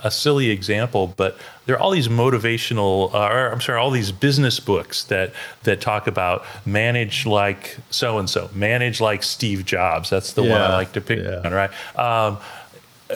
a, 0.05 0.11
silly 0.11 0.51
example, 0.51 1.15
but 1.17 1.39
there 1.65 1.77
are 1.77 1.79
all 1.79 1.91
these 1.91 2.09
motivational, 2.09 3.13
uh, 3.15 3.33
or 3.33 3.51
I'm 3.51 3.61
sorry, 3.61 3.79
all 3.81 3.91
these 3.91 4.13
business 4.13 4.61
books 4.61 5.05
that 5.05 5.33
that 5.63 5.81
talk 5.81 6.07
about 6.07 6.45
manage 6.67 7.25
like 7.25 7.79
so 7.91 8.19
and 8.19 8.29
so, 8.29 8.51
manage 8.55 9.01
like 9.01 9.23
Steve 9.23 9.65
Jobs. 9.65 10.11
That's 10.11 10.35
the 10.35 10.43
yeah, 10.43 10.53
one 10.53 10.61
I 10.61 10.75
like 10.75 10.93
to 10.93 11.01
pick 11.01 11.21
yeah. 11.21 11.41
on, 11.43 11.53
right? 11.53 11.71
Um, 11.99 12.39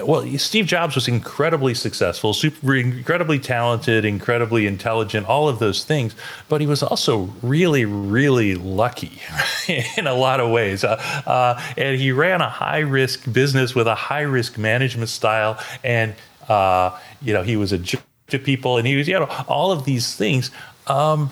well, 0.01 0.27
Steve 0.39 0.67
Jobs 0.67 0.95
was 0.95 1.07
incredibly 1.07 1.75
successful, 1.75 2.33
super, 2.33 2.75
incredibly 2.75 3.39
talented, 3.39 4.05
incredibly 4.05 4.67
intelligent, 4.67 5.27
all 5.27 5.49
of 5.49 5.59
those 5.59 5.85
things. 5.85 6.15
But 6.49 6.61
he 6.61 6.67
was 6.67 6.83
also 6.83 7.31
really, 7.43 7.85
really 7.85 8.55
lucky 8.55 9.21
in 9.97 10.07
a 10.07 10.15
lot 10.15 10.41
of 10.41 10.51
ways. 10.51 10.83
Uh, 10.83 10.95
uh, 11.27 11.61
and 11.77 12.01
he 12.01 12.11
ran 12.13 12.41
a 12.41 12.49
high 12.49 12.81
risk 12.81 13.31
business 13.31 13.75
with 13.75 13.87
a 13.87 13.95
high 13.95 14.23
risk 14.23 14.57
management 14.57 15.11
style. 15.11 15.63
And, 15.85 16.15
uh, 16.49 16.99
you 17.21 17.35
know, 17.35 17.43
he 17.43 17.57
was 17.57 17.73
a 17.73 17.79
jerk 17.79 18.03
to 18.29 18.39
people 18.39 18.79
and 18.79 18.87
he 18.87 18.97
was, 18.97 19.07
you 19.07 19.19
know, 19.19 19.29
all 19.47 19.73
of 19.73 19.85
these 19.85 20.15
things. 20.15 20.51
Um, 20.87 21.31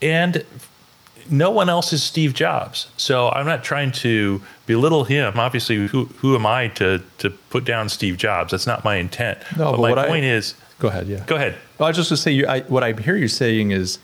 and 0.00 0.44
no 1.30 1.50
one 1.50 1.68
else 1.68 1.92
is 1.92 2.02
Steve 2.02 2.34
Jobs. 2.34 2.88
So 2.96 3.28
I'm 3.30 3.46
not 3.46 3.64
trying 3.64 3.92
to 3.92 4.40
belittle 4.66 5.04
him. 5.04 5.38
Obviously, 5.38 5.86
who, 5.86 6.06
who 6.18 6.34
am 6.34 6.46
I 6.46 6.68
to, 6.68 7.02
to 7.18 7.30
put 7.30 7.64
down 7.64 7.88
Steve 7.88 8.16
Jobs? 8.16 8.50
That's 8.50 8.66
not 8.66 8.84
my 8.84 8.96
intent. 8.96 9.38
No, 9.56 9.72
but, 9.72 9.80
but 9.82 9.96
my 9.96 10.06
point 10.06 10.24
I, 10.24 10.28
is. 10.28 10.54
Go 10.78 10.88
ahead. 10.88 11.06
Yeah. 11.06 11.24
Go 11.26 11.36
ahead. 11.36 11.56
Well, 11.78 11.86
I 11.86 11.90
was 11.90 11.96
just 11.96 12.10
going 12.10 12.16
to 12.16 12.22
say, 12.22 12.32
you, 12.32 12.46
I, 12.46 12.60
what 12.62 12.82
I 12.82 12.92
hear 12.92 13.16
you 13.16 13.28
saying 13.28 13.70
is, 13.70 13.98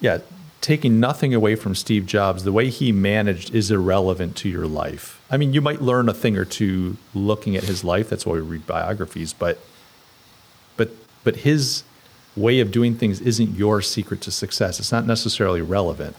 yeah, 0.00 0.18
taking 0.60 1.00
nothing 1.00 1.34
away 1.34 1.54
from 1.54 1.74
Steve 1.74 2.06
Jobs, 2.06 2.44
the 2.44 2.52
way 2.52 2.68
he 2.68 2.92
managed 2.92 3.54
is 3.54 3.70
irrelevant 3.70 4.36
to 4.36 4.48
your 4.48 4.66
life. 4.66 5.20
I 5.30 5.36
mean, 5.36 5.52
you 5.52 5.60
might 5.60 5.80
learn 5.80 6.08
a 6.08 6.14
thing 6.14 6.36
or 6.36 6.44
two 6.44 6.96
looking 7.14 7.56
at 7.56 7.64
his 7.64 7.84
life. 7.84 8.08
That's 8.08 8.26
why 8.26 8.34
we 8.34 8.40
read 8.40 8.66
biographies. 8.66 9.32
But, 9.32 9.58
but, 10.76 10.90
but 11.24 11.36
his 11.36 11.82
way 12.36 12.60
of 12.60 12.70
doing 12.70 12.94
things 12.94 13.20
isn't 13.20 13.56
your 13.56 13.82
secret 13.82 14.20
to 14.22 14.30
success. 14.30 14.78
It's 14.78 14.92
not 14.92 15.06
necessarily 15.06 15.60
relevant. 15.60 16.16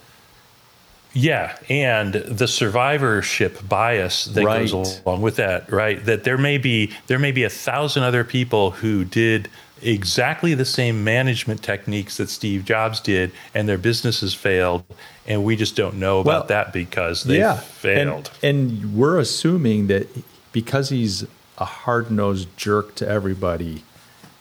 Yeah, 1.13 1.55
and 1.69 2.13
the 2.13 2.47
survivorship 2.47 3.67
bias 3.67 4.25
that 4.25 4.43
Right. 4.45 4.69
goes 4.69 5.01
along 5.05 5.21
with 5.21 5.37
that, 5.37 5.71
right? 5.71 6.03
That 6.05 6.23
there 6.23 6.37
may 6.37 6.57
be 6.57 6.91
there 7.07 7.19
may 7.19 7.31
be 7.31 7.43
a 7.43 7.49
thousand 7.49 8.03
other 8.03 8.23
people 8.23 8.71
who 8.71 9.03
did 9.05 9.49
exactly 9.81 10.53
the 10.53 10.65
same 10.65 11.03
management 11.03 11.63
techniques 11.63 12.17
that 12.17 12.29
Steve 12.29 12.65
Jobs 12.65 12.99
did, 12.99 13.31
and 13.55 13.67
their 13.67 13.77
businesses 13.77 14.33
failed, 14.33 14.83
and 15.25 15.43
we 15.43 15.55
just 15.55 15.75
don't 15.75 15.95
know 15.95 16.19
about 16.19 16.31
Well, 16.31 16.43
that 16.47 16.73
because 16.73 17.23
they 17.23 17.41
failed. 17.55 18.29
And, 18.43 18.71
and 18.83 18.95
we're 18.95 19.17
assuming 19.17 19.87
that 19.87 20.07
because 20.51 20.89
he's 20.89 21.25
a 21.57 21.65
hard 21.65 22.11
nosed 22.11 22.49
jerk 22.57 22.93
to 22.95 23.07
everybody 23.07 23.83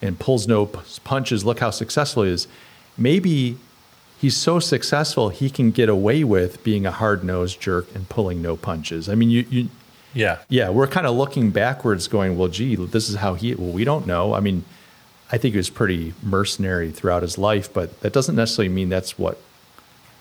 and 0.02 0.18
pulls 0.18 0.46
no 0.48 0.66
punches, 0.66 1.44
look 1.44 1.60
how 1.60 1.70
successful 1.70 2.24
he 2.24 2.30
is. 2.30 2.46
Maybe 2.96 3.58
he's 4.20 4.36
so 4.36 4.58
successful 4.58 5.28
he 5.28 5.48
can 5.50 5.70
get 5.70 5.88
away 5.88 6.24
with 6.24 6.62
being 6.64 6.84
a 6.86 6.90
hard 6.90 7.22
nosed 7.24 7.60
jerk 7.60 7.86
and 7.94 8.08
pulling 8.08 8.42
no 8.42 8.56
punches. 8.56 9.08
I 9.08 9.14
mean, 9.14 9.30
you, 9.30 9.46
you 9.50 9.68
yeah, 10.14 10.38
yeah, 10.48 10.70
we're 10.70 10.86
kind 10.86 11.06
of 11.06 11.14
looking 11.16 11.50
backwards, 11.50 12.08
going, 12.08 12.36
well, 12.38 12.48
gee, 12.48 12.74
this 12.76 13.08
is 13.08 13.16
how 13.16 13.34
he. 13.34 13.54
Well, 13.54 13.72
we 13.72 13.84
don't 13.84 14.06
know. 14.06 14.34
I 14.34 14.40
mean, 14.40 14.64
I 15.30 15.36
think 15.38 15.52
he 15.52 15.58
was 15.58 15.70
pretty 15.70 16.14
mercenary 16.22 16.90
throughout 16.90 17.22
his 17.22 17.36
life, 17.38 17.72
but 17.72 18.00
that 18.00 18.12
doesn't 18.12 18.34
necessarily 18.34 18.72
mean 18.72 18.88
that's 18.88 19.18
what 19.18 19.38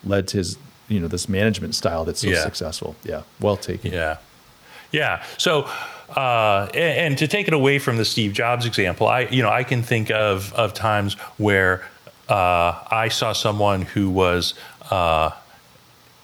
led 0.04 0.28
to 0.30 0.38
his, 0.38 0.58
you 0.90 1.00
know, 1.00 1.08
this 1.08 1.28
management 1.30 1.74
style 1.74 2.04
that's 2.06 2.20
so 2.22 2.28
Yeah. 2.30 2.44
successful. 2.44 2.96
Yeah, 3.04 3.24
well 3.40 3.56
taken. 3.58 3.94
Yeah. 3.94 4.18
Yeah. 4.92 5.24
So, 5.38 5.64
uh, 6.16 6.70
and, 6.74 7.00
and 7.14 7.18
to 7.18 7.28
take 7.28 7.48
it 7.48 7.54
away 7.54 7.80
from 7.80 7.98
the 7.98 8.06
Steve 8.06 8.34
Jobs 8.34 8.66
example, 8.66 9.08
I, 9.08 9.22
you 9.22 9.42
know, 9.42 9.50
I 9.50 9.64
can 9.64 9.84
think 9.84 10.12
of, 10.12 10.54
of 10.54 10.74
times 10.74 11.16
where 11.38 11.84
uh, 12.30 12.84
I 12.92 13.08
saw 13.10 13.34
someone 13.34 13.84
who 13.84 14.10
was, 14.10 14.54
uh, 14.92 15.32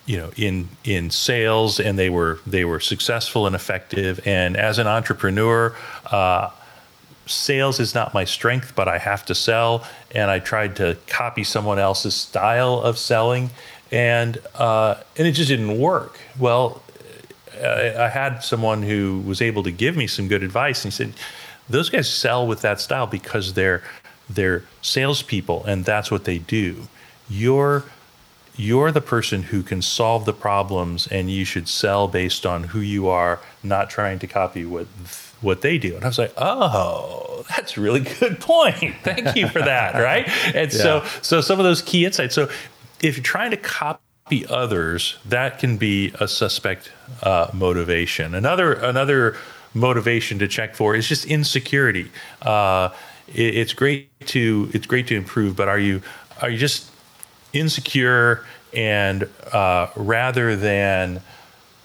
you 0.06 0.18
know, 0.18 0.30
in 0.36 0.68
in 0.84 1.10
sales, 1.10 1.80
and 1.80 1.98
they 1.98 2.10
were 2.10 2.40
they 2.46 2.64
were 2.64 2.80
successful 2.80 3.46
and 3.46 3.56
effective. 3.56 4.20
And 4.26 4.56
as 4.56 4.78
an 4.78 4.86
entrepreneur, 4.86 5.74
uh, 6.06 6.50
sales 7.26 7.80
is 7.80 7.94
not 7.94 8.12
my 8.12 8.24
strength, 8.24 8.74
but 8.76 8.86
I 8.86 8.98
have 8.98 9.24
to 9.26 9.34
sell. 9.34 9.86
And 10.14 10.30
I 10.30 10.40
tried 10.40 10.76
to 10.76 10.98
copy 11.06 11.42
someone 11.42 11.78
else's 11.78 12.14
style 12.14 12.80
of 12.80 12.98
selling, 12.98 13.50
and 13.90 14.38
uh, 14.54 14.96
and 15.16 15.26
it 15.26 15.32
just 15.32 15.48
didn't 15.48 15.78
work. 15.78 16.18
Well, 16.38 16.82
I, 17.54 17.94
I 17.96 18.08
had 18.08 18.40
someone 18.40 18.82
who 18.82 19.22
was 19.26 19.40
able 19.40 19.62
to 19.62 19.70
give 19.70 19.96
me 19.96 20.06
some 20.06 20.28
good 20.28 20.42
advice, 20.42 20.84
and 20.84 20.92
he 20.92 20.96
said, 20.96 21.14
"Those 21.68 21.88
guys 21.88 22.12
sell 22.12 22.46
with 22.46 22.60
that 22.60 22.78
style 22.78 23.06
because 23.06 23.54
they're 23.54 23.82
they're 24.28 24.64
salespeople, 24.82 25.64
and 25.64 25.84
that's 25.84 26.10
what 26.10 26.24
they 26.24 26.38
do. 26.38 26.88
You're 27.28 27.84
you're 28.56 28.92
the 28.92 29.00
person 29.00 29.42
who 29.44 29.62
can 29.64 29.82
solve 29.82 30.24
the 30.26 30.32
problems, 30.32 31.08
and 31.08 31.28
you 31.30 31.44
should 31.44 31.68
sell 31.68 32.06
based 32.06 32.46
on 32.46 32.64
who 32.64 32.78
you 32.80 33.08
are, 33.08 33.40
not 33.64 33.90
trying 33.90 34.18
to 34.20 34.26
copy 34.26 34.64
what 34.64 34.86
what 35.40 35.60
they 35.62 35.78
do." 35.78 35.94
And 35.96 36.04
I 36.04 36.08
was 36.08 36.18
like, 36.18 36.32
"Oh, 36.36 37.44
that's 37.48 37.76
a 37.76 37.80
really 37.80 38.00
good 38.00 38.40
point. 38.40 38.94
Thank 39.02 39.36
you 39.36 39.48
for 39.48 39.60
that." 39.60 39.94
right? 40.02 40.28
And 40.54 40.72
so 40.72 40.98
Yeah. 41.02 41.08
so 41.22 41.40
some 41.40 41.58
of 41.58 41.64
those 41.64 41.82
key 41.82 42.04
insights. 42.04 42.34
So 42.34 42.48
if 43.02 43.16
you're 43.16 43.24
trying 43.24 43.50
to 43.50 43.56
copy 43.56 44.46
others, 44.48 45.18
that 45.26 45.58
can 45.58 45.76
be 45.76 46.12
a 46.20 46.26
suspect 46.28 46.90
uh, 47.22 47.48
motivation. 47.52 48.34
Another 48.34 48.72
another 48.74 49.36
motivation 49.74 50.38
to 50.38 50.46
check 50.48 50.74
for 50.76 50.94
is 50.94 51.08
just 51.08 51.24
insecurity. 51.26 52.10
Uh, 52.40 52.90
it, 53.28 53.56
it's 53.56 53.72
great 53.72 54.08
to 54.26 54.70
it's 54.72 54.86
great 54.86 55.06
to 55.08 55.16
improve, 55.16 55.56
but 55.56 55.68
are 55.68 55.78
you 55.78 56.02
are 56.40 56.50
you 56.50 56.58
just 56.58 56.90
insecure 57.52 58.44
and 58.74 59.28
uh, 59.52 59.88
rather 59.94 60.56
than 60.56 61.20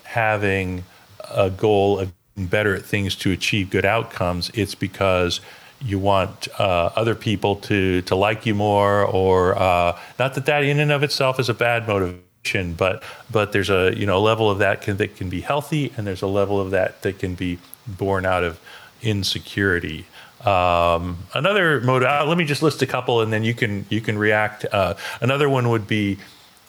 having 0.03 0.83
a 1.29 1.49
goal 1.49 1.99
of 1.99 2.11
better 2.35 2.75
at 2.75 2.83
things 2.83 3.15
to 3.15 3.31
achieve 3.31 3.69
good 3.69 3.85
outcomes, 3.85 4.49
it's 4.53 4.75
because 4.75 5.41
you 5.81 5.99
want 5.99 6.47
uh, 6.59 6.89
other 6.95 7.15
people 7.15 7.55
to 7.55 8.01
to 8.03 8.15
like 8.15 8.45
you 8.45 8.55
more, 8.55 9.03
or 9.03 9.57
uh, 9.57 9.97
not 10.17 10.33
that 10.33 10.45
that 10.45 10.63
in 10.63 10.79
and 10.79 10.91
of 10.91 11.03
itself 11.03 11.39
is 11.39 11.49
a 11.49 11.53
bad 11.53 11.87
motivation, 11.87 12.73
but 12.73 13.03
but 13.31 13.51
there's 13.51 13.69
a 13.69 13.93
you 13.95 14.05
know 14.05 14.17
a 14.17 14.19
level 14.19 14.49
of 14.49 14.59
that 14.59 14.81
can, 14.81 14.97
that 14.97 15.15
can 15.15 15.29
be 15.29 15.41
healthy, 15.41 15.93
and 15.95 16.05
there's 16.05 16.21
a 16.21 16.27
level 16.27 16.59
of 16.59 16.71
that 16.71 17.01
that 17.03 17.19
can 17.19 17.35
be 17.35 17.59
born 17.87 18.25
out 18.25 18.43
of 18.43 18.59
insecurity. 19.01 20.05
Um, 20.45 21.17
another 21.33 21.81
mode. 21.81 22.03
Uh, 22.03 22.25
let 22.25 22.37
me 22.37 22.45
just 22.45 22.61
list 22.61 22.81
a 22.81 22.87
couple, 22.87 23.21
and 23.21 23.31
then 23.31 23.43
you 23.43 23.53
can 23.53 23.85
you 23.89 24.01
can 24.01 24.17
react. 24.17 24.65
Uh, 24.71 24.95
another 25.21 25.49
one 25.49 25.69
would 25.69 25.87
be 25.87 26.17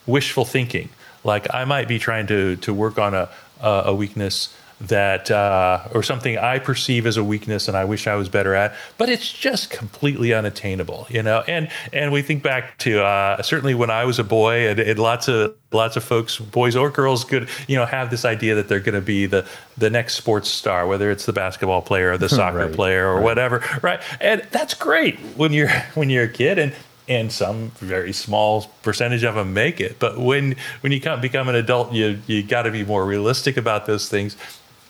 wishful 0.07 0.45
thinking. 0.45 0.89
Like 1.23 1.53
I 1.55 1.65
might 1.65 1.87
be 1.87 1.99
trying 1.99 2.27
to 2.29 2.57
to 2.57 2.75
work 2.75 2.99
on 2.99 3.15
a 3.15 3.29
a 3.61 3.83
a 3.87 3.95
weakness 3.95 4.55
that 4.81 5.31
uh, 5.31 5.87
or 5.93 6.03
something 6.03 6.39
I 6.39 6.59
perceive 6.59 7.07
as 7.07 7.17
a 7.17 7.25
weakness 7.25 7.69
and 7.69 7.77
I 7.77 7.85
wish 7.85 8.07
I 8.07 8.15
was 8.15 8.29
better 8.29 8.55
at, 8.55 8.75
but 8.97 9.09
it's 9.09 9.31
just 9.31 9.71
completely 9.71 10.33
unattainable, 10.33 11.07
you 11.11 11.23
know. 11.23 11.43
And 11.47 11.69
and 11.93 12.13
we 12.13 12.23
think 12.23 12.43
back 12.43 12.79
to 12.79 13.03
uh, 13.05 13.43
certainly 13.43 13.75
when 13.75 13.91
I 13.91 14.05
was 14.05 14.19
a 14.19 14.25
boy, 14.25 14.69
and, 14.69 14.81
and 14.81 14.99
lots 14.99 15.29
of 15.29 15.55
lots 15.73 15.97
of 15.97 16.05
folks, 16.05 16.39
boys 16.39 16.77
or 16.77 16.91
girls, 16.91 17.25
could 17.25 17.49
you 17.69 17.77
know 17.77 17.87
have 17.87 18.11
this 18.11 18.25
idea 18.25 18.55
that 18.55 18.69
they're 18.69 18.81
going 18.81 18.95
to 18.95 19.01
be 19.01 19.27
the 19.27 19.47
the 19.77 19.91
next 19.91 20.15
sports 20.15 20.49
star, 20.49 20.87
whether 20.87 21.11
it's 21.11 21.27
the 21.27 21.33
basketball 21.33 21.83
player 21.83 22.13
or 22.13 22.19
the 22.19 22.29
soccer 22.41 22.67
Right, 22.67 22.73
player 22.73 23.07
or 23.09 23.17
right. 23.17 23.25
whatever, 23.25 23.63
right? 23.83 24.01
And 24.21 24.43
that's 24.51 24.75
great 24.75 25.19
when 25.37 25.53
you're 25.53 25.71
when 25.95 26.11
you're 26.11 26.25
a 26.25 26.29
kid 26.29 26.59
and 26.59 26.73
and 27.09 27.33
some 27.33 27.71
very 27.81 28.13
small 28.13 28.71
percentage 28.83 29.25
of 29.25 29.35
them 29.35 29.53
make 29.53 29.81
it. 29.81 29.99
But 29.99 30.19
when 30.19 30.55
when 30.81 30.93
you 30.93 31.01
come, 31.01 31.21
become 31.21 31.49
an 31.49 31.55
adult, 31.55 31.93
you 31.93 32.21
you 32.27 32.43
got 32.43 32.63
to 32.63 32.71
be 32.71 32.85
more 32.85 33.05
realistic 33.05 33.57
about 33.57 33.87
those 33.87 34.09
things. 34.09 34.37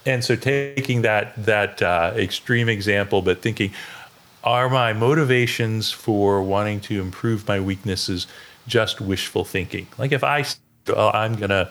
And 0.06 0.24
so, 0.24 0.36
taking 0.36 1.02
that 1.02 1.34
that 1.44 1.82
uh, 1.82 2.12
extreme 2.16 2.68
example, 2.68 3.22
but 3.22 3.42
thinking, 3.42 3.72
are 4.42 4.70
my 4.70 4.92
motivations 4.92 5.90
for 5.90 6.42
wanting 6.42 6.80
to 6.80 7.00
improve 7.00 7.46
my 7.46 7.60
weaknesses 7.60 8.26
just 8.66 9.00
wishful 9.00 9.44
thinking? 9.44 9.86
Like 9.98 10.12
if 10.12 10.24
I, 10.24 10.44
I'm 10.96 11.34
gonna 11.36 11.70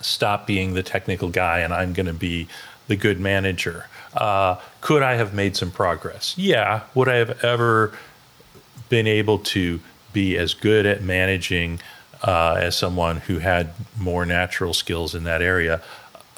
stop 0.00 0.46
being 0.46 0.74
the 0.74 0.82
technical 0.82 1.28
guy 1.28 1.60
and 1.60 1.72
I'm 1.72 1.92
to 2.06 2.12
be 2.12 2.48
the 2.86 2.96
good 2.96 3.20
manager. 3.20 3.86
Uh, 4.14 4.56
could 4.80 5.02
I 5.02 5.14
have 5.14 5.34
made 5.34 5.56
some 5.56 5.70
progress? 5.70 6.34
Yeah. 6.36 6.82
Would 6.94 7.08
I 7.08 7.16
have 7.16 7.44
ever 7.44 7.92
been 8.88 9.06
able 9.06 9.38
to 9.38 9.80
be 10.12 10.36
as 10.36 10.54
good 10.54 10.86
at 10.86 11.02
managing 11.02 11.80
uh, 12.22 12.54
as 12.58 12.76
someone 12.76 13.18
who 13.18 13.38
had 13.38 13.70
more 13.96 14.24
natural 14.24 14.72
skills 14.74 15.14
in 15.14 15.24
that 15.24 15.42
area? 15.42 15.82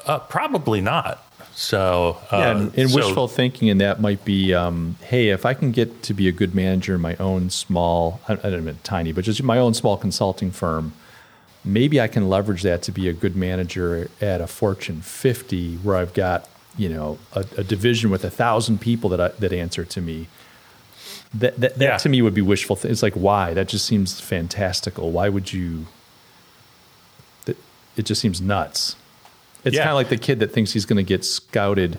Uh, 0.05 0.19
probably 0.19 0.81
not. 0.81 1.23
So, 1.53 2.17
uh, 2.31 2.37
Yeah, 2.37 2.51
and, 2.57 2.77
and 2.77 2.89
so- 2.89 2.95
wishful 2.95 3.27
thinking 3.27 3.67
in 3.67 3.77
that 3.79 3.99
might 4.01 4.23
be, 4.25 4.53
um, 4.53 4.95
hey, 5.01 5.29
if 5.29 5.45
I 5.45 5.53
can 5.53 5.71
get 5.71 6.01
to 6.03 6.13
be 6.13 6.27
a 6.27 6.31
good 6.31 6.55
manager 6.55 6.95
in 6.95 7.01
my 7.01 7.15
own 7.17 7.49
small, 7.49 8.21
I, 8.27 8.33
I 8.33 8.49
don't 8.49 8.63
mean 8.65 8.79
tiny, 8.83 9.11
but 9.11 9.25
just 9.25 9.43
my 9.43 9.57
own 9.57 9.73
small 9.73 9.97
consulting 9.97 10.51
firm, 10.51 10.93
maybe 11.65 11.99
I 12.01 12.07
can 12.07 12.29
leverage 12.29 12.63
that 12.63 12.81
to 12.83 12.91
be 12.91 13.07
a 13.09 13.13
good 13.13 13.35
manager 13.35 14.09
at 14.21 14.41
a 14.41 14.47
Fortune 14.47 15.01
50 15.01 15.75
where 15.77 15.97
I've 15.97 16.13
got, 16.13 16.47
you 16.77 16.89
know, 16.89 17.19
a, 17.33 17.45
a 17.57 17.63
division 17.63 18.09
with 18.09 18.23
a 18.23 18.29
thousand 18.29 18.79
people 18.81 19.09
that 19.09 19.19
I, 19.21 19.27
that 19.39 19.51
answer 19.53 19.83
to 19.85 20.01
me. 20.01 20.27
That 21.33 21.59
that, 21.59 21.75
that 21.79 21.85
Yeah. 21.85 21.97
to 21.97 22.09
me 22.09 22.21
would 22.21 22.33
be 22.33 22.41
wishful. 22.41 22.75
Th- 22.77 22.91
it's 22.91 23.03
like 23.03 23.13
why? 23.13 23.53
That 23.53 23.67
just 23.67 23.85
seems 23.85 24.19
fantastical. 24.19 25.11
Why 25.11 25.29
would 25.29 25.51
you? 25.53 25.85
It 27.97 28.03
just 28.05 28.21
seems 28.21 28.39
nuts. 28.41 28.95
It's 29.63 29.75
Yeah. 29.75 29.83
kind 29.83 29.91
of 29.91 29.95
like 29.95 30.09
the 30.09 30.17
kid 30.17 30.39
that 30.39 30.51
thinks 30.51 30.73
he's 30.73 30.85
going 30.85 30.97
to 30.97 31.03
get 31.03 31.23
scouted 31.25 31.97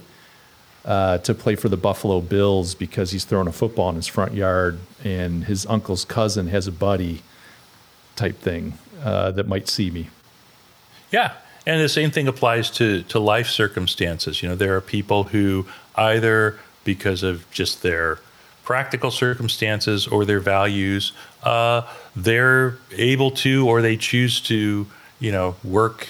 uh, 0.85 1.19
to 1.19 1.33
play 1.35 1.55
for 1.55 1.69
the 1.69 1.77
Buffalo 1.77 2.21
Bills 2.21 2.75
because 2.75 3.13
he's 3.13 3.25
throwing 3.25 3.47
a 3.47 3.53
football 3.53 3.89
in 3.91 3.97
his 3.97 4.07
front 4.09 4.35
yard 4.35 4.79
and 5.05 5.45
his 5.45 5.65
uncle's 5.67 6.05
cousin 6.05 6.49
has 6.49 6.67
a 6.67 6.73
buddy 6.73 7.23
type 8.17 8.39
thing 8.41 8.75
uh, 9.05 9.31
that 9.31 9.47
might 9.47 9.69
see 9.69 9.91
me. 9.91 10.09
Yeah. 11.13 11.35
And 11.67 11.81
the 11.81 11.89
same 11.89 12.11
thing 12.11 12.27
applies 12.27 12.69
to, 12.73 13.03
to 13.05 13.21
life 13.21 13.49
circumstances. 13.49 14.43
You 14.43 14.49
know, 14.49 14.55
there 14.57 14.77
are 14.77 14.81
people 14.81 15.25
who 15.25 15.67
either 15.95 16.59
because 16.83 17.23
of 17.23 17.49
just 17.53 17.83
their 17.83 18.19
practical 18.65 19.13
circumstances 19.13 20.09
or 20.09 20.25
their 20.25 20.41
values, 20.41 21.13
uh, 21.45 21.83
they're 22.17 22.77
able 22.97 23.31
to 23.31 23.69
or 23.69 23.83
they 23.83 23.97
choose 23.97 24.41
to, 24.41 24.87
you 25.21 25.31
know, 25.31 25.55
work 25.63 26.09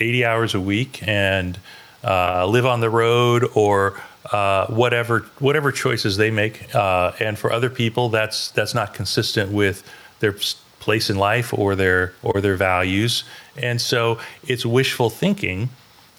80 0.00 0.24
hours 0.24 0.54
a 0.54 0.60
week 0.60 1.06
and 1.06 1.58
uh, 2.02 2.46
live 2.46 2.66
on 2.66 2.80
the 2.80 2.90
road 2.90 3.48
or 3.54 4.00
uh, 4.32 4.66
whatever 4.66 5.20
whatever 5.38 5.72
choices 5.72 6.16
they 6.16 6.30
make. 6.30 6.74
Uh, 6.74 7.12
and 7.20 7.38
for 7.38 7.52
other 7.52 7.70
people, 7.70 8.08
that's 8.08 8.50
that's 8.50 8.74
not 8.74 8.94
consistent 8.94 9.52
with 9.52 9.82
their 10.20 10.34
place 10.80 11.08
in 11.10 11.16
life 11.16 11.52
or 11.52 11.74
their 11.74 12.12
or 12.22 12.40
their 12.40 12.56
values. 12.56 13.24
And 13.56 13.80
so 13.80 14.18
it's 14.46 14.66
wishful 14.66 15.10
thinking 15.10 15.70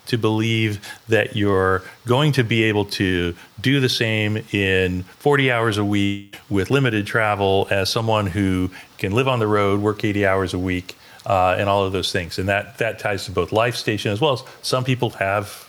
to 0.07 0.17
believe 0.17 0.79
that 1.07 1.35
you're 1.35 1.81
going 2.05 2.31
to 2.31 2.43
be 2.43 2.63
able 2.63 2.85
to 2.85 3.35
do 3.59 3.79
the 3.79 3.89
same 3.89 4.37
in 4.51 5.03
40 5.03 5.51
hours 5.51 5.77
a 5.77 5.85
week 5.85 6.37
with 6.49 6.69
limited 6.69 7.07
travel 7.07 7.67
as 7.71 7.89
someone 7.89 8.27
who 8.27 8.69
can 8.97 9.13
live 9.13 9.27
on 9.27 9.39
the 9.39 9.47
road, 9.47 9.81
work 9.81 10.03
80 10.03 10.25
hours 10.25 10.53
a 10.53 10.59
week, 10.59 10.95
uh, 11.25 11.55
and 11.57 11.69
all 11.69 11.83
of 11.83 11.91
those 11.91 12.11
things. 12.11 12.37
And 12.39 12.49
that 12.49 12.77
that 12.77 12.99
ties 12.99 13.25
to 13.25 13.31
both 13.31 13.51
life 13.51 13.75
station 13.75 14.11
as 14.11 14.21
well 14.21 14.33
as 14.33 14.43
some 14.61 14.83
people 14.83 15.11
have 15.11 15.65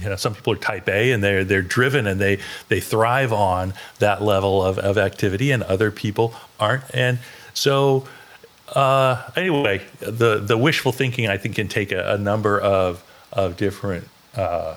you 0.00 0.08
know 0.08 0.16
some 0.16 0.34
people 0.34 0.52
are 0.52 0.56
type 0.56 0.88
A 0.88 1.12
and 1.12 1.22
they're 1.22 1.44
they're 1.44 1.62
driven 1.62 2.06
and 2.06 2.20
they 2.20 2.38
they 2.68 2.80
thrive 2.80 3.32
on 3.32 3.74
that 3.98 4.22
level 4.22 4.62
of, 4.62 4.78
of 4.78 4.98
activity 4.98 5.50
and 5.50 5.62
other 5.62 5.90
people 5.90 6.34
aren't 6.58 6.84
and 6.94 7.18
so 7.52 8.06
uh, 8.74 9.22
anyway 9.36 9.82
the 10.00 10.38
the 10.38 10.58
wishful 10.58 10.92
thinking 10.92 11.28
I 11.28 11.36
think 11.36 11.56
can 11.56 11.68
take 11.68 11.92
a, 11.92 12.14
a 12.14 12.18
number 12.18 12.58
of 12.60 13.02
of 13.32 13.56
different 13.56 14.08
uh, 14.34 14.76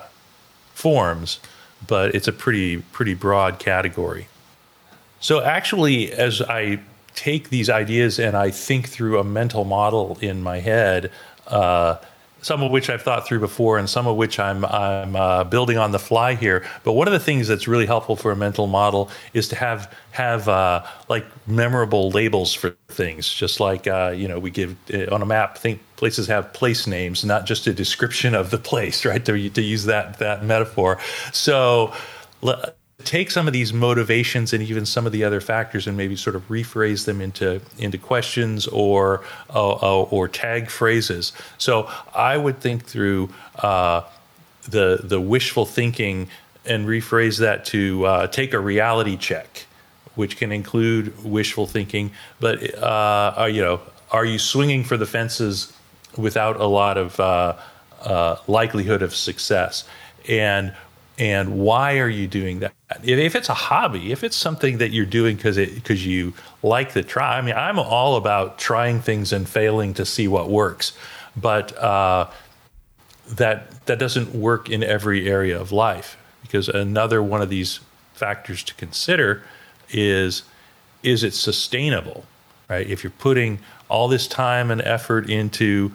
forms 0.72 1.40
but 1.86 2.14
it's 2.14 2.28
a 2.28 2.32
pretty 2.32 2.78
pretty 2.78 3.14
broad 3.14 3.58
category 3.58 4.28
so 5.20 5.42
actually 5.42 6.12
as 6.12 6.40
I 6.42 6.80
take 7.18 7.50
these 7.50 7.68
ideas 7.68 8.20
and 8.20 8.36
I 8.36 8.50
think 8.50 8.88
through 8.88 9.18
a 9.18 9.24
mental 9.24 9.64
model 9.64 10.16
in 10.20 10.42
my 10.42 10.60
head 10.60 11.10
uh, 11.48 11.96
some 12.40 12.62
of 12.62 12.70
which 12.70 12.88
I've 12.88 13.02
thought 13.02 13.26
through 13.26 13.40
before, 13.40 13.78
and 13.78 13.88
some 13.90 14.06
of 14.06 14.16
which 14.16 14.38
I'm 14.38 14.64
I'm 14.64 15.16
uh, 15.16 15.44
building 15.44 15.78
on 15.78 15.90
the 15.90 15.98
fly 15.98 16.34
here. 16.34 16.64
But 16.84 16.92
one 16.92 17.08
of 17.08 17.12
the 17.12 17.18
things 17.18 17.48
that's 17.48 17.66
really 17.66 17.86
helpful 17.86 18.16
for 18.16 18.30
a 18.30 18.36
mental 18.36 18.66
model 18.66 19.10
is 19.34 19.48
to 19.48 19.56
have 19.56 19.92
have 20.12 20.48
uh, 20.48 20.84
like 21.08 21.26
memorable 21.46 22.10
labels 22.10 22.54
for 22.54 22.76
things, 22.88 23.32
just 23.32 23.60
like 23.60 23.86
uh, 23.86 24.12
you 24.14 24.28
know 24.28 24.38
we 24.38 24.50
give 24.50 24.76
uh, 24.94 25.12
on 25.14 25.22
a 25.22 25.26
map. 25.26 25.58
Think 25.58 25.80
places 25.96 26.28
have 26.28 26.52
place 26.52 26.86
names, 26.86 27.24
not 27.24 27.44
just 27.44 27.66
a 27.66 27.74
description 27.74 28.34
of 28.34 28.50
the 28.50 28.58
place, 28.58 29.04
right? 29.10 29.24
To 29.24 29.50
to 29.50 29.62
use 29.62 29.84
that 29.84 30.18
that 30.18 30.44
metaphor. 30.44 30.98
So 31.32 31.92
take 33.04 33.30
some 33.30 33.46
of 33.46 33.52
these 33.52 33.72
motivations 33.72 34.52
and 34.52 34.62
even 34.62 34.84
some 34.84 35.06
of 35.06 35.12
the 35.12 35.22
other 35.22 35.40
factors 35.40 35.86
and 35.86 35.96
maybe 35.96 36.16
sort 36.16 36.34
of 36.34 36.46
rephrase 36.48 37.04
them 37.04 37.20
into 37.20 37.60
into 37.78 37.96
questions 37.96 38.66
or 38.66 39.24
uh, 39.54 39.70
uh, 39.70 40.02
or 40.02 40.28
tag 40.28 40.68
phrases. 40.68 41.32
So 41.58 41.88
I 42.14 42.36
would 42.36 42.60
think 42.60 42.84
through 42.84 43.30
uh, 43.60 44.02
the 44.68 45.00
the 45.02 45.20
wishful 45.20 45.64
thinking 45.64 46.28
and 46.64 46.86
rephrase 46.86 47.38
that 47.38 47.64
to 47.66 48.04
uh, 48.04 48.26
take 48.26 48.52
a 48.52 48.58
reality 48.58 49.16
check, 49.16 49.66
which 50.16 50.36
can 50.36 50.50
include 50.50 51.24
wishful 51.24 51.66
thinking. 51.66 52.10
But 52.40 52.74
uh, 52.82 53.46
you 53.48 53.62
know, 53.62 53.80
are 54.10 54.24
you 54.24 54.40
swinging 54.40 54.82
for 54.82 54.96
the 54.96 55.06
fences 55.06 55.72
without 56.16 56.60
a 56.60 56.66
lot 56.66 56.98
of 56.98 57.20
uh, 57.20 58.36
likelihood 58.48 59.02
of 59.02 59.14
success? 59.14 59.84
And 60.28 60.74
and 61.18 61.58
why 61.58 61.98
are 61.98 62.08
you 62.08 62.28
doing 62.28 62.60
that? 62.60 62.72
If 63.02 63.34
it's 63.34 63.48
a 63.48 63.54
hobby, 63.54 64.12
if 64.12 64.22
it's 64.22 64.36
something 64.36 64.78
that 64.78 64.92
you're 64.92 65.04
doing 65.04 65.36
because 65.36 65.56
because 65.56 66.06
you 66.06 66.32
like 66.62 66.92
the 66.92 67.02
try. 67.02 67.36
I 67.36 67.42
mean, 67.42 67.54
I'm 67.56 67.78
all 67.78 68.16
about 68.16 68.58
trying 68.58 69.00
things 69.00 69.32
and 69.32 69.48
failing 69.48 69.94
to 69.94 70.06
see 70.06 70.28
what 70.28 70.48
works, 70.48 70.92
but 71.36 71.76
uh, 71.76 72.28
that 73.28 73.84
that 73.86 73.98
doesn't 73.98 74.34
work 74.34 74.70
in 74.70 74.84
every 74.84 75.28
area 75.28 75.60
of 75.60 75.72
life 75.72 76.16
because 76.42 76.68
another 76.68 77.22
one 77.22 77.42
of 77.42 77.50
these 77.50 77.80
factors 78.14 78.62
to 78.64 78.74
consider 78.74 79.42
is 79.90 80.44
is 81.02 81.24
it 81.24 81.34
sustainable, 81.34 82.24
right? 82.70 82.88
If 82.88 83.02
you're 83.02 83.10
putting 83.10 83.58
all 83.88 84.06
this 84.06 84.28
time 84.28 84.70
and 84.70 84.80
effort 84.82 85.28
into 85.28 85.92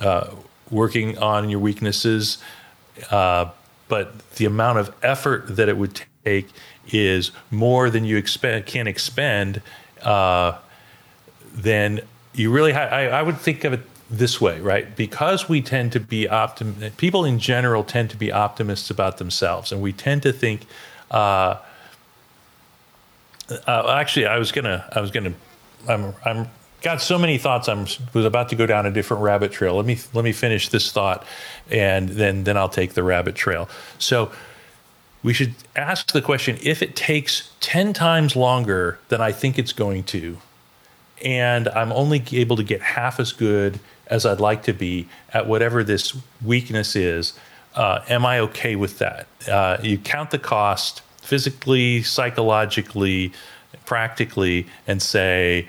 uh, 0.00 0.30
working 0.70 1.18
on 1.18 1.50
your 1.50 1.60
weaknesses. 1.60 2.38
Uh, 3.10 3.50
but 3.94 4.28
the 4.30 4.44
amount 4.44 4.76
of 4.76 4.92
effort 5.04 5.46
that 5.46 5.68
it 5.68 5.76
would 5.76 6.02
take 6.24 6.48
is 6.88 7.30
more 7.52 7.90
than 7.90 8.04
you 8.04 8.16
expect 8.16 8.66
can 8.66 8.88
expend, 8.88 9.62
uh, 10.02 10.58
then 11.54 12.00
you 12.32 12.50
really 12.50 12.72
ha- 12.72 12.90
I, 12.90 13.06
I 13.06 13.22
would 13.22 13.38
think 13.38 13.62
of 13.62 13.72
it 13.72 13.82
this 14.10 14.40
way, 14.40 14.60
right? 14.60 14.96
Because 14.96 15.48
we 15.48 15.62
tend 15.62 15.92
to 15.92 16.00
be 16.00 16.26
optim- 16.26 16.96
people 16.96 17.24
in 17.24 17.38
general 17.38 17.84
tend 17.84 18.10
to 18.10 18.16
be 18.16 18.32
optimists 18.32 18.90
about 18.90 19.18
themselves, 19.18 19.70
and 19.70 19.80
we 19.80 19.92
tend 19.92 20.24
to 20.24 20.32
think. 20.32 20.62
Uh, 21.08 21.58
uh, 23.68 23.94
actually, 23.96 24.26
I 24.26 24.38
was 24.38 24.50
gonna, 24.50 24.90
I 24.90 25.00
was 25.00 25.12
gonna, 25.12 25.34
I'm, 25.88 26.14
I'm 26.24 26.48
got 26.84 27.00
so 27.00 27.18
many 27.18 27.38
thoughts. 27.38 27.66
I'm 27.66 27.86
was 28.12 28.24
about 28.26 28.50
to 28.50 28.56
go 28.56 28.66
down 28.66 28.86
a 28.86 28.90
different 28.90 29.22
rabbit 29.22 29.50
trail. 29.50 29.74
Let 29.74 29.86
me 29.86 29.98
let 30.12 30.24
me 30.24 30.32
finish 30.32 30.68
this 30.68 30.92
thought, 30.92 31.26
and 31.70 32.10
then 32.10 32.44
then 32.44 32.56
I'll 32.56 32.68
take 32.68 32.92
the 32.92 33.02
rabbit 33.02 33.34
trail. 33.34 33.68
So 33.98 34.30
we 35.24 35.32
should 35.32 35.54
ask 35.74 36.12
the 36.12 36.22
question: 36.22 36.58
if 36.62 36.82
it 36.82 36.94
takes 36.94 37.50
ten 37.58 37.92
times 37.92 38.36
longer 38.36 38.98
than 39.08 39.20
I 39.20 39.32
think 39.32 39.58
it's 39.58 39.72
going 39.72 40.04
to, 40.04 40.38
and 41.24 41.68
I'm 41.68 41.90
only 41.90 42.22
able 42.32 42.56
to 42.56 42.64
get 42.64 42.82
half 42.82 43.18
as 43.18 43.32
good 43.32 43.80
as 44.06 44.26
I'd 44.26 44.40
like 44.40 44.62
to 44.64 44.74
be 44.74 45.08
at 45.32 45.46
whatever 45.46 45.82
this 45.82 46.14
weakness 46.44 46.94
is, 46.94 47.32
uh, 47.74 48.00
am 48.08 48.26
I 48.26 48.38
okay 48.40 48.76
with 48.76 48.98
that? 48.98 49.26
Uh, 49.50 49.78
you 49.82 49.96
count 49.96 50.30
the 50.30 50.38
cost 50.38 51.00
physically, 51.22 52.02
psychologically, 52.02 53.32
practically, 53.86 54.66
and 54.86 55.00
say 55.00 55.66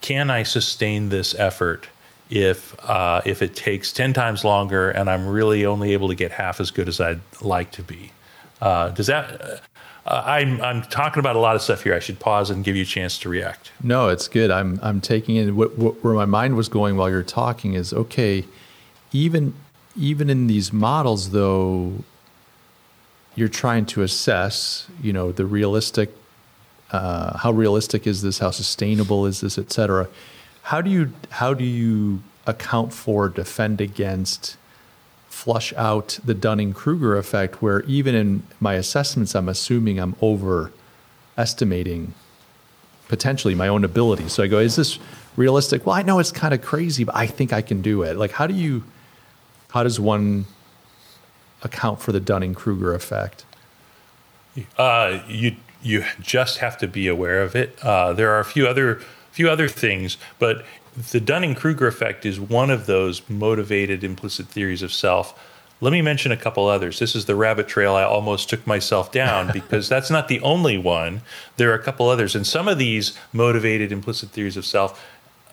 can 0.00 0.30
I 0.30 0.42
sustain 0.42 1.08
this 1.08 1.34
effort 1.34 1.88
if 2.28 2.74
uh, 2.88 3.22
if 3.24 3.42
it 3.42 3.54
takes 3.54 3.92
ten 3.92 4.12
times 4.12 4.44
longer 4.44 4.90
and 4.90 5.10
I'm 5.10 5.26
really 5.26 5.66
only 5.66 5.92
able 5.92 6.08
to 6.08 6.14
get 6.14 6.32
half 6.32 6.60
as 6.60 6.70
good 6.70 6.88
as 6.88 7.00
I'd 7.00 7.20
like 7.40 7.70
to 7.72 7.82
be? 7.82 8.12
Uh, 8.60 8.90
does 8.90 9.06
that? 9.06 9.62
Uh, 10.06 10.22
I'm 10.24 10.60
I'm 10.62 10.82
talking 10.82 11.20
about 11.20 11.36
a 11.36 11.38
lot 11.38 11.56
of 11.56 11.62
stuff 11.62 11.82
here. 11.82 11.94
I 11.94 11.98
should 11.98 12.18
pause 12.18 12.50
and 12.50 12.64
give 12.64 12.76
you 12.76 12.82
a 12.82 12.86
chance 12.86 13.18
to 13.18 13.28
react. 13.28 13.72
No, 13.82 14.08
it's 14.08 14.28
good. 14.28 14.50
I'm 14.50 14.78
I'm 14.82 15.00
taking 15.00 15.36
in 15.36 15.56
what, 15.56 15.76
what, 15.78 16.02
where 16.02 16.14
my 16.14 16.24
mind 16.24 16.56
was 16.56 16.68
going 16.68 16.96
while 16.96 17.10
you're 17.10 17.22
talking 17.22 17.74
is 17.74 17.92
okay. 17.92 18.44
Even 19.12 19.54
even 19.96 20.30
in 20.30 20.46
these 20.46 20.72
models, 20.72 21.30
though, 21.30 22.04
you're 23.34 23.48
trying 23.48 23.86
to 23.86 24.02
assess, 24.02 24.86
you 25.02 25.12
know, 25.12 25.32
the 25.32 25.44
realistic 25.44 26.10
uh, 26.92 27.38
how 27.38 27.50
realistic 27.50 28.06
is 28.06 28.22
this? 28.22 28.38
How 28.38 28.50
sustainable 28.50 29.26
is 29.26 29.40
this, 29.40 29.58
et 29.58 29.72
cetera? 29.72 30.08
How 30.62 30.80
do 30.80 30.90
you 30.90 31.12
how 31.30 31.54
do 31.54 31.64
you 31.64 32.22
account 32.46 32.92
for, 32.92 33.28
defend 33.28 33.80
against, 33.80 34.56
flush 35.28 35.72
out 35.74 36.18
the 36.24 36.34
Dunning 36.34 36.72
Kruger 36.72 37.16
effect, 37.16 37.62
where 37.62 37.82
even 37.82 38.14
in 38.14 38.42
my 38.58 38.74
assessments, 38.74 39.34
I'm 39.34 39.48
assuming 39.48 39.98
I'm 39.98 40.16
overestimating 40.22 42.14
potentially 43.08 43.54
my 43.54 43.68
own 43.68 43.84
ability. 43.84 44.28
So 44.28 44.42
I 44.42 44.46
go, 44.46 44.58
is 44.58 44.76
this 44.76 44.98
realistic? 45.36 45.86
Well, 45.86 45.94
I 45.94 46.02
know 46.02 46.18
it's 46.18 46.32
kind 46.32 46.54
of 46.54 46.62
crazy, 46.62 47.04
but 47.04 47.14
I 47.16 47.26
think 47.26 47.52
I 47.52 47.62
can 47.62 47.82
do 47.82 48.02
it. 48.02 48.16
Like, 48.16 48.32
how 48.32 48.46
do 48.46 48.54
you, 48.54 48.84
how 49.70 49.82
does 49.82 49.98
one 50.00 50.46
account 51.62 52.00
for 52.00 52.12
the 52.12 52.20
Dunning 52.20 52.54
Kruger 52.54 52.94
effect? 52.94 53.44
Uh, 54.76 55.20
you 55.28 55.56
you 55.82 56.04
just 56.20 56.58
have 56.58 56.78
to 56.78 56.88
be 56.88 57.08
aware 57.08 57.42
of 57.42 57.56
it. 57.56 57.78
Uh, 57.82 58.12
there 58.12 58.30
are 58.30 58.40
a 58.40 58.44
few 58.44 58.66
other 58.66 59.00
few 59.30 59.48
other 59.48 59.68
things, 59.68 60.16
but 60.38 60.64
the 61.12 61.20
Dunning 61.20 61.54
Kruger 61.54 61.86
effect 61.86 62.26
is 62.26 62.40
one 62.40 62.70
of 62.70 62.86
those 62.86 63.28
motivated 63.28 64.02
implicit 64.02 64.48
theories 64.48 64.82
of 64.82 64.92
self. 64.92 65.38
Let 65.80 65.92
me 65.92 66.02
mention 66.02 66.30
a 66.30 66.36
couple 66.36 66.66
others. 66.66 66.98
This 66.98 67.14
is 67.14 67.24
the 67.24 67.36
rabbit 67.36 67.68
trail 67.68 67.94
I 67.94 68.02
almost 68.02 68.50
took 68.50 68.66
myself 68.66 69.10
down 69.12 69.50
because 69.52 69.88
that's 69.88 70.10
not 70.10 70.28
the 70.28 70.40
only 70.40 70.76
one. 70.76 71.22
There 71.56 71.70
are 71.70 71.74
a 71.74 71.82
couple 71.82 72.08
others, 72.08 72.34
and 72.34 72.46
some 72.46 72.68
of 72.68 72.78
these 72.78 73.16
motivated 73.32 73.92
implicit 73.92 74.30
theories 74.30 74.56
of 74.56 74.66
self 74.66 75.02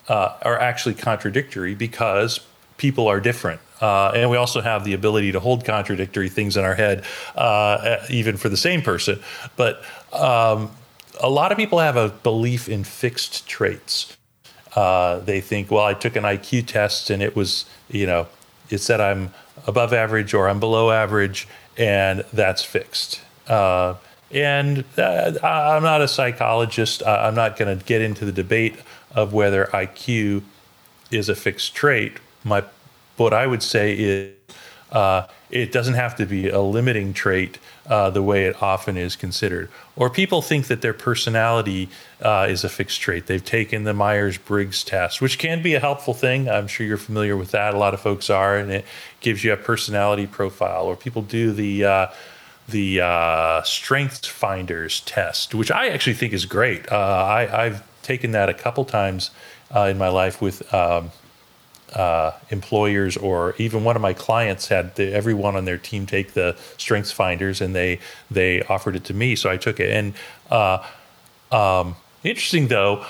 uh, 0.08 0.36
are 0.42 0.58
actually 0.58 0.94
contradictory 0.94 1.74
because 1.74 2.40
people 2.78 3.08
are 3.08 3.20
different. 3.20 3.60
Uh, 3.80 4.10
and 4.14 4.30
we 4.30 4.36
also 4.36 4.60
have 4.60 4.84
the 4.84 4.94
ability 4.94 5.32
to 5.32 5.40
hold 5.40 5.64
contradictory 5.64 6.28
things 6.28 6.56
in 6.56 6.64
our 6.64 6.74
head, 6.74 7.04
uh, 7.36 7.98
even 8.08 8.36
for 8.36 8.48
the 8.48 8.56
same 8.56 8.82
person. 8.82 9.20
But 9.56 9.82
um, 10.12 10.70
a 11.20 11.28
lot 11.28 11.52
of 11.52 11.58
people 11.58 11.78
have 11.78 11.96
a 11.96 12.08
belief 12.08 12.68
in 12.68 12.82
fixed 12.84 13.46
traits. 13.46 14.16
Uh, 14.74 15.18
they 15.20 15.40
think, 15.40 15.70
well, 15.70 15.84
I 15.84 15.94
took 15.94 16.16
an 16.16 16.24
IQ 16.24 16.66
test 16.66 17.10
and 17.10 17.22
it 17.22 17.36
was, 17.36 17.66
you 17.88 18.06
know, 18.06 18.26
it 18.70 18.78
said 18.78 19.00
I'm 19.00 19.32
above 19.66 19.92
average 19.92 20.34
or 20.34 20.48
I'm 20.48 20.60
below 20.60 20.90
average, 20.90 21.48
and 21.76 22.24
that's 22.32 22.62
fixed. 22.62 23.20
Uh, 23.46 23.94
and 24.30 24.84
uh, 24.96 25.32
I'm 25.42 25.82
not 25.82 26.02
a 26.02 26.08
psychologist. 26.08 27.02
I'm 27.06 27.34
not 27.34 27.56
going 27.56 27.78
to 27.78 27.84
get 27.84 28.02
into 28.02 28.24
the 28.24 28.32
debate 28.32 28.76
of 29.14 29.32
whether 29.32 29.66
IQ 29.66 30.42
is 31.10 31.28
a 31.28 31.34
fixed 31.34 31.74
trait. 31.74 32.18
My 32.48 32.64
what 33.16 33.34
I 33.34 33.46
would 33.46 33.62
say 33.62 33.94
is 33.94 34.34
uh, 34.92 35.26
it 35.50 35.72
doesn't 35.72 35.94
have 35.94 36.16
to 36.16 36.26
be 36.26 36.48
a 36.48 36.60
limiting 36.60 37.12
trait 37.12 37.58
uh, 37.86 38.10
the 38.10 38.22
way 38.22 38.46
it 38.46 38.62
often 38.62 38.96
is 38.96 39.16
considered. 39.16 39.70
Or 39.96 40.10
people 40.10 40.42
think 40.42 40.66
that 40.66 40.82
their 40.82 40.92
personality 40.92 41.88
uh, 42.22 42.46
is 42.48 42.64
a 42.64 42.68
fixed 42.68 43.00
trait. 43.00 43.26
They've 43.26 43.44
taken 43.44 43.84
the 43.84 43.94
Myers 43.94 44.38
Briggs 44.38 44.84
test, 44.84 45.20
which 45.20 45.38
can 45.38 45.62
be 45.62 45.74
a 45.74 45.80
helpful 45.80 46.14
thing. 46.14 46.48
I'm 46.48 46.68
sure 46.68 46.86
you're 46.86 46.96
familiar 46.96 47.36
with 47.36 47.50
that. 47.52 47.74
A 47.74 47.78
lot 47.78 47.94
of 47.94 48.00
folks 48.00 48.30
are, 48.30 48.56
and 48.56 48.70
it 48.70 48.84
gives 49.20 49.44
you 49.44 49.52
a 49.52 49.56
personality 49.56 50.26
profile. 50.26 50.84
Or 50.84 50.96
people 50.96 51.22
do 51.22 51.52
the 51.52 51.84
uh, 51.84 52.06
the 52.68 53.00
uh, 53.00 53.62
Strengths 53.62 54.26
Finders 54.26 55.00
test, 55.00 55.54
which 55.54 55.70
I 55.70 55.88
actually 55.88 56.14
think 56.14 56.34
is 56.34 56.44
great. 56.44 56.90
Uh, 56.92 57.24
I, 57.24 57.68
have 57.68 57.82
taken 58.02 58.32
that 58.32 58.50
a 58.50 58.54
couple 58.54 58.84
times 58.84 59.30
in 59.74 59.98
my 59.98 60.08
life 60.08 60.40
with. 60.42 60.72
Um, 60.72 61.10
uh, 61.94 62.32
employers 62.50 63.16
or 63.16 63.54
even 63.58 63.84
one 63.84 63.96
of 63.96 64.02
my 64.02 64.12
clients 64.12 64.68
had 64.68 64.94
the, 64.96 65.12
everyone 65.12 65.56
on 65.56 65.64
their 65.64 65.78
team 65.78 66.06
take 66.06 66.34
the 66.34 66.56
strengths 66.76 67.12
finders 67.12 67.60
and 67.60 67.74
they 67.74 67.98
they 68.30 68.62
offered 68.64 68.96
it 68.96 69.04
to 69.04 69.14
me 69.14 69.34
so 69.34 69.50
i 69.50 69.56
took 69.56 69.80
it. 69.80 69.90
And 69.90 70.14
uh, 70.50 70.84
um, 71.50 71.96
interesting 72.22 72.68
though 72.68 73.06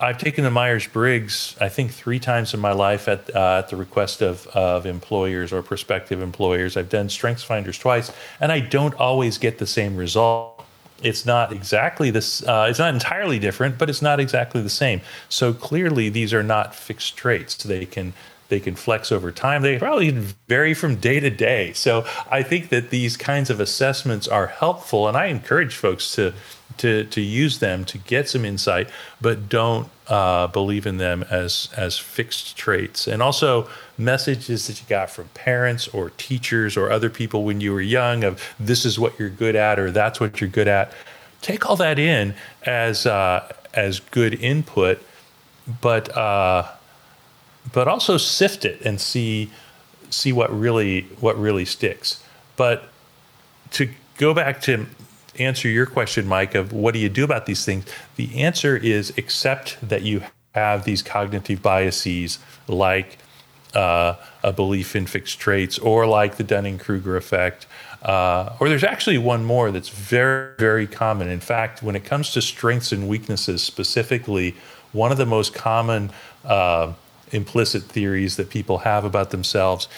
i've 0.00 0.18
taken 0.18 0.44
the 0.44 0.50
myers-briggs 0.50 1.56
i 1.60 1.68
think 1.68 1.92
three 1.92 2.20
times 2.20 2.54
in 2.54 2.60
my 2.60 2.72
life 2.72 3.08
at, 3.08 3.34
uh, 3.34 3.58
at 3.58 3.68
the 3.68 3.76
request 3.76 4.22
of, 4.22 4.46
of 4.48 4.86
employers 4.86 5.52
or 5.52 5.62
prospective 5.62 6.22
employers. 6.22 6.76
I've 6.76 6.88
done 6.88 7.08
strengths 7.08 7.42
finders 7.42 7.78
twice 7.78 8.12
and 8.40 8.52
i 8.52 8.60
don't 8.60 8.94
always 8.94 9.38
get 9.38 9.58
the 9.58 9.66
same 9.66 9.96
result 9.96 10.57
it's 11.02 11.24
not 11.24 11.52
exactly 11.52 12.10
this 12.10 12.42
uh, 12.42 12.66
it's 12.68 12.78
not 12.78 12.92
entirely 12.92 13.38
different 13.38 13.78
but 13.78 13.88
it's 13.88 14.02
not 14.02 14.20
exactly 14.20 14.60
the 14.60 14.70
same. 14.70 15.00
So 15.28 15.52
clearly 15.52 16.08
these 16.08 16.32
are 16.32 16.42
not 16.42 16.74
fixed 16.74 17.16
traits. 17.16 17.56
They 17.56 17.86
can 17.86 18.12
they 18.48 18.60
can 18.60 18.74
flex 18.74 19.12
over 19.12 19.30
time. 19.30 19.62
They 19.62 19.78
probably 19.78 20.10
vary 20.48 20.74
from 20.74 20.96
day 20.96 21.20
to 21.20 21.30
day. 21.30 21.72
So 21.72 22.04
i 22.30 22.42
think 22.42 22.68
that 22.70 22.90
these 22.90 23.16
kinds 23.16 23.50
of 23.50 23.60
assessments 23.60 24.28
are 24.28 24.46
helpful 24.46 25.08
and 25.08 25.16
i 25.16 25.26
encourage 25.26 25.74
folks 25.74 26.12
to 26.12 26.32
to 26.78 27.04
to 27.04 27.20
use 27.20 27.58
them 27.58 27.84
to 27.84 27.98
get 27.98 28.28
some 28.28 28.44
insight 28.44 28.88
but 29.20 29.48
don't 29.48 29.88
uh, 30.08 30.46
believe 30.46 30.86
in 30.86 30.96
them 30.96 31.24
as 31.30 31.68
as 31.76 31.98
fixed 31.98 32.56
traits. 32.56 33.06
And 33.06 33.22
also 33.22 33.68
messages 33.98 34.66
that 34.66 34.80
you 34.80 34.88
got 34.88 35.10
from 35.10 35.28
parents 35.34 35.88
or 35.88 36.10
teachers 36.10 36.76
or 36.76 36.90
other 36.90 37.10
people 37.10 37.44
when 37.44 37.60
you 37.60 37.72
were 37.72 37.80
young 37.80 38.24
of 38.24 38.42
this 38.58 38.84
is 38.84 38.98
what 38.98 39.18
you're 39.18 39.28
good 39.28 39.56
at 39.56 39.78
or 39.78 39.90
that's 39.90 40.20
what 40.20 40.40
you're 40.40 40.48
good 40.48 40.68
at 40.68 40.92
take 41.42 41.68
all 41.68 41.76
that 41.76 41.98
in 41.98 42.34
as 42.62 43.06
uh, 43.06 43.52
as 43.74 44.00
good 44.00 44.34
input 44.34 45.02
but 45.80 46.16
uh, 46.16 46.66
but 47.72 47.88
also 47.88 48.16
sift 48.16 48.64
it 48.64 48.80
and 48.82 49.00
see 49.00 49.50
see 50.10 50.32
what 50.32 50.50
really 50.56 51.02
what 51.20 51.38
really 51.38 51.64
sticks 51.64 52.22
but 52.56 52.88
to 53.70 53.90
go 54.16 54.32
back 54.32 54.60
to 54.60 54.86
answer 55.38 55.68
your 55.68 55.86
question 55.86 56.26
mike 56.26 56.54
of 56.54 56.72
what 56.72 56.94
do 56.94 57.00
you 57.00 57.08
do 57.08 57.24
about 57.24 57.46
these 57.46 57.64
things 57.64 57.84
the 58.16 58.40
answer 58.40 58.76
is 58.76 59.16
accept 59.18 59.76
that 59.82 60.02
you 60.02 60.22
have 60.54 60.84
these 60.84 61.02
cognitive 61.02 61.62
biases 61.62 62.38
like 62.66 63.18
uh, 63.74 64.16
a 64.42 64.52
belief 64.52 64.96
in 64.96 65.06
fixed 65.06 65.38
traits, 65.38 65.78
or 65.78 66.06
like 66.06 66.36
the 66.36 66.44
Dunning 66.44 66.78
Kruger 66.78 67.16
effect. 67.16 67.66
Uh, 68.02 68.56
or 68.60 68.68
there's 68.68 68.84
actually 68.84 69.18
one 69.18 69.44
more 69.44 69.70
that's 69.70 69.88
very, 69.88 70.54
very 70.58 70.86
common. 70.86 71.28
In 71.28 71.40
fact, 71.40 71.82
when 71.82 71.96
it 71.96 72.04
comes 72.04 72.30
to 72.32 72.42
strengths 72.42 72.92
and 72.92 73.08
weaknesses 73.08 73.62
specifically, 73.62 74.54
one 74.92 75.12
of 75.12 75.18
the 75.18 75.26
most 75.26 75.52
common 75.52 76.10
uh, 76.44 76.92
implicit 77.32 77.84
theories 77.84 78.36
that 78.36 78.50
people 78.50 78.78
have 78.78 79.04
about 79.04 79.30
themselves 79.30 79.88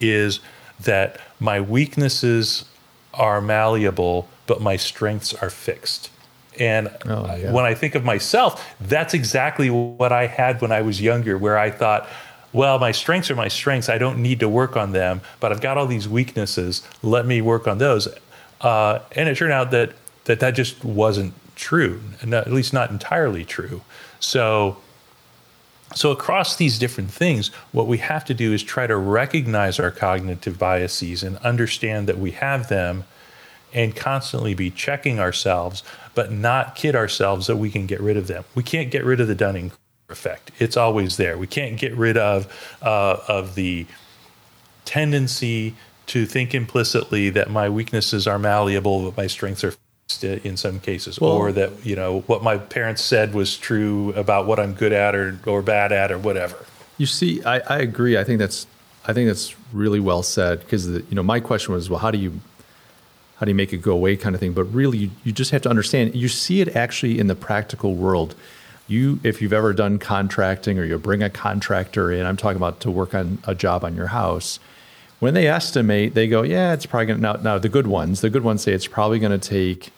is 0.00 0.40
that 0.80 1.20
my 1.40 1.60
weaknesses 1.60 2.64
are 3.14 3.40
malleable, 3.40 4.28
but 4.46 4.60
my 4.60 4.76
strengths 4.76 5.34
are 5.34 5.50
fixed. 5.50 6.10
And 6.58 6.88
oh, 7.06 7.34
yeah. 7.36 7.52
when 7.52 7.64
I 7.64 7.74
think 7.74 7.94
of 7.94 8.04
myself, 8.04 8.66
that's 8.80 9.14
exactly 9.14 9.70
what 9.70 10.12
I 10.12 10.26
had 10.26 10.60
when 10.60 10.72
I 10.72 10.82
was 10.82 11.00
younger, 11.00 11.38
where 11.38 11.58
I 11.58 11.70
thought, 11.70 12.08
well, 12.52 12.78
my 12.78 12.92
strengths 12.92 13.30
are 13.30 13.36
my 13.36 13.48
strengths. 13.48 13.88
I 13.88 13.98
don't 13.98 14.20
need 14.20 14.40
to 14.40 14.48
work 14.48 14.76
on 14.76 14.92
them, 14.92 15.20
but 15.38 15.52
I've 15.52 15.60
got 15.60 15.76
all 15.76 15.86
these 15.86 16.08
weaknesses. 16.08 16.86
Let 17.02 17.26
me 17.26 17.40
work 17.40 17.68
on 17.68 17.78
those. 17.78 18.08
Uh, 18.60 19.00
and 19.12 19.28
it 19.28 19.36
turned 19.36 19.52
out 19.52 19.70
that, 19.70 19.92
that 20.24 20.40
that 20.40 20.52
just 20.52 20.84
wasn't 20.84 21.34
true, 21.54 22.00
not, 22.24 22.46
at 22.46 22.52
least 22.52 22.72
not 22.72 22.90
entirely 22.90 23.44
true. 23.44 23.82
So, 24.18 24.78
so 25.94 26.10
across 26.10 26.56
these 26.56 26.78
different 26.78 27.10
things, 27.10 27.48
what 27.72 27.86
we 27.86 27.98
have 27.98 28.24
to 28.26 28.34
do 28.34 28.52
is 28.52 28.62
try 28.62 28.86
to 28.86 28.96
recognize 28.96 29.80
our 29.80 29.90
cognitive 29.90 30.58
biases 30.58 31.22
and 31.22 31.36
understand 31.38 32.08
that 32.08 32.18
we 32.18 32.32
have 32.32 32.68
them 32.68 33.04
and 33.72 33.94
constantly 33.94 34.54
be 34.54 34.70
checking 34.70 35.20
ourselves, 35.20 35.82
but 36.14 36.32
not 36.32 36.74
kid 36.74 36.94
ourselves 36.94 37.46
that 37.46 37.56
we 37.56 37.70
can 37.70 37.86
get 37.86 38.00
rid 38.00 38.16
of 38.16 38.26
them. 38.26 38.44
We 38.54 38.62
can't 38.62 38.90
get 38.90 39.04
rid 39.04 39.20
of 39.20 39.28
the 39.28 39.34
Dunning 39.34 39.72
effect. 40.08 40.50
It's 40.58 40.76
always 40.76 41.16
there. 41.16 41.36
We 41.36 41.46
can't 41.46 41.78
get 41.78 41.94
rid 41.94 42.16
of 42.16 42.50
uh, 42.80 43.18
of 43.28 43.54
the 43.54 43.86
tendency 44.84 45.74
to 46.06 46.24
think 46.24 46.54
implicitly 46.54 47.28
that 47.30 47.50
my 47.50 47.68
weaknesses 47.68 48.26
are 48.26 48.38
malleable, 48.38 49.04
but 49.04 49.16
my 49.16 49.26
strengths 49.26 49.62
are 49.62 49.74
in 50.22 50.56
some 50.56 50.80
cases, 50.80 51.20
well, 51.20 51.32
or 51.32 51.52
that 51.52 51.84
you 51.84 51.94
know 51.94 52.20
what 52.20 52.42
my 52.42 52.56
parents 52.56 53.02
said 53.02 53.34
was 53.34 53.58
true 53.58 54.12
about 54.14 54.46
what 54.46 54.58
I'm 54.58 54.72
good 54.72 54.92
at 54.92 55.14
or 55.14 55.38
or 55.46 55.60
bad 55.60 55.92
at 55.92 56.10
or 56.10 56.18
whatever. 56.18 56.56
You 56.96 57.06
see, 57.06 57.42
I, 57.44 57.58
I 57.60 57.78
agree. 57.78 58.16
I 58.16 58.24
think 58.24 58.38
that's 58.38 58.66
I 59.06 59.12
think 59.12 59.28
that's 59.28 59.54
really 59.72 60.00
well 60.00 60.22
said 60.22 60.60
because 60.60 60.86
you 60.88 61.04
know 61.12 61.22
my 61.22 61.40
question 61.40 61.74
was, 61.74 61.90
well, 61.90 61.98
how 61.98 62.10
do 62.10 62.18
you 62.18 62.40
how 63.38 63.44
do 63.44 63.50
you 63.50 63.54
make 63.54 63.72
it 63.72 63.78
go 63.78 63.92
away, 63.92 64.16
kind 64.16 64.34
of 64.34 64.40
thing. 64.40 64.52
But 64.52 64.64
really, 64.64 64.98
you, 64.98 65.10
you 65.24 65.32
just 65.32 65.50
have 65.50 65.62
to 65.62 65.70
understand. 65.70 66.14
You 66.16 66.28
see 66.28 66.60
it 66.60 66.74
actually 66.74 67.18
in 67.18 67.26
the 67.26 67.36
practical 67.36 67.94
world 67.94 68.34
you 68.88 69.20
if 69.22 69.40
you've 69.42 69.52
ever 69.52 69.72
done 69.72 69.98
contracting 69.98 70.78
or 70.78 70.84
you 70.84 70.98
bring 70.98 71.22
a 71.22 71.28
contractor 71.30 72.10
in 72.10 72.24
i'm 72.24 72.36
talking 72.36 72.56
about 72.56 72.80
to 72.80 72.90
work 72.90 73.14
on 73.14 73.38
a 73.44 73.54
job 73.54 73.84
on 73.84 73.94
your 73.94 74.06
house 74.06 74.58
when 75.20 75.34
they 75.34 75.46
estimate 75.46 76.14
they 76.14 76.26
go 76.26 76.42
yeah 76.42 76.72
it's 76.72 76.86
probably 76.86 77.04
going 77.04 77.18
to 77.18 77.22
now, 77.22 77.34
now 77.34 77.58
the 77.58 77.68
good 77.68 77.86
ones 77.86 78.22
the 78.22 78.30
good 78.30 78.42
ones 78.42 78.62
say 78.62 78.72
it's 78.72 78.86
probably 78.86 79.18
going 79.18 79.38
to 79.38 79.48
take 79.48 79.92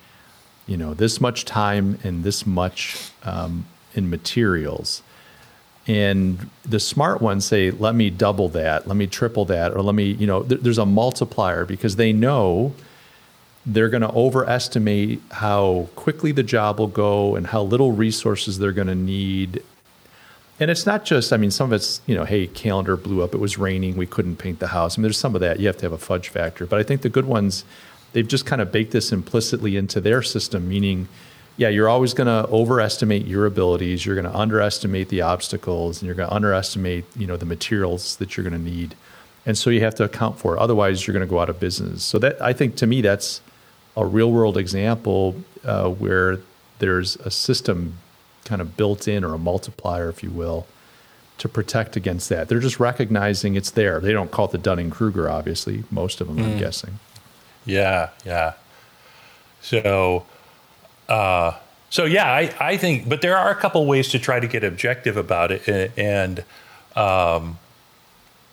you 0.70 0.76
know 0.76 0.94
this 0.94 1.20
much 1.20 1.44
time 1.44 1.98
and 2.02 2.24
this 2.24 2.46
much 2.46 3.10
um, 3.24 3.66
in 3.94 4.08
materials 4.08 5.02
and 5.86 6.48
the 6.64 6.80
smart 6.80 7.20
ones 7.20 7.44
say 7.44 7.70
let 7.70 7.94
me 7.94 8.08
double 8.08 8.48
that 8.48 8.86
let 8.86 8.96
me 8.96 9.06
triple 9.06 9.44
that 9.44 9.72
or 9.72 9.82
let 9.82 9.94
me 9.94 10.04
you 10.04 10.26
know 10.26 10.42
th- 10.42 10.60
there's 10.62 10.78
a 10.78 10.86
multiplier 10.86 11.64
because 11.66 11.96
they 11.96 12.12
know 12.12 12.72
they're 13.66 13.88
going 13.88 14.02
to 14.02 14.12
overestimate 14.12 15.20
how 15.30 15.88
quickly 15.94 16.32
the 16.32 16.42
job 16.42 16.78
will 16.78 16.86
go 16.86 17.36
and 17.36 17.48
how 17.48 17.62
little 17.62 17.92
resources 17.92 18.58
they're 18.58 18.72
going 18.72 18.88
to 18.88 18.94
need. 18.94 19.62
And 20.58 20.70
it's 20.70 20.86
not 20.86 21.04
just, 21.04 21.32
I 21.32 21.36
mean, 21.36 21.50
some 21.50 21.66
of 21.66 21.72
it's, 21.72 22.00
you 22.06 22.14
know, 22.14 22.24
hey, 22.24 22.46
calendar 22.46 22.96
blew 22.96 23.22
up, 23.22 23.34
it 23.34 23.38
was 23.38 23.58
raining, 23.58 23.96
we 23.96 24.06
couldn't 24.06 24.36
paint 24.36 24.60
the 24.60 24.68
house. 24.68 24.96
I 24.96 24.98
mean, 24.98 25.02
there's 25.04 25.18
some 25.18 25.34
of 25.34 25.40
that. 25.42 25.60
You 25.60 25.66
have 25.66 25.76
to 25.78 25.86
have 25.86 25.92
a 25.92 25.98
fudge 25.98 26.28
factor. 26.28 26.66
But 26.66 26.78
I 26.78 26.82
think 26.82 27.02
the 27.02 27.08
good 27.08 27.26
ones, 27.26 27.64
they've 28.12 28.26
just 28.26 28.46
kind 28.46 28.60
of 28.60 28.72
baked 28.72 28.92
this 28.92 29.12
implicitly 29.12 29.76
into 29.76 30.00
their 30.00 30.22
system, 30.22 30.68
meaning, 30.68 31.08
yeah, 31.56 31.68
you're 31.68 31.88
always 31.88 32.14
going 32.14 32.26
to 32.26 32.48
overestimate 32.50 33.26
your 33.26 33.46
abilities, 33.46 34.04
you're 34.04 34.14
going 34.14 34.30
to 34.30 34.36
underestimate 34.36 35.08
the 35.08 35.20
obstacles, 35.20 36.00
and 36.00 36.06
you're 36.06 36.14
going 36.14 36.28
to 36.28 36.34
underestimate, 36.34 37.04
you 37.16 37.26
know, 37.26 37.36
the 37.36 37.46
materials 37.46 38.16
that 38.16 38.36
you're 38.36 38.48
going 38.48 38.64
to 38.64 38.70
need. 38.70 38.94
And 39.46 39.56
so 39.56 39.70
you 39.70 39.80
have 39.80 39.94
to 39.96 40.04
account 40.04 40.38
for 40.38 40.56
it. 40.56 40.60
Otherwise, 40.60 41.06
you're 41.06 41.14
going 41.14 41.26
to 41.26 41.30
go 41.30 41.40
out 41.40 41.48
of 41.48 41.58
business. 41.58 42.02
So 42.02 42.18
that 42.18 42.40
I 42.42 42.52
think 42.52 42.76
to 42.76 42.86
me 42.86 43.00
that's 43.00 43.40
a 43.96 44.04
real 44.04 44.30
world 44.30 44.56
example 44.56 45.36
uh, 45.64 45.88
where 45.88 46.38
there's 46.78 47.16
a 47.16 47.30
system 47.30 47.94
kind 48.44 48.60
of 48.60 48.76
built 48.76 49.06
in 49.06 49.24
or 49.24 49.34
a 49.34 49.38
multiplier, 49.38 50.08
if 50.08 50.22
you 50.22 50.30
will, 50.30 50.66
to 51.38 51.48
protect 51.48 51.96
against 51.96 52.28
that. 52.28 52.48
They're 52.48 52.60
just 52.60 52.80
recognizing 52.80 53.54
it's 53.54 53.70
there. 53.70 54.00
They 54.00 54.12
don't 54.12 54.30
call 54.30 54.46
it 54.46 54.52
the 54.52 54.58
Dunning 54.58 54.90
Kruger, 54.90 55.30
obviously, 55.30 55.84
most 55.90 56.20
of 56.20 56.26
them, 56.26 56.36
mm. 56.36 56.44
I'm 56.44 56.58
guessing. 56.58 56.98
Yeah, 57.70 58.10
yeah. 58.24 58.54
So, 59.62 60.26
uh, 61.08 61.52
so 61.88 62.04
yeah, 62.04 62.32
I, 62.32 62.52
I 62.60 62.76
think, 62.76 63.08
but 63.08 63.22
there 63.22 63.36
are 63.36 63.50
a 63.50 63.54
couple 63.54 63.86
ways 63.86 64.08
to 64.08 64.18
try 64.18 64.40
to 64.40 64.46
get 64.48 64.64
objective 64.64 65.16
about 65.16 65.52
it, 65.52 65.68
and, 65.68 65.92
and 65.96 66.44
um, 66.96 67.58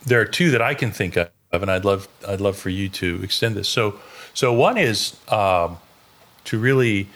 there 0.05 0.21
are 0.21 0.25
two 0.25 0.51
that 0.51 0.61
I 0.61 0.75
can 0.75 0.91
think 0.91 1.17
of, 1.17 1.29
and 1.51 1.71
I'd 1.71 1.85
love 1.85 2.07
I'd 2.27 2.41
love 2.41 2.57
for 2.57 2.69
you 2.69 2.89
to 2.89 3.21
extend 3.23 3.55
this. 3.55 3.67
So, 3.69 3.99
so 4.33 4.53
one 4.53 4.77
is 4.77 5.17
um, 5.29 5.77
to 6.45 6.59
really, 6.59 7.07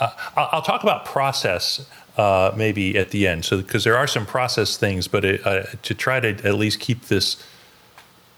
uh, 0.00 0.10
I'll 0.36 0.62
talk 0.62 0.82
about 0.82 1.04
process 1.04 1.86
uh, 2.16 2.52
maybe 2.56 2.96
at 2.96 3.10
the 3.10 3.26
end. 3.26 3.44
So 3.44 3.58
because 3.58 3.84
there 3.84 3.96
are 3.96 4.06
some 4.06 4.24
process 4.24 4.76
things, 4.78 5.08
but 5.08 5.24
it, 5.24 5.46
uh, 5.46 5.64
to 5.82 5.94
try 5.94 6.20
to 6.20 6.28
at 6.46 6.54
least 6.54 6.80
keep 6.80 7.06
this 7.06 7.36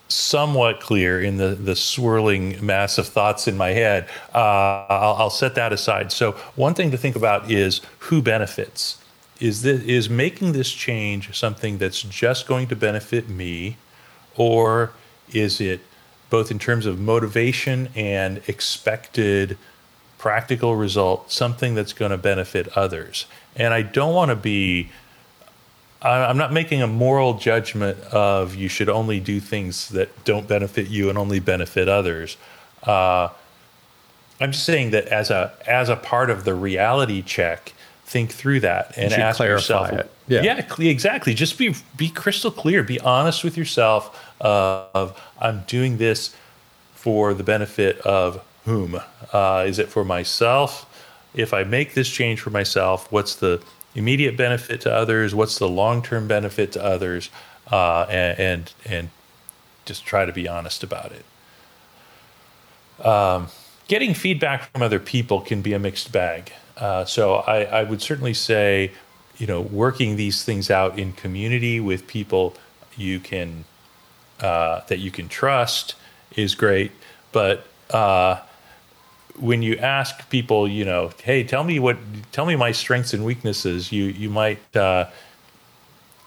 somewhat 0.09 0.81
clear 0.81 1.21
in 1.21 1.37
the 1.37 1.55
the 1.55 1.77
swirling 1.77 2.65
mass 2.65 2.99
of 2.99 3.07
thoughts 3.07 3.47
in 3.47 3.57
my 3.57 3.71
head, 3.71 4.09
uh, 4.35 4.87
I'll, 4.89 5.15
I'll 5.15 5.31
set 5.31 5.55
that 5.55 5.73
aside. 5.73 6.13
So 6.13 6.33
one 6.57 6.75
thing 6.75 6.91
to 6.91 6.97
think 6.97 7.17
about 7.17 7.51
is 7.51 7.81
who 7.99 8.23
benefits. 8.23 8.99
Is 9.41 9.63
this 9.63 9.83
is 9.85 10.11
making 10.11 10.53
this 10.53 10.71
change 10.73 11.37
something 11.37 11.79
that's 11.79 12.03
just 12.03 12.47
going 12.47 12.67
to 12.69 12.77
benefit 12.77 13.29
me, 13.29 13.77
or 14.37 14.93
is 15.33 15.61
it 15.61 15.81
both 16.31 16.51
in 16.51 16.59
terms 16.59 16.87
of 16.87 16.99
motivation 16.99 17.89
and 17.95 18.43
expected 18.47 19.57
practical 20.19 20.75
result, 20.77 21.31
something 21.31 21.75
that's 21.75 21.93
going 21.93 22.11
to 22.11 22.19
benefit 22.19 22.69
others. 22.77 23.27
And 23.57 23.73
I 23.73 23.83
don't 23.83 24.15
want 24.15 24.31
to 24.31 24.37
be, 24.37 24.91
I'm 26.01 26.37
not 26.37 26.53
making 26.53 26.81
a 26.81 26.87
moral 26.87 27.35
judgment 27.35 27.99
of 28.13 28.55
you 28.55 28.69
should 28.69 28.89
only 28.89 29.19
do 29.19 29.41
things 29.41 29.89
that 29.89 30.25
don't 30.25 30.47
benefit 30.47 30.89
you 30.89 31.09
and 31.09 31.19
only 31.19 31.41
benefit 31.41 31.89
others. 31.89 32.37
Uh, 32.85 33.31
I'm 34.41 34.53
just 34.53 34.65
saying 34.65 34.91
that 34.93 35.07
as 35.07 35.31
a 35.31 35.53
as 35.67 35.89
a 35.89 35.97
part 35.97 36.31
of 36.31 36.45
the 36.45 36.55
reality 36.55 37.23
check, 37.23 37.73
think 38.05 38.31
through 38.31 38.61
that 38.61 38.97
and 38.97 39.13
ask 39.13 39.41
yourself, 39.41 39.93
it. 39.93 40.11
Yeah. 40.29 40.43
yeah, 40.43 40.89
exactly. 40.89 41.35
Just 41.35 41.59
be 41.59 41.75
be 41.97 42.09
crystal 42.09 42.53
clear. 42.53 42.85
Be 42.85 43.01
honest 43.01 43.43
with 43.43 43.57
yourself. 43.57 44.25
Uh, 44.41 44.85
of 44.95 45.21
I'm 45.41 45.65
doing 45.67 45.99
this 45.99 46.35
for 46.95 47.35
the 47.35 47.43
benefit 47.43 47.99
of 48.03 48.45
whom? 48.65 49.01
Uh, 49.33 49.65
is 49.67 49.79
it 49.79 49.89
for 49.89 50.05
myself? 50.05 50.85
If 51.35 51.53
I 51.53 51.65
make 51.65 51.95
this 51.95 52.09
change 52.09 52.41
for 52.41 52.51
myself, 52.51 53.11
what's 53.11 53.35
the 53.35 53.63
immediate 53.99 54.37
benefit 54.37 54.81
to 54.83 54.93
others? 54.93 55.35
What's 55.35 55.59
the 55.59 55.69
long 55.69 56.03
term 56.03 56.27
benefit 56.27 56.73
to 56.73 56.85
others? 56.85 57.31
Uh, 57.71 58.07
and, 58.09 58.39
and, 58.39 58.73
and 58.87 59.11
just 59.85 60.07
try 60.07 60.25
to 60.25 60.33
be 60.33 60.49
honest 60.49 60.83
about 60.83 61.13
it. 61.13 61.25
Um, 63.05 63.49
getting 63.89 64.15
feedback 64.15 64.73
from 64.73 64.83
other 64.83 64.99
people 64.99 65.43
can 65.43 65.61
be 65.61 65.75
a 65.75 65.79
mixed 65.79 66.11
bag. 66.11 66.53
Uh, 66.79 67.05
so 67.05 67.37
I, 67.37 67.65
I 67.65 67.83
would 67.83 68.01
certainly 68.01 68.33
say 68.33 68.93
you 69.39 69.47
know, 69.47 69.61
working 69.61 70.17
these 70.17 70.45
things 70.45 70.71
out 70.71 70.99
in 70.99 71.13
community 71.13 71.81
with 71.81 72.07
people 72.07 72.55
you 72.97 73.21
can 73.21 73.65
uh, 74.41 74.81
that 74.89 74.99
you 74.99 75.11
can 75.11 75.29
trust 75.29 75.95
is 76.37 76.55
great. 76.55 76.91
But 77.33 77.67
uh, 77.91 78.41
when 79.41 79.63
you 79.63 79.77
ask 79.77 80.29
people, 80.31 80.69
you 80.69 80.85
know, 80.85 81.11
hey, 81.23 81.45
tell 81.45 81.65
me 81.65 81.79
what, 81.79 81.97
tell 82.33 82.47
me 82.47 82.57
my 82.57 82.73
strengths 82.73 83.15
and 83.15 83.25
weaknesses, 83.25 83.93
you 83.93 84.05
you 84.05 84.31
might 84.31 84.77
uh, 84.77 85.07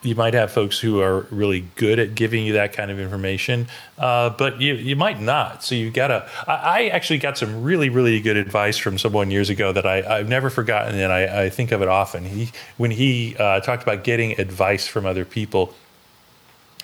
you 0.03 0.15
might 0.15 0.33
have 0.33 0.51
folks 0.51 0.79
who 0.79 0.99
are 0.99 1.27
really 1.29 1.65
good 1.75 1.99
at 1.99 2.15
giving 2.15 2.43
you 2.43 2.53
that 2.53 2.73
kind 2.73 2.89
of 2.89 2.99
information, 2.99 3.67
uh, 3.99 4.31
but 4.31 4.59
you, 4.59 4.73
you 4.73 4.95
might 4.95 5.21
not. 5.21 5.63
So 5.63 5.75
you've 5.75 5.93
got 5.93 6.07
to. 6.07 6.29
I, 6.47 6.53
I, 6.53 6.87
actually 6.87 7.19
got 7.19 7.37
some 7.37 7.63
really, 7.63 7.89
really 7.89 8.19
good 8.19 8.37
advice 8.37 8.77
from 8.77 8.97
someone 8.97 9.29
years 9.29 9.49
ago 9.49 9.71
that 9.71 9.85
I, 9.85 10.17
have 10.17 10.27
never 10.27 10.49
forgotten, 10.49 10.95
and 10.97 11.13
I, 11.13 11.43
I, 11.43 11.49
think 11.49 11.71
of 11.71 11.81
it 11.81 11.87
often. 11.87 12.25
He, 12.25 12.51
when 12.77 12.91
he 12.91 13.35
uh, 13.37 13.59
talked 13.59 13.83
about 13.83 14.03
getting 14.03 14.39
advice 14.39 14.87
from 14.87 15.05
other 15.05 15.23
people, 15.23 15.75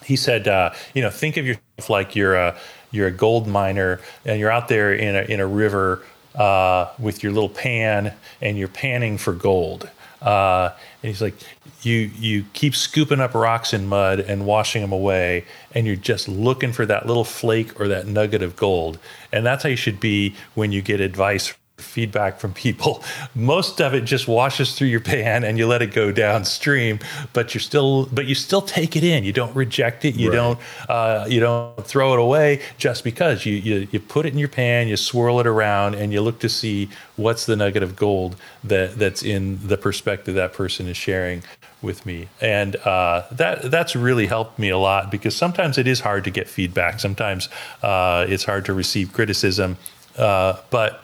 he 0.04 0.16
said, 0.16 0.48
uh, 0.48 0.74
you 0.94 1.02
know, 1.02 1.10
think 1.10 1.38
of 1.38 1.46
yourself 1.46 1.90
like 1.90 2.16
you're 2.16 2.36
a 2.36 2.56
you're 2.92 3.08
a 3.08 3.12
gold 3.12 3.48
miner, 3.48 4.00
and 4.26 4.40
you're 4.40 4.52
out 4.52 4.68
there 4.68 4.94
in 4.94 5.16
a 5.16 5.22
in 5.22 5.40
a 5.40 5.48
river 5.48 6.04
uh, 6.38 6.90
with 7.00 7.24
your 7.24 7.32
little 7.32 7.50
pan, 7.50 8.14
and 8.42 8.58
you're 8.58 8.68
panning 8.68 9.18
for 9.18 9.34
gold 9.34 9.90
uh, 10.22 10.72
and 11.04 11.10
he's 11.10 11.22
like, 11.22 11.36
you 11.84 12.12
you 12.18 12.46
keep 12.54 12.76
scooping 12.76 13.20
up 13.20 13.34
rocks 13.36 13.72
and 13.72 13.88
mud 13.88 14.20
and 14.20 14.46
washing 14.46 14.82
them 14.82 14.92
away, 14.92 15.46
and 15.74 15.86
you're 15.86 15.96
just 15.96 16.28
looking 16.28 16.72
for 16.72 16.86
that 16.86 17.06
little 17.06 17.24
flake 17.24 17.80
or 17.80 17.88
that 17.88 18.08
nugget 18.08 18.42
of 18.42 18.56
gold. 18.56 18.98
And 19.32 19.46
that's 19.46 19.64
how 19.64 19.70
you 19.70 19.76
should 19.76 20.00
be 20.00 20.36
when 20.56 20.72
you 20.72 20.82
get 20.82 21.02
advice 21.02 21.54
feedback 21.78 22.40
from 22.40 22.54
people. 22.54 23.04
Most 23.36 23.82
of 23.82 23.94
it 23.94 24.02
just 24.02 24.28
washes 24.28 24.74
through 24.74 24.88
your 24.88 25.00
pan 25.00 25.44
and 25.44 25.58
you 25.58 25.68
let 25.68 25.82
it 25.82 25.94
go 25.94 26.12
downstream, 26.12 27.00
but 27.34 27.54
you're 27.54 27.62
still 27.62 28.08
but 28.08 28.26
you 28.26 28.36
still 28.36 28.62
take 28.62 28.96
it 28.96 29.04
in. 29.04 29.24
You 29.24 29.34
don't 29.34 29.56
reject 29.56 30.04
it. 30.04 30.16
You 30.16 30.30
right. 30.30 30.36
don't 30.36 30.60
uh, 30.90 31.26
you 31.30 31.40
don't 31.40 31.86
throw 31.86 32.14
it 32.14 32.20
away 32.20 32.62
just 32.78 33.04
because 33.04 33.46
you, 33.46 33.54
you 33.54 33.88
you 33.92 34.00
put 34.00 34.26
it 34.26 34.34
in 34.34 34.40
your 34.40 34.50
pan, 34.50 34.88
you 34.88 34.98
swirl 34.98 35.40
it 35.40 35.48
around, 35.48 35.94
and 35.96 36.12
you 36.12 36.22
look 36.22 36.40
to 36.40 36.50
see 36.50 36.90
what's 37.16 37.46
the 37.46 37.56
nugget 37.56 37.84
of 37.84 37.96
gold 37.96 38.36
that 38.64 38.98
that's 38.98 39.22
in 39.22 39.60
the 39.68 39.78
perspective 39.78 40.34
that 40.36 40.54
person 40.54 40.88
is 40.88 40.98
sharing 40.98 41.44
with 41.84 42.08
me, 42.08 42.28
and 42.42 42.76
uh, 42.78 43.24
that 43.32 43.70
that's 43.70 43.96
really 43.96 44.26
helped 44.26 44.58
me 44.58 44.70
a 44.70 44.78
lot 44.80 45.12
because 45.12 45.36
sometimes 45.36 45.78
it 45.78 45.88
is 45.88 46.00
hard 46.00 46.24
to 46.24 46.32
get 46.32 46.50
feedback. 46.50 47.00
Sometimes 47.00 47.50
uh, 47.84 48.26
it's 48.28 48.46
hard 48.46 48.66
to 48.66 48.74
receive 48.74 49.14
criticism, 49.14 49.78
uh, 50.18 50.58
but 50.72 51.04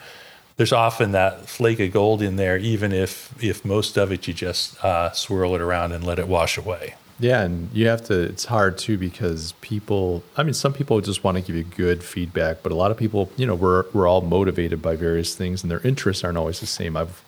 there's 0.58 0.74
often 0.74 1.12
that 1.14 1.48
flake 1.48 1.80
of 1.80 1.92
gold 1.92 2.22
in 2.22 2.36
there, 2.36 2.58
even 2.58 2.92
if 2.92 3.34
if 3.44 3.66
most 3.66 3.98
of 3.98 4.12
it 4.12 4.28
you 4.28 4.34
just 4.34 4.84
uh, 4.84 5.12
swirl 5.12 5.56
it 5.56 5.62
around 5.62 5.92
and 5.92 6.04
let 6.04 6.20
it 6.20 6.28
wash 6.28 6.58
away. 6.58 6.96
Yeah, 7.20 7.42
and 7.42 7.70
you 7.74 7.88
have 7.88 8.04
to. 8.06 8.22
It's 8.22 8.46
hard 8.46 8.78
too 8.78 8.98
because 8.98 9.54
people. 9.62 10.24
I 10.36 10.44
mean, 10.44 10.54
some 10.54 10.74
people 10.74 11.00
just 11.02 11.24
want 11.24 11.38
to 11.38 11.44
give 11.44 11.56
you 11.56 11.64
good 11.64 12.04
feedback, 12.04 12.64
but 12.64 12.72
a 12.72 12.76
lot 12.76 12.92
of 12.92 12.98
people, 12.98 13.32
you 13.38 13.46
know, 13.46 13.56
we're 13.56 13.86
we're 13.94 14.08
all 14.08 14.22
motivated 14.22 14.82
by 14.82 14.96
various 14.96 15.36
things, 15.36 15.64
and 15.64 15.72
their 15.72 15.86
interests 15.86 16.24
aren't 16.24 16.38
always 16.38 16.60
the 16.60 16.68
same. 16.68 16.98
I've 16.98 17.24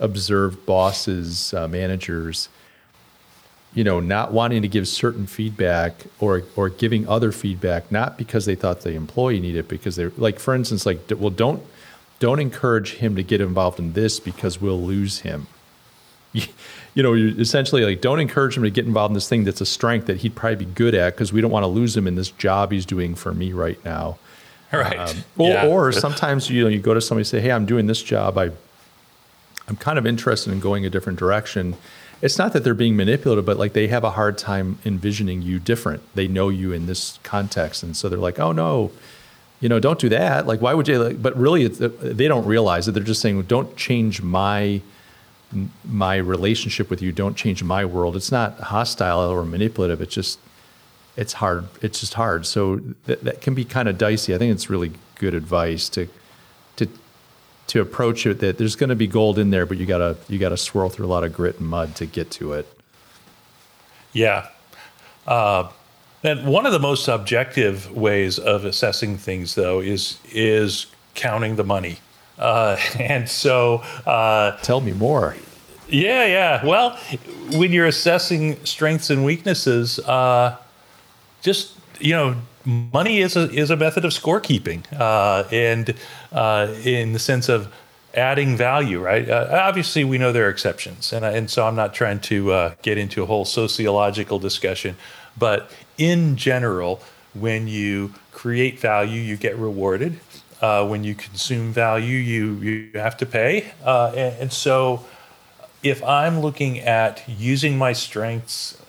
observed 0.00 0.64
bosses, 0.66 1.54
uh, 1.54 1.68
managers, 1.68 2.48
you 3.74 3.84
know, 3.84 4.00
not 4.00 4.32
wanting 4.32 4.62
to 4.62 4.68
give 4.68 4.86
certain 4.86 5.26
feedback 5.26 6.04
or 6.20 6.42
or 6.54 6.68
giving 6.68 7.08
other 7.08 7.32
feedback, 7.32 7.90
not 7.90 8.18
because 8.18 8.44
they 8.46 8.54
thought 8.54 8.82
the 8.82 8.92
employee 8.92 9.40
needed, 9.40 9.60
it, 9.60 9.68
because 9.68 9.96
they're 9.96 10.12
like, 10.16 10.38
for 10.38 10.54
instance, 10.54 10.86
like, 10.86 11.00
well, 11.16 11.30
don't 11.30 11.62
don't 12.22 12.38
encourage 12.38 12.94
him 12.94 13.16
to 13.16 13.22
get 13.24 13.40
involved 13.40 13.80
in 13.80 13.94
this 13.94 14.20
because 14.20 14.60
we'll 14.60 14.80
lose 14.80 15.20
him. 15.20 15.48
You, 16.94 17.02
know, 17.02 17.14
you 17.14 17.34
essentially 17.38 17.86
like 17.86 18.02
don't 18.02 18.20
encourage 18.20 18.54
him 18.54 18.64
to 18.64 18.70
get 18.70 18.84
involved 18.84 19.12
in 19.12 19.14
this 19.14 19.26
thing 19.26 19.44
that's 19.44 19.62
a 19.62 19.66
strength 19.66 20.08
that 20.08 20.18
he'd 20.18 20.34
probably 20.34 20.66
be 20.66 20.70
good 20.72 20.94
at 20.94 21.14
because 21.14 21.32
we 21.32 21.40
don't 21.40 21.50
want 21.50 21.62
to 21.62 21.68
lose 21.68 21.96
him 21.96 22.06
in 22.06 22.16
this 22.16 22.30
job 22.32 22.70
he's 22.70 22.84
doing 22.84 23.14
for 23.14 23.32
me 23.32 23.54
right 23.54 23.82
now. 23.82 24.18
Right. 24.72 24.98
Um, 24.98 25.24
or, 25.38 25.48
yeah. 25.48 25.66
or 25.66 25.92
sometimes 25.92 26.48
you 26.48 26.62
know 26.62 26.68
you 26.68 26.80
go 26.80 26.94
to 26.94 27.00
somebody 27.00 27.22
and 27.22 27.26
say, 27.26 27.40
"Hey, 27.40 27.50
I'm 27.50 27.66
doing 27.66 27.86
this 27.86 28.02
job. 28.02 28.38
I 28.38 28.52
I'm 29.68 29.76
kind 29.76 29.98
of 29.98 30.06
interested 30.06 30.50
in 30.50 30.60
going 30.60 30.86
a 30.86 30.90
different 30.90 31.18
direction." 31.18 31.76
It's 32.22 32.38
not 32.38 32.54
that 32.54 32.64
they're 32.64 32.72
being 32.72 32.96
manipulative, 32.96 33.44
but 33.44 33.58
like 33.58 33.74
they 33.74 33.88
have 33.88 34.02
a 34.02 34.12
hard 34.12 34.38
time 34.38 34.78
envisioning 34.86 35.42
you 35.42 35.58
different. 35.58 36.02
They 36.14 36.26
know 36.26 36.48
you 36.48 36.72
in 36.72 36.86
this 36.86 37.18
context, 37.22 37.82
and 37.82 37.94
so 37.94 38.08
they're 38.08 38.18
like, 38.18 38.38
"Oh 38.38 38.52
no, 38.52 38.92
you 39.62 39.68
know, 39.68 39.78
don't 39.78 40.00
do 40.00 40.08
that. 40.08 40.46
Like, 40.48 40.60
why 40.60 40.74
would 40.74 40.88
you? 40.88 40.98
Like, 40.98 41.22
but 41.22 41.36
really, 41.36 41.68
they 41.68 42.26
don't 42.26 42.44
realize 42.44 42.88
it. 42.88 42.92
They're 42.92 43.02
just 43.02 43.22
saying, 43.22 43.40
don't 43.42 43.74
change 43.76 44.20
my 44.20 44.82
my 45.84 46.16
relationship 46.16 46.90
with 46.90 47.00
you. 47.00 47.12
Don't 47.12 47.36
change 47.36 47.62
my 47.62 47.84
world. 47.84 48.16
It's 48.16 48.32
not 48.32 48.58
hostile 48.58 49.20
or 49.20 49.44
manipulative. 49.44 50.00
It's 50.02 50.14
just 50.14 50.40
it's 51.16 51.34
hard. 51.34 51.68
It's 51.80 52.00
just 52.00 52.14
hard. 52.14 52.44
So 52.44 52.80
that, 53.04 53.22
that 53.22 53.40
can 53.40 53.54
be 53.54 53.64
kind 53.64 53.88
of 53.88 53.98
dicey. 53.98 54.34
I 54.34 54.38
think 54.38 54.52
it's 54.52 54.68
really 54.68 54.92
good 55.14 55.32
advice 55.32 55.88
to 55.90 56.08
to 56.76 56.88
to 57.68 57.80
approach 57.80 58.26
it 58.26 58.40
that 58.40 58.58
there's 58.58 58.74
going 58.74 58.90
to 58.90 58.96
be 58.96 59.06
gold 59.06 59.38
in 59.38 59.50
there, 59.50 59.64
but 59.64 59.78
you 59.78 59.86
gotta 59.86 60.16
you 60.28 60.40
gotta 60.40 60.56
swirl 60.56 60.88
through 60.88 61.06
a 61.06 61.12
lot 61.14 61.22
of 61.22 61.32
grit 61.32 61.60
and 61.60 61.68
mud 61.68 61.94
to 61.96 62.06
get 62.06 62.32
to 62.32 62.54
it. 62.54 62.66
Yeah. 64.12 64.48
Uh, 65.24 65.70
and 66.22 66.46
one 66.46 66.66
of 66.66 66.72
the 66.72 66.78
most 66.78 67.08
objective 67.08 67.90
ways 67.94 68.38
of 68.38 68.64
assessing 68.64 69.18
things, 69.18 69.54
though, 69.54 69.80
is 69.80 70.18
is 70.30 70.86
counting 71.14 71.56
the 71.56 71.64
money. 71.64 71.98
Uh, 72.38 72.76
and 72.98 73.28
so, 73.28 73.76
uh, 74.06 74.56
tell 74.58 74.80
me 74.80 74.92
more. 74.92 75.36
Yeah, 75.88 76.24
yeah. 76.24 76.64
Well, 76.64 76.98
when 77.52 77.72
you're 77.72 77.86
assessing 77.86 78.64
strengths 78.64 79.10
and 79.10 79.24
weaknesses, 79.24 79.98
uh, 80.00 80.56
just 81.42 81.76
you 82.00 82.12
know, 82.12 82.36
money 82.64 83.18
is 83.18 83.36
a 83.36 83.50
is 83.50 83.70
a 83.70 83.76
method 83.76 84.04
of 84.04 84.12
scorekeeping, 84.12 84.84
uh, 84.98 85.44
and 85.50 85.94
uh, 86.32 86.74
in 86.84 87.12
the 87.12 87.18
sense 87.18 87.48
of 87.48 87.72
adding 88.14 88.56
value, 88.56 89.00
right? 89.00 89.28
Uh, 89.28 89.48
obviously, 89.50 90.04
we 90.04 90.18
know 90.18 90.32
there 90.32 90.46
are 90.46 90.50
exceptions, 90.50 91.12
and 91.12 91.24
and 91.24 91.50
so 91.50 91.66
I'm 91.66 91.76
not 91.76 91.94
trying 91.94 92.20
to 92.20 92.52
uh, 92.52 92.74
get 92.82 92.96
into 92.96 93.22
a 93.22 93.26
whole 93.26 93.44
sociological 93.44 94.38
discussion, 94.38 94.96
but 95.36 95.70
in 95.98 96.36
general, 96.36 97.00
when 97.34 97.68
you 97.68 98.14
create 98.32 98.78
value, 98.78 99.20
you 99.20 99.36
get 99.36 99.56
rewarded. 99.56 100.20
Uh, 100.60 100.86
when 100.86 101.02
you 101.02 101.14
consume 101.14 101.72
value, 101.72 102.18
you 102.18 102.54
you 102.54 102.90
have 102.94 103.16
to 103.16 103.26
pay, 103.26 103.72
uh, 103.84 104.12
and, 104.14 104.42
and 104.42 104.52
so 104.52 105.04
if 105.82 106.02
I'm 106.04 106.40
looking 106.40 106.78
at 106.78 107.28
using 107.28 107.76
my 107.76 107.92
strengths 107.92 108.80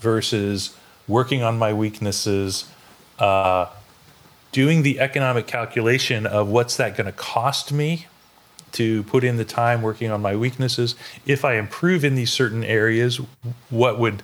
versus 0.00 0.74
working 1.06 1.42
on 1.42 1.58
my 1.58 1.72
weaknesses, 1.72 2.64
uh, 3.18 3.66
doing 4.52 4.82
the 4.82 5.00
economic 5.00 5.46
calculation 5.46 6.26
of 6.26 6.48
what's 6.48 6.76
that 6.76 6.96
going 6.96 7.06
to 7.06 7.12
cost 7.12 7.72
me 7.72 8.06
to 8.72 9.02
put 9.04 9.24
in 9.24 9.36
the 9.36 9.44
time 9.44 9.82
working 9.82 10.10
on 10.10 10.20
my 10.20 10.36
weaknesses. 10.36 10.94
If 11.26 11.44
I 11.44 11.54
improve 11.54 12.04
in 12.04 12.14
these 12.14 12.32
certain 12.32 12.64
areas, 12.64 13.20
what 13.70 13.98
would 13.98 14.22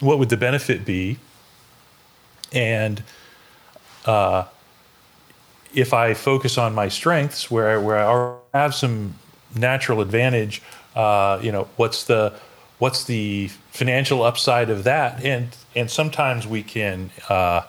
what 0.00 0.18
would 0.18 0.28
the 0.28 0.36
benefit 0.36 0.84
be? 0.84 1.18
And 2.52 3.02
uh, 4.06 4.44
if 5.74 5.92
I 5.92 6.14
focus 6.14 6.58
on 6.58 6.74
my 6.74 6.88
strengths, 6.88 7.50
where 7.50 7.80
where 7.80 7.98
I 7.98 8.36
have 8.52 8.74
some 8.74 9.14
natural 9.54 10.00
advantage, 10.00 10.62
uh, 10.94 11.40
you 11.42 11.52
know, 11.52 11.68
what's 11.76 12.04
the 12.04 12.34
what's 12.78 13.04
the 13.04 13.48
financial 13.70 14.22
upside 14.22 14.70
of 14.70 14.84
that? 14.84 15.24
And 15.24 15.56
and 15.74 15.90
sometimes 15.90 16.46
we 16.46 16.62
can 16.62 17.10
uh, 17.28 17.62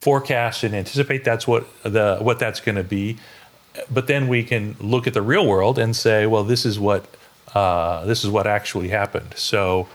forecast 0.00 0.64
and 0.64 0.74
anticipate 0.74 1.24
that's 1.24 1.46
what 1.46 1.66
the 1.82 2.18
what 2.20 2.38
that's 2.38 2.60
going 2.60 2.76
to 2.76 2.84
be 2.84 3.18
but 3.90 4.06
then 4.06 4.28
we 4.28 4.42
can 4.42 4.76
look 4.80 5.06
at 5.06 5.14
the 5.14 5.22
real 5.22 5.46
world 5.46 5.78
and 5.78 5.94
say, 5.94 6.26
well, 6.26 6.44
this 6.44 6.64
is 6.64 6.78
what 6.78 7.06
uh, 7.54 8.04
this 8.04 8.24
is 8.24 8.30
what 8.30 8.46
actually 8.46 8.88
happened. 8.88 9.34
So, 9.36 9.88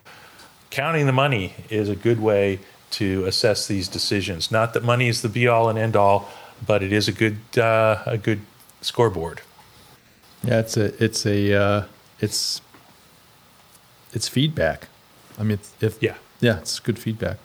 counting 0.70 1.06
the 1.06 1.12
money 1.12 1.54
is 1.70 1.90
a 1.90 1.96
good 1.96 2.20
way 2.20 2.60
to 2.92 3.26
assess 3.26 3.68
these 3.68 3.88
decisions. 3.88 4.52
Not 4.52 4.74
that 4.74 4.84
money 4.84 5.08
is 5.08 5.22
the 5.22 5.30
be 5.30 5.48
all 5.48 5.70
and 5.70 5.78
end 5.80 5.96
all, 5.96 6.30
but 6.66 6.84
it 6.84 6.92
is 6.92 7.08
a 7.08 7.12
good 7.12 7.38
uh, 7.58 8.04
a 8.06 8.18
good 8.18 8.42
scoreboard. 8.82 9.42
Yeah, 10.44 10.60
it's 10.60 10.78
a 10.78 11.04
it's 11.04 11.26
a 11.26 11.54
uh, 11.54 11.86
it's 12.20 12.62
it's 14.14 14.28
feedback. 14.28 14.88
I 15.40 15.44
mean, 15.44 15.60
if 15.80 16.02
Yeah. 16.02 16.16
yeah, 16.40 16.58
it's 16.60 16.80
good 16.80 17.00
feedback. 17.00 17.38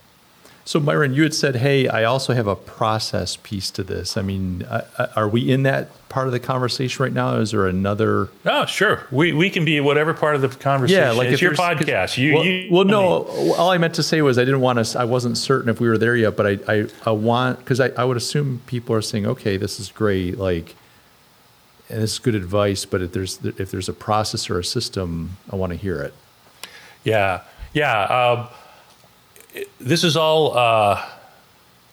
So 0.67 0.81
Myron, 0.81 1.13
you 1.13 1.23
had 1.23 1.33
said, 1.33 1.55
"Hey, 1.55 1.87
I 1.87 2.03
also 2.03 2.33
have 2.33 2.45
a 2.45 2.55
process 2.55 3.37
piece 3.37 3.71
to 3.71 3.83
this." 3.83 4.17
I 4.17 4.21
mean, 4.21 4.67
I, 4.69 4.81
I, 4.99 5.07
are 5.15 5.29
we 5.29 5.49
in 5.49 5.63
that 5.63 5.87
part 6.09 6.27
of 6.27 6.33
the 6.33 6.41
conversation 6.41 7.01
right 7.03 7.13
now? 7.13 7.37
Is 7.37 7.51
there 7.51 7.67
another? 7.67 8.27
Oh, 8.45 8.65
sure. 8.65 9.07
We 9.09 9.31
we 9.31 9.49
can 9.49 9.63
be 9.63 9.79
whatever 9.79 10.13
part 10.13 10.35
of 10.35 10.41
the 10.41 10.49
conversation. 10.49 11.01
Yeah, 11.01 11.11
like 11.11 11.29
it's 11.29 11.35
if 11.35 11.41
your 11.41 11.53
podcast. 11.53 12.17
You, 12.17 12.33
well, 12.33 12.43
you 12.45 12.67
well, 12.69 12.83
no. 12.83 13.23
All 13.53 13.69
I 13.69 13.77
meant 13.77 13.93
to 13.93 14.03
say 14.03 14.21
was 14.21 14.37
I 14.37 14.43
didn't 14.43 14.59
want 14.59 14.85
to. 14.85 14.99
I 14.99 15.05
wasn't 15.05 15.37
certain 15.37 15.69
if 15.69 15.79
we 15.79 15.87
were 15.87 15.97
there 15.97 16.17
yet, 16.17 16.35
but 16.35 16.45
I 16.45 16.59
I, 16.67 16.87
I 17.05 17.11
want 17.11 17.59
because 17.59 17.79
I, 17.79 17.87
I 17.97 18.03
would 18.03 18.17
assume 18.17 18.61
people 18.67 18.93
are 18.93 19.01
saying, 19.01 19.25
"Okay, 19.25 19.55
this 19.55 19.79
is 19.79 19.89
great," 19.89 20.37
like, 20.37 20.75
and 21.89 22.01
this 22.01 22.11
is 22.11 22.19
good 22.19 22.35
advice. 22.35 22.83
But 22.83 23.01
if 23.01 23.13
there's 23.13 23.39
if 23.41 23.71
there's 23.71 23.87
a 23.87 23.93
process 23.93 24.49
or 24.49 24.59
a 24.59 24.65
system, 24.65 25.37
I 25.49 25.55
want 25.55 25.71
to 25.71 25.77
hear 25.77 26.01
it. 26.01 26.13
Yeah, 27.05 27.43
yeah. 27.71 28.01
Um, 28.03 28.49
this 29.79 30.03
is 30.03 30.17
all, 30.17 30.57
uh, 30.57 31.03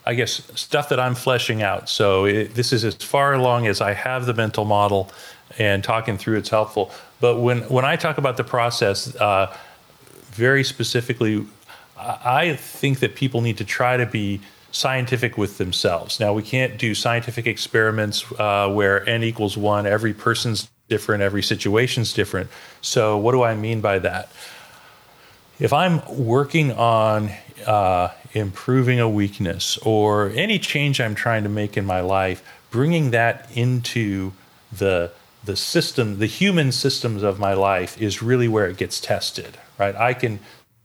I 0.07 0.15
guess, 0.15 0.43
stuff 0.55 0.89
that 0.91 1.01
I'm 1.01 1.15
fleshing 1.15 1.63
out. 1.63 1.89
So 1.89 2.25
it, 2.25 2.55
this 2.55 2.73
is 2.73 2.85
as 2.85 2.95
far 2.95 3.35
along 3.35 3.67
as 3.67 3.81
I 3.81 3.93
have 3.93 4.27
the 4.27 4.35
mental 4.35 4.65
model, 4.65 5.11
and 5.59 5.85
talking 5.85 6.19
through 6.19 6.39
it's 6.39 6.49
helpful. 6.49 6.91
But 7.21 7.39
when 7.39 7.61
when 7.63 7.85
I 7.85 7.97
talk 7.97 8.19
about 8.19 8.37
the 8.37 8.45
process, 8.45 9.15
uh, 9.17 9.55
very 10.33 10.65
specifically, 10.65 11.47
I 11.97 12.57
think 12.57 13.01
that 13.01 13.15
people 13.15 13.41
need 13.41 13.59
to 13.59 13.65
try 13.65 13.97
to 13.97 14.07
be 14.07 14.41
scientific 14.73 15.39
with 15.39 15.59
themselves. 15.59 16.19
Now, 16.19 16.33
we 16.33 16.43
can't 16.43 16.77
do 16.77 16.97
scientific 16.97 17.47
experiments 17.47 18.25
uh, 18.39 18.69
where 18.69 19.09
n 19.09 19.23
equals 19.23 19.57
one. 19.57 19.87
Every 19.87 20.13
person's 20.13 20.69
different. 20.89 21.23
Every 21.23 21.43
situation's 21.43 22.13
different. 22.13 22.51
So, 22.81 23.17
what 23.17 23.33
do 23.33 23.43
I 23.43 23.55
mean 23.55 23.81
by 23.81 24.01
that? 24.01 24.29
if 25.59 25.73
I'm 25.73 26.03
working 26.09 26.73
on 26.73 27.31
uh, 27.67 28.13
improving 28.33 29.01
a 29.01 29.09
weakness 29.09 29.79
or 29.79 30.31
any 30.31 30.59
change 30.59 31.01
I'm 31.01 31.15
trying 31.15 31.43
to 31.45 31.49
make 31.49 31.77
in 31.77 31.85
my 31.85 32.01
life, 32.01 32.43
bringing 32.71 33.11
that 33.11 33.49
into 33.55 34.33
the 34.73 35.13
the 35.45 35.57
system, 35.57 36.19
the 36.19 36.27
human 36.27 36.73
systems 36.73 37.23
of 37.23 37.39
my 37.39 37.53
life 37.53 38.01
is 38.01 38.23
really 38.23 38.49
where 38.49 38.67
it 38.67 38.79
gets 38.79 38.99
tested, 38.99 39.59
right? 39.79 39.95
I 39.95 40.15
can 40.15 40.39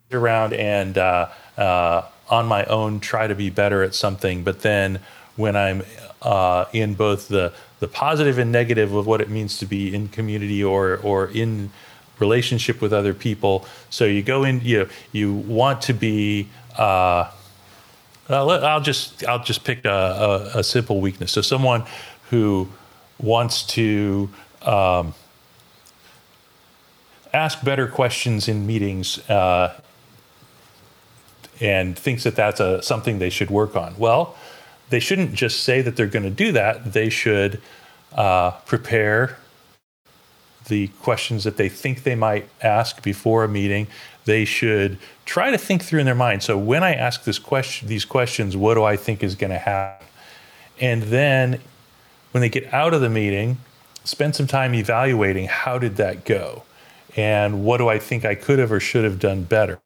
sit 0.10 0.18
around 0.18 0.54
and 0.54 0.98
uh, 0.98 1.30
uh, 1.58 2.04
on 2.30 2.46
my 2.46 2.66
own 2.66 3.00
try 3.00 3.28
to 3.28 3.36
be 3.36 3.50
better 3.50 3.84
at 3.84 3.96
something, 3.96 4.44
but 4.44 4.62
then 4.62 5.00
when 5.38 5.56
I'm 5.56 5.84
uh, 6.22 6.66
in 6.74 6.96
both 6.96 7.30
the 7.30 7.54
the 7.80 7.88
positive 7.88 8.38
and 8.38 8.52
negative 8.52 8.94
of 8.94 9.08
what 9.08 9.22
it 9.22 9.30
means 9.30 9.58
to 9.60 9.66
be 9.66 9.96
in 9.96 10.10
community 10.10 10.64
or 10.64 10.98
or 10.98 11.28
in 11.28 11.72
relationship 12.20 12.82
with 12.82 12.92
other 12.92 13.14
people. 13.14 13.66
So 13.90 14.04
you 14.04 14.22
go 14.22 14.44
in, 14.44 14.62
you 14.62 14.90
you 15.12 15.34
want 15.34 15.82
to 15.84 15.94
be. 15.94 16.50
Uh, 16.80 17.30
uh, 18.30 18.48
I'll 18.48 18.80
just 18.80 19.26
I'll 19.26 19.44
just 19.44 19.66
pick 19.66 19.84
a, 19.84 20.52
a, 20.56 20.60
a 20.60 20.64
simple 20.64 21.02
weakness. 21.02 21.32
So 21.32 21.42
someone 21.42 21.84
who 22.30 22.70
wants 23.20 23.64
to 23.64 24.30
um, 24.62 25.14
ask 27.34 27.62
better 27.66 27.88
questions 27.88 28.48
in 28.48 28.66
meetings 28.66 29.20
uh, 29.30 29.78
and 31.60 32.00
thinks 32.00 32.24
that 32.24 32.36
that's 32.38 32.62
a, 32.62 32.82
something 32.82 33.20
they 33.20 33.30
should 33.30 33.50
work 33.50 33.76
on. 33.76 33.96
Well, 33.98 34.38
they 34.90 35.02
shouldn't 35.02 35.34
just 35.34 35.64
say 35.64 35.82
that 35.82 35.98
they're 35.98 36.08
going 36.08 36.24
to 36.24 36.30
do 36.30 36.54
that. 36.54 36.94
They 36.94 37.10
should 37.10 37.62
uh, 38.14 38.52
prepare 38.66 39.38
the 40.70 40.88
questions 41.02 41.44
that 41.44 41.58
they 41.58 41.70
think 41.70 42.04
they 42.04 42.16
might 42.16 42.48
ask 42.62 43.04
before 43.04 43.44
a 43.44 43.48
meeting. 43.48 43.88
They 44.26 44.46
should 44.46 44.98
try 45.26 45.52
to 45.52 45.58
think 45.58 45.84
through 45.84 46.00
in 46.00 46.06
their 46.06 46.16
mind. 46.16 46.44
So 46.44 46.58
when 46.58 46.84
I 46.84 46.94
ask 46.94 47.24
this 47.26 47.40
question, 47.40 47.88
these 47.88 48.06
questions, 48.06 48.56
what 48.56 48.76
do 48.76 48.84
I 48.84 48.96
think 48.96 49.22
is 49.24 49.36
going 49.36 49.52
to 49.52 49.60
happen? 49.60 50.08
And 50.80 51.04
then 51.04 51.60
when 52.32 52.42
they 52.42 52.50
get 52.50 52.74
out 52.74 52.94
of 52.94 53.02
the 53.02 53.10
meeting, 53.10 53.58
spend 54.04 54.36
some 54.36 54.48
time 54.48 54.74
evaluating 54.74 55.48
how 55.48 55.78
did 55.78 55.98
that 55.98 56.26
go, 56.26 56.64
and 57.18 57.66
what 57.66 57.78
do 57.78 57.90
I 57.90 58.00
think 58.00 58.24
I 58.24 58.36
could 58.36 58.60
have 58.60 58.72
or 58.72 58.80
should 58.80 59.04
have 59.04 59.20
done 59.20 59.44
better. 59.44 59.80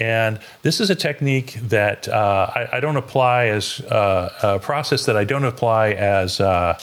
And 0.00 0.38
this 0.62 0.80
is 0.80 0.90
a 0.90 0.94
technique 0.94 1.54
that 1.54 2.08
uh, 2.08 2.50
I, 2.54 2.76
I 2.76 2.80
don't 2.80 2.96
apply 2.96 3.46
as 3.46 3.80
uh, 3.80 4.32
a 4.42 4.58
process 4.58 5.04
that 5.06 5.16
I 5.16 5.24
don't 5.24 5.44
apply 5.44 5.90
as 5.90 6.40
uh, 6.40 6.78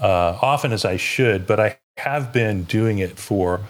uh, 0.00 0.38
often 0.42 0.72
as 0.72 0.84
I 0.84 0.96
should, 0.96 1.46
but 1.46 1.60
I 1.60 1.78
have 1.96 2.32
been 2.32 2.64
doing 2.64 2.98
it 2.98 3.18
for 3.18 3.60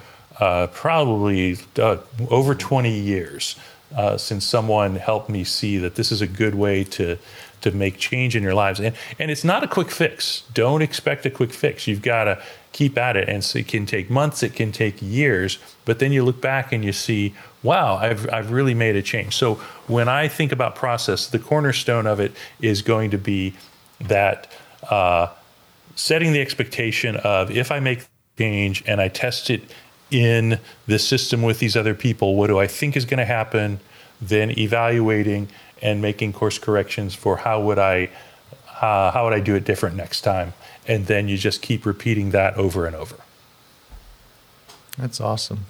uh, 0.41 0.67
probably 0.69 1.59
uh, 1.79 1.97
over 2.29 2.55
20 2.55 2.91
years 2.91 3.57
uh, 3.97 4.19
since 4.19 4.45
someone 4.45 4.97
helped 4.97 5.31
me 5.31 5.45
see 5.45 5.79
that 5.79 5.95
this 5.95 6.11
is 6.11 6.21
a 6.21 6.27
good 6.27 6.55
way 6.55 6.85
to 6.85 7.17
to 7.63 7.71
make 7.71 7.97
change 7.97 8.37
in 8.37 8.43
your 8.43 8.53
lives. 8.53 8.79
And 8.79 8.95
and 9.19 9.31
it's 9.31 9.45
not 9.45 9.65
a 9.65 9.69
quick 9.69 9.91
fix. 9.91 10.43
Don't 10.53 10.83
expect 10.83 11.25
a 11.25 11.31
quick 11.31 11.53
fix. 11.53 11.87
You've 11.87 12.03
got 12.03 12.25
to 12.25 12.43
keep 12.73 12.99
at 12.99 13.17
it, 13.17 13.29
and 13.29 13.43
so 13.43 13.61
it 13.61 13.69
can 13.69 13.87
take 13.87 14.11
months. 14.11 14.43
It 14.43 14.55
can 14.55 14.71
take 14.71 15.01
years. 15.01 15.59
But 15.85 15.99
then 15.99 16.13
you 16.13 16.23
look 16.23 16.41
back 16.43 16.73
and 16.73 16.85
you 16.85 16.93
see, 16.93 17.35
wow, 17.63 17.97
I've 17.97 18.29
I've 18.31 18.51
really 18.51 18.75
made 18.75 18.97
a 18.97 19.03
change. 19.03 19.35
So 19.37 19.55
when 19.87 20.09
I 20.09 20.29
think 20.29 20.53
about 20.53 20.75
process, 20.75 21.29
the 21.29 21.39
cornerstone 21.39 22.07
of 22.07 22.21
it 22.21 22.33
is 22.61 22.83
going 22.83 23.11
to 23.13 23.19
be 23.19 23.55
that. 24.01 24.53
Uh, 24.91 25.29
setting 25.99 26.35
the 26.35 26.41
expectation 26.43 27.17
of 27.17 27.51
if 27.51 27.73
I 27.73 27.81
make 27.81 28.07
change 28.39 28.83
and 28.87 29.01
I 29.01 29.09
test 29.09 29.51
it 29.51 29.63
in 30.11 30.61
this 30.87 31.07
system 31.07 31.43
with 31.43 31.59
these 31.59 31.77
other 31.77 31.95
people, 31.95 32.37
what 32.37 32.47
do 32.47 32.59
I 32.59 32.67
think 32.67 32.97
is 32.97 33.05
going 33.05 33.19
to 33.19 33.25
happen? 33.25 33.81
Then 34.21 34.57
evaluating 34.59 35.49
and 35.83 36.01
making 36.01 36.33
course 36.33 36.59
corrections 36.59 37.15
for 37.15 37.39
how 37.39 37.61
would 37.63 37.79
I 37.79 38.11
uh, 38.81 39.11
how 39.11 39.25
would 39.25 39.33
I 39.33 39.41
do 39.41 39.55
it 39.55 39.65
different 39.65 39.97
next 39.97 40.21
time, 40.21 40.53
and 40.87 41.07
then 41.07 41.29
you 41.29 41.39
just 41.39 41.63
keep 41.63 41.87
repeating 41.87 42.31
that 42.31 42.57
over 42.57 42.87
and 42.87 42.95
over. 42.95 43.17
That's 44.99 45.21
awesome. 45.21 45.67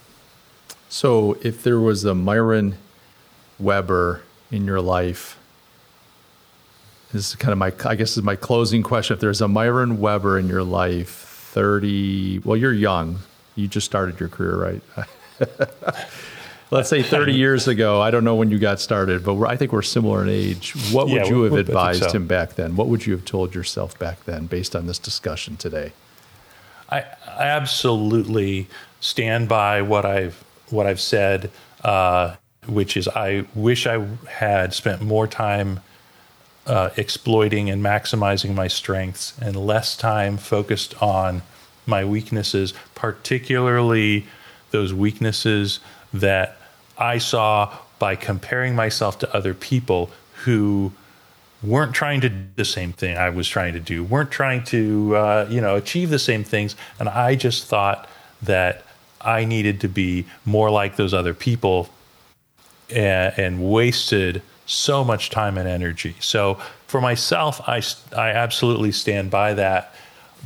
So, 0.89 1.37
if 1.43 1.63
there 1.63 1.79
was 1.79 2.05
a 2.05 2.15
Myron 2.15 2.79
Weber 3.59 4.23
in 4.51 4.65
your 4.65 4.81
life, 4.81 5.39
this 7.13 7.31
is 7.31 7.37
kind 7.37 7.53
of 7.53 7.59
my, 7.59 7.73
I 7.89 7.95
guess, 7.95 8.17
is 8.17 8.23
my 8.23 8.37
closing 8.37 8.83
question. 8.83 9.15
If 9.15 9.21
there's 9.21 9.41
a 9.41 9.49
Myron 9.49 10.01
Weber 10.01 10.39
in 10.39 10.49
your 10.49 10.65
life, 10.65 11.36
30, 11.61 12.41
well, 12.41 12.55
you're 12.55 12.71
young. 12.75 13.19
You 13.55 13.67
just 13.67 13.87
started 13.87 14.21
your 14.21 14.29
career, 14.29 14.57
right? 14.57 14.83
Let's 16.71 16.91
say 16.91 17.03
30 17.03 17.33
years 17.45 17.67
ago. 17.67 17.99
I 18.03 18.11
don't 18.11 18.25
know 18.25 18.35
when 18.35 18.51
you 18.51 18.59
got 18.59 18.79
started, 18.79 19.25
but 19.25 19.35
we're, 19.35 19.47
I 19.47 19.57
think 19.57 19.73
we're 19.73 19.81
similar 19.81 20.23
in 20.23 20.29
age. 20.29 20.73
What 20.93 21.09
would 21.09 21.27
you 21.29 21.45
have 21.45 21.53
we- 21.53 21.61
I 21.61 21.63
think 21.63 21.69
advised 21.71 22.03
so. 22.03 22.11
him 22.11 22.27
back 22.27 22.57
then? 22.57 22.77
What 22.77 22.89
would 22.89 23.07
you 23.07 23.15
have 23.15 23.25
told 23.25 23.55
yourself 23.55 23.99
back 23.99 24.23
then 24.27 24.45
based 24.45 24.77
on 24.77 24.87
this 24.87 24.99
discussion 24.99 25.57
today? 25.57 25.93
I, 26.91 27.05
I 27.27 27.45
absolutely 27.45 28.69
stand 29.01 29.49
by 29.49 29.81
what 29.81 30.05
I've 30.05 30.45
what 30.69 30.87
I've 30.87 31.01
said, 31.01 31.51
uh, 31.83 32.37
which 32.67 32.99
is 32.99 33.09
I 33.09 33.47
wish 33.55 33.87
I 33.87 34.07
had 34.29 34.75
spent 34.75 35.01
more 35.01 35.27
time 35.27 35.81
uh, 36.67 36.91
exploiting 36.97 37.71
and 37.71 37.83
maximizing 37.83 38.55
my 38.55 38.69
strengths 38.69 39.35
and 39.41 39.57
less 39.57 39.97
time 39.97 40.37
focused 40.37 41.01
on 41.03 41.43
my 41.87 42.05
weaknesses, 42.05 42.75
particularly 42.95 44.27
those 44.71 44.93
weaknesses 44.93 45.81
that 46.13 46.57
I 46.99 47.19
saw 47.19 47.77
by 47.99 48.17
comparing 48.17 48.75
myself 48.75 49.19
to 49.21 49.37
other 49.37 49.55
people 49.55 50.11
who 50.45 50.93
weren't 51.63 51.95
trying 51.95 52.21
to 52.21 52.29
do 52.29 52.45
the 52.57 52.65
same 52.65 52.93
thing 52.93 53.17
I 53.17 53.31
was 53.31 53.49
trying 53.49 53.73
to 53.73 53.81
do, 53.81 54.05
weren't 54.05 54.31
trying 54.31 54.65
to, 54.65 55.17
uh, 55.17 55.47
you 55.49 55.61
know, 55.61 55.77
achieve 55.77 56.11
the 56.11 56.19
same 56.19 56.45
things. 56.45 56.77
And 56.99 57.09
I 57.09 57.35
just 57.35 57.67
thought 57.67 58.09
that 58.43 58.85
I 59.21 59.45
needed 59.45 59.81
to 59.81 59.89
be 59.89 60.27
more 60.45 60.71
like 60.71 60.97
those 60.97 61.15
other 61.15 61.35
people 61.35 61.89
and, 62.91 63.39
and 63.39 63.71
wasted 63.71 64.43
so 64.67 65.05
much 65.05 65.31
time 65.31 65.57
and 65.57 65.69
energy. 65.69 66.17
So 66.21 66.61
for 66.87 67.01
myself, 67.01 67.61
I, 67.67 67.83
I 68.17 68.31
absolutely 68.31 68.93
stand 68.93 69.31
by 69.31 69.55
that. 69.55 69.95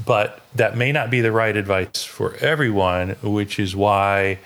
But 0.07 0.41
that 0.55 0.77
may 0.77 0.93
not 0.93 1.11
be 1.11 1.21
the 1.21 1.33
right 1.33 1.57
advice 1.57 2.05
for 2.05 2.35
everyone, 2.37 3.11
which 3.23 3.59
is 3.59 3.77
why 3.77 4.39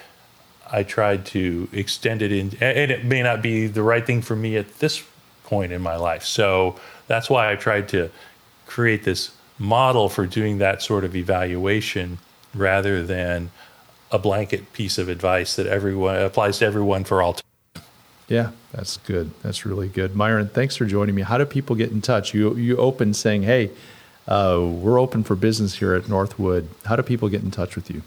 I 0.72 0.83
tried 0.83 1.27
to 1.27 1.68
extend 1.72 2.22
it 2.22 2.33
in, 2.33 2.57
and 2.61 2.91
it 2.91 3.05
may 3.05 3.22
not 3.22 3.43
be 3.43 3.66
the 3.66 3.83
right 3.83 4.05
thing 4.05 4.22
for 4.22 4.35
me 4.35 4.57
at 4.57 4.79
this 4.79 5.05
point 5.45 5.70
in 5.70 5.83
my 5.83 5.97
life. 5.97 6.25
So 6.25 6.77
that's 7.07 7.31
why 7.31 7.53
I 7.53 7.57
tried 7.57 7.89
to 7.91 8.11
create 8.66 9.05
this 9.05 9.31
model 9.59 10.09
for 10.09 10.27
doing 10.27 10.59
that 10.59 10.83
sort 10.83 11.05
of 11.05 11.14
evaluation 11.14 12.18
rather 12.55 13.05
than 13.05 13.51
a 14.11 14.18
blanket 14.18 14.72
piece 14.72 14.99
of 14.99 15.09
advice 15.09 15.55
that 15.57 15.66
everyone 15.66 16.16
applies 16.16 16.59
to 16.59 16.66
everyone 16.66 17.05
for 17.05 17.22
all 17.22 17.35
time. 17.35 17.54
Yeah, 18.29 18.51
that's 18.72 18.97
good. 18.99 19.31
That's 19.43 19.66
really 19.66 19.89
good. 19.89 20.16
Myron, 20.16 20.49
thanks 20.49 20.77
for 20.77 20.87
joining 20.87 21.14
me. 21.14 21.22
How 21.22 21.39
do 21.39 21.45
people 21.45 21.77
get 21.77 21.91
in 21.91 22.01
touch? 22.01 22.33
You 22.33 22.57
you 22.57 22.77
opened 22.77 23.16
saying, 23.16 23.43
"Hey, 23.43 23.70
uh, 24.27 24.61
we're 24.62 24.99
open 24.99 25.25
for 25.25 25.37
business 25.37 25.75
here 25.77 25.95
at 25.95 26.09
Northwood." 26.09 26.68
How 26.87 26.97
do 26.97 27.03
people 27.03 27.29
get 27.29 27.43
in 27.43 27.51
touch 27.51 27.77
with 27.77 27.91
you? 27.91 28.03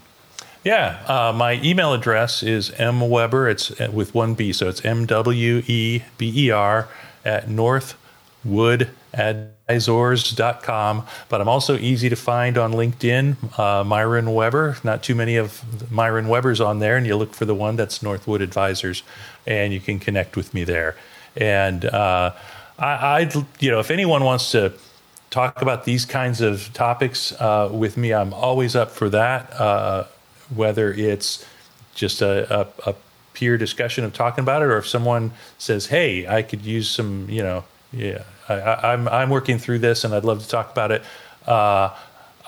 Yeah, 0.64 1.02
uh, 1.06 1.32
my 1.32 1.60
email 1.62 1.94
address 1.94 2.42
is 2.42 2.70
mweber. 2.72 3.50
It's 3.50 3.80
uh, 3.80 3.90
with 3.92 4.14
one 4.14 4.34
B, 4.34 4.52
so 4.52 4.68
it's 4.68 4.84
M 4.84 5.06
W 5.06 5.62
E 5.66 6.02
B 6.18 6.46
E 6.46 6.50
R 6.50 6.88
at 7.24 7.48
northwood 7.48 8.90
at 9.14 9.57
northwoodadvisors.com. 9.68 11.06
But 11.28 11.40
I'm 11.40 11.48
also 11.48 11.76
easy 11.76 12.08
to 12.08 12.16
find 12.16 12.58
on 12.58 12.72
LinkedIn, 12.72 13.58
uh, 13.58 13.84
Myron 13.84 14.34
Weber. 14.34 14.78
Not 14.82 15.02
too 15.02 15.14
many 15.14 15.36
of 15.36 15.90
Myron 15.90 16.28
Webers 16.28 16.60
on 16.60 16.78
there, 16.78 16.96
and 16.96 17.06
you 17.06 17.16
look 17.16 17.34
for 17.34 17.44
the 17.44 17.54
one 17.54 17.76
that's 17.76 18.02
Northwood 18.02 18.42
Advisors, 18.42 19.02
and 19.46 19.72
you 19.72 19.80
can 19.80 19.98
connect 19.98 20.36
with 20.36 20.54
me 20.54 20.64
there. 20.64 20.96
And 21.36 21.84
uh, 21.84 22.34
I, 22.78 23.20
I'd, 23.20 23.34
you 23.60 23.70
know, 23.70 23.80
if 23.80 23.90
anyone 23.90 24.24
wants 24.24 24.50
to 24.52 24.72
talk 25.30 25.60
about 25.60 25.84
these 25.84 26.04
kinds 26.04 26.40
of 26.40 26.72
topics 26.72 27.32
uh, 27.32 27.68
with 27.70 27.96
me, 27.96 28.12
I'm 28.12 28.32
always 28.32 28.74
up 28.74 28.90
for 28.90 29.08
that. 29.10 29.52
Uh, 29.52 30.04
whether 30.54 30.92
it's 30.92 31.44
just 31.94 32.22
a, 32.22 32.60
a, 32.60 32.90
a, 32.90 32.94
peer 33.34 33.56
discussion 33.56 34.02
of 34.02 34.12
talking 34.12 34.42
about 34.42 34.62
it, 34.62 34.64
or 34.64 34.78
if 34.78 34.88
someone 34.88 35.30
says, 35.58 35.86
"Hey, 35.86 36.26
I 36.26 36.42
could 36.42 36.62
use 36.62 36.88
some," 36.88 37.28
you 37.30 37.40
know, 37.40 37.62
yeah, 37.92 38.24
I, 38.48 38.92
am 38.92 39.08
I'm, 39.08 39.14
I'm 39.14 39.30
working 39.30 39.58
through 39.58 39.80
this 39.80 40.04
and 40.04 40.14
I'd 40.14 40.24
love 40.24 40.42
to 40.42 40.48
talk 40.48 40.70
about 40.70 40.90
it. 40.90 41.02
Uh, 41.46 41.94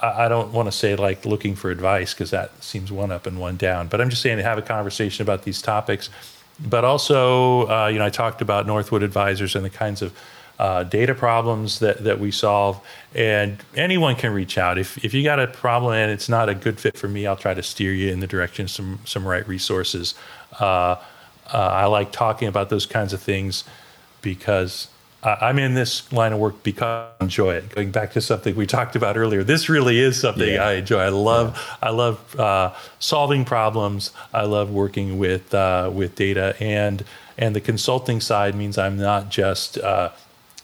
I, 0.01 0.27
I 0.27 0.29
don't 0.29 0.53
want 0.53 0.67
to 0.67 0.73
say 0.73 0.97
like 0.97 1.25
looking 1.25 1.55
for 1.55 1.71
advice 1.71 2.15
because 2.15 2.31
that 2.31 2.63
seems 2.63 2.91
one 2.91 3.11
up 3.11 3.27
and 3.27 3.39
one 3.39 3.57
down. 3.57 3.89
But 3.89 4.01
I'm 4.01 4.11
just 4.11 4.23
saying 4.23 4.39
to 4.39 4.43
have 4.43 4.59
a 4.59 4.63
conversation 4.63 5.23
about 5.23 5.43
these 5.43 5.63
topics. 5.63 6.11
But 6.59 6.85
also, 6.85 7.69
uh, 7.69 7.89
you 7.89 7.99
know, 7.99 8.05
I 8.05 8.11
talked 8.11 8.43
about 8.43 8.67
Northwood 8.67 9.03
Advisors 9.03 9.55
and 9.55 9.65
the 9.65 9.71
kinds 9.71 10.03
of 10.03 10.15
uh, 10.59 10.85
data 10.85 11.15
problems 11.15 11.79
that, 11.79 12.05
that 12.05 12.21
we 12.21 12.31
solve. 12.31 12.79
And 13.15 13.57
anyone 13.75 14.15
can 14.15 14.35
reach 14.35 14.59
out. 14.59 14.77
If, 14.77 15.03
if 15.03 15.15
you 15.15 15.25
got 15.25 15.41
a 15.41 15.47
problem 15.47 15.95
and 15.95 16.11
it's 16.11 16.29
not 16.29 16.51
a 16.51 16.55
good 16.55 16.79
fit 16.79 16.99
for 16.99 17.09
me, 17.09 17.27
I'll 17.27 17.37
try 17.37 17.55
to 17.55 17.63
steer 17.63 17.95
you 17.95 18.13
in 18.13 18.21
the 18.21 18.27
direction 18.27 18.65
of 18.65 18.71
some, 18.71 18.99
some 19.07 19.27
right 19.27 19.47
resources. 19.49 20.15
Uh, 20.61 20.97
uh, 21.53 21.57
I 21.57 21.87
like 21.87 22.13
talking 22.13 22.47
about 22.47 22.69
those 22.69 22.85
kinds 22.85 23.15
of 23.15 23.23
things 23.23 23.65
because 24.21 24.89
I'm 25.23 25.59
in 25.59 25.75
this 25.75 26.11
line 26.13 26.33
of 26.33 26.39
work 26.39 26.63
because 26.63 27.11
I 27.21 27.25
enjoy 27.25 27.55
it. 27.55 27.69
Going 27.71 27.91
back 27.91 28.13
to 28.13 28.21
something 28.21 28.55
we 28.57 28.67
talked 28.67 28.97
about 28.97 29.17
earlier, 29.17 29.45
this 29.45 29.69
really 29.69 29.99
is 29.99 30.19
something 30.19 30.55
yeah. 30.55 30.65
I 30.65 30.73
enjoy. 30.75 31.01
I 31.01 31.09
love 31.11 31.57
yeah. 31.57 31.89
I 31.89 31.91
love 31.91 32.41
uh, 32.41 32.75
solving 32.99 33.45
problems. 33.45 34.13
I 34.33 34.45
love 34.45 34.71
working 34.71 35.19
with 35.19 35.53
uh, 35.55 35.91
with 35.93 36.15
data 36.15 36.57
and 36.59 37.05
and 37.37 37.55
the 37.55 37.61
consulting 37.61 38.21
side 38.21 38.55
means 38.55 38.79
I'm 38.79 38.97
not 38.97 39.29
just 39.31 39.77
uh, 39.79 40.11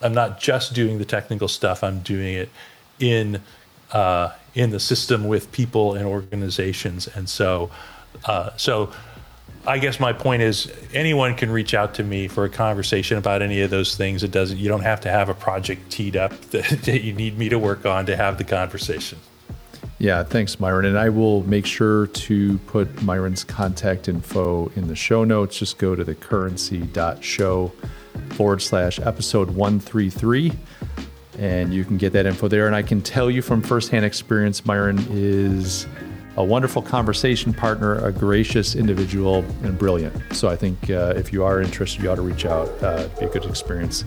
I'm 0.01 0.15
not 0.15 0.41
just 0.41 0.75
doing 0.75 0.99
the 0.99 1.05
technical 1.05 1.49
stuff. 1.49 1.85
I'm 1.85 2.01
doing 2.01 2.35
it 2.35 2.49
in 2.99 3.41
uh, 3.93 4.33
in 4.55 4.71
the 4.71 4.81
system 4.81 5.29
with 5.29 5.53
people 5.53 5.95
and 5.95 6.07
organizations. 6.07 7.07
And 7.09 7.29
so, 7.29 7.71
uh, 8.25 8.51
so 8.57 8.91
I 9.67 9.79
guess 9.79 9.99
my 9.99 10.13
point 10.13 10.43
is 10.43 10.73
anyone 10.95 11.35
can 11.35 11.51
reach 11.51 11.75
out 11.75 11.95
to 11.95 12.05
me 12.05 12.29
for 12.29 12.45
a 12.45 12.49
conversation 12.49 13.19
about 13.19 13.43
any 13.43 13.63
of 13.63 13.71
those 13.71 13.97
things. 13.97 14.23
It 14.23 14.31
doesn't. 14.31 14.59
You 14.59 14.69
don't 14.69 14.83
have 14.83 15.01
to 15.03 15.11
have 15.11 15.29
a 15.29 15.35
project 15.35 15.91
teed 15.91 16.17
up 16.17 16.31
that, 16.51 16.83
that 16.85 17.03
you 17.03 17.13
need 17.13 17.37
me 17.37 17.49
to 17.49 17.59
work 17.59 17.85
on 17.85 18.07
to 18.07 18.17
have 18.17 18.39
the 18.39 18.45
conversation. 18.45 19.19
Yeah, 19.99 20.23
thanks, 20.23 20.61
Myron. 20.61 20.85
And 20.85 20.99
I 20.99 21.09
will 21.09 21.43
make 21.49 21.65
sure 21.65 22.07
to 22.07 22.59
put 22.59 23.03
Myron's 23.03 23.45
contact 23.45 24.09
info 24.09 24.71
in 24.77 24.89
the 24.89 24.95
show 24.95 25.25
notes. 25.25 25.59
Just 25.59 25.79
go 25.79 25.95
to 25.95 26.05
the 26.05 26.15
currency.show 26.15 27.73
forward 28.31 28.63
slash 28.63 29.01
episode 29.01 29.51
133. 29.51 30.53
And 31.39 31.73
you 31.73 31.85
can 31.85 31.97
get 31.97 32.13
that 32.13 32.27
info 32.27 32.47
there. 32.49 32.67
And 32.67 32.77
I 32.77 32.83
can 32.83 33.01
tell 33.01 33.31
you 33.31 33.43
from 33.43 33.63
firsthand 33.63 34.05
experience, 34.05 34.65
Myron 34.67 35.05
is 35.11 35.87
a 36.37 36.45
wonderful 36.45 36.83
conversation 36.83 37.53
partner, 37.53 37.97
a 38.05 38.13
gracious 38.13 38.75
individual, 38.75 39.45
and 39.63 39.79
brilliant. 39.79 40.15
So 40.35 40.49
I 40.49 40.57
think 40.57 40.91
uh, 40.91 41.15
if 41.17 41.33
you 41.33 41.45
are 41.45 41.61
interested, 41.61 42.03
you 42.03 42.11
ought 42.11 42.17
to 42.17 42.23
reach 42.23 42.45
out. 42.45 42.69
Uh, 42.83 43.09
it'd 43.17 43.19
be 43.19 43.27
a 43.27 43.29
good 43.29 43.45
experience. 43.45 44.05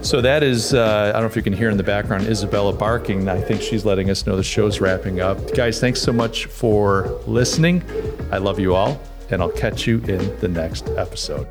So 0.00 0.20
that 0.20 0.44
is, 0.44 0.74
uh, 0.74 1.08
I 1.08 1.12
don't 1.12 1.22
know 1.22 1.26
if 1.26 1.34
you 1.34 1.42
can 1.42 1.52
hear 1.52 1.70
in 1.70 1.76
the 1.76 1.82
background, 1.82 2.26
Isabella 2.28 2.72
barking. 2.72 3.28
I 3.28 3.40
think 3.40 3.60
she's 3.60 3.84
letting 3.84 4.10
us 4.10 4.26
know 4.26 4.36
the 4.36 4.44
show's 4.44 4.80
wrapping 4.80 5.20
up. 5.20 5.54
Guys, 5.54 5.80
thanks 5.80 6.00
so 6.00 6.12
much 6.12 6.46
for 6.46 7.20
listening. 7.26 7.82
I 8.30 8.38
love 8.38 8.60
you 8.60 8.76
all, 8.76 9.00
and 9.30 9.42
I'll 9.42 9.50
catch 9.50 9.88
you 9.88 9.98
in 10.02 10.38
the 10.38 10.48
next 10.48 10.88
episode. 10.90 11.48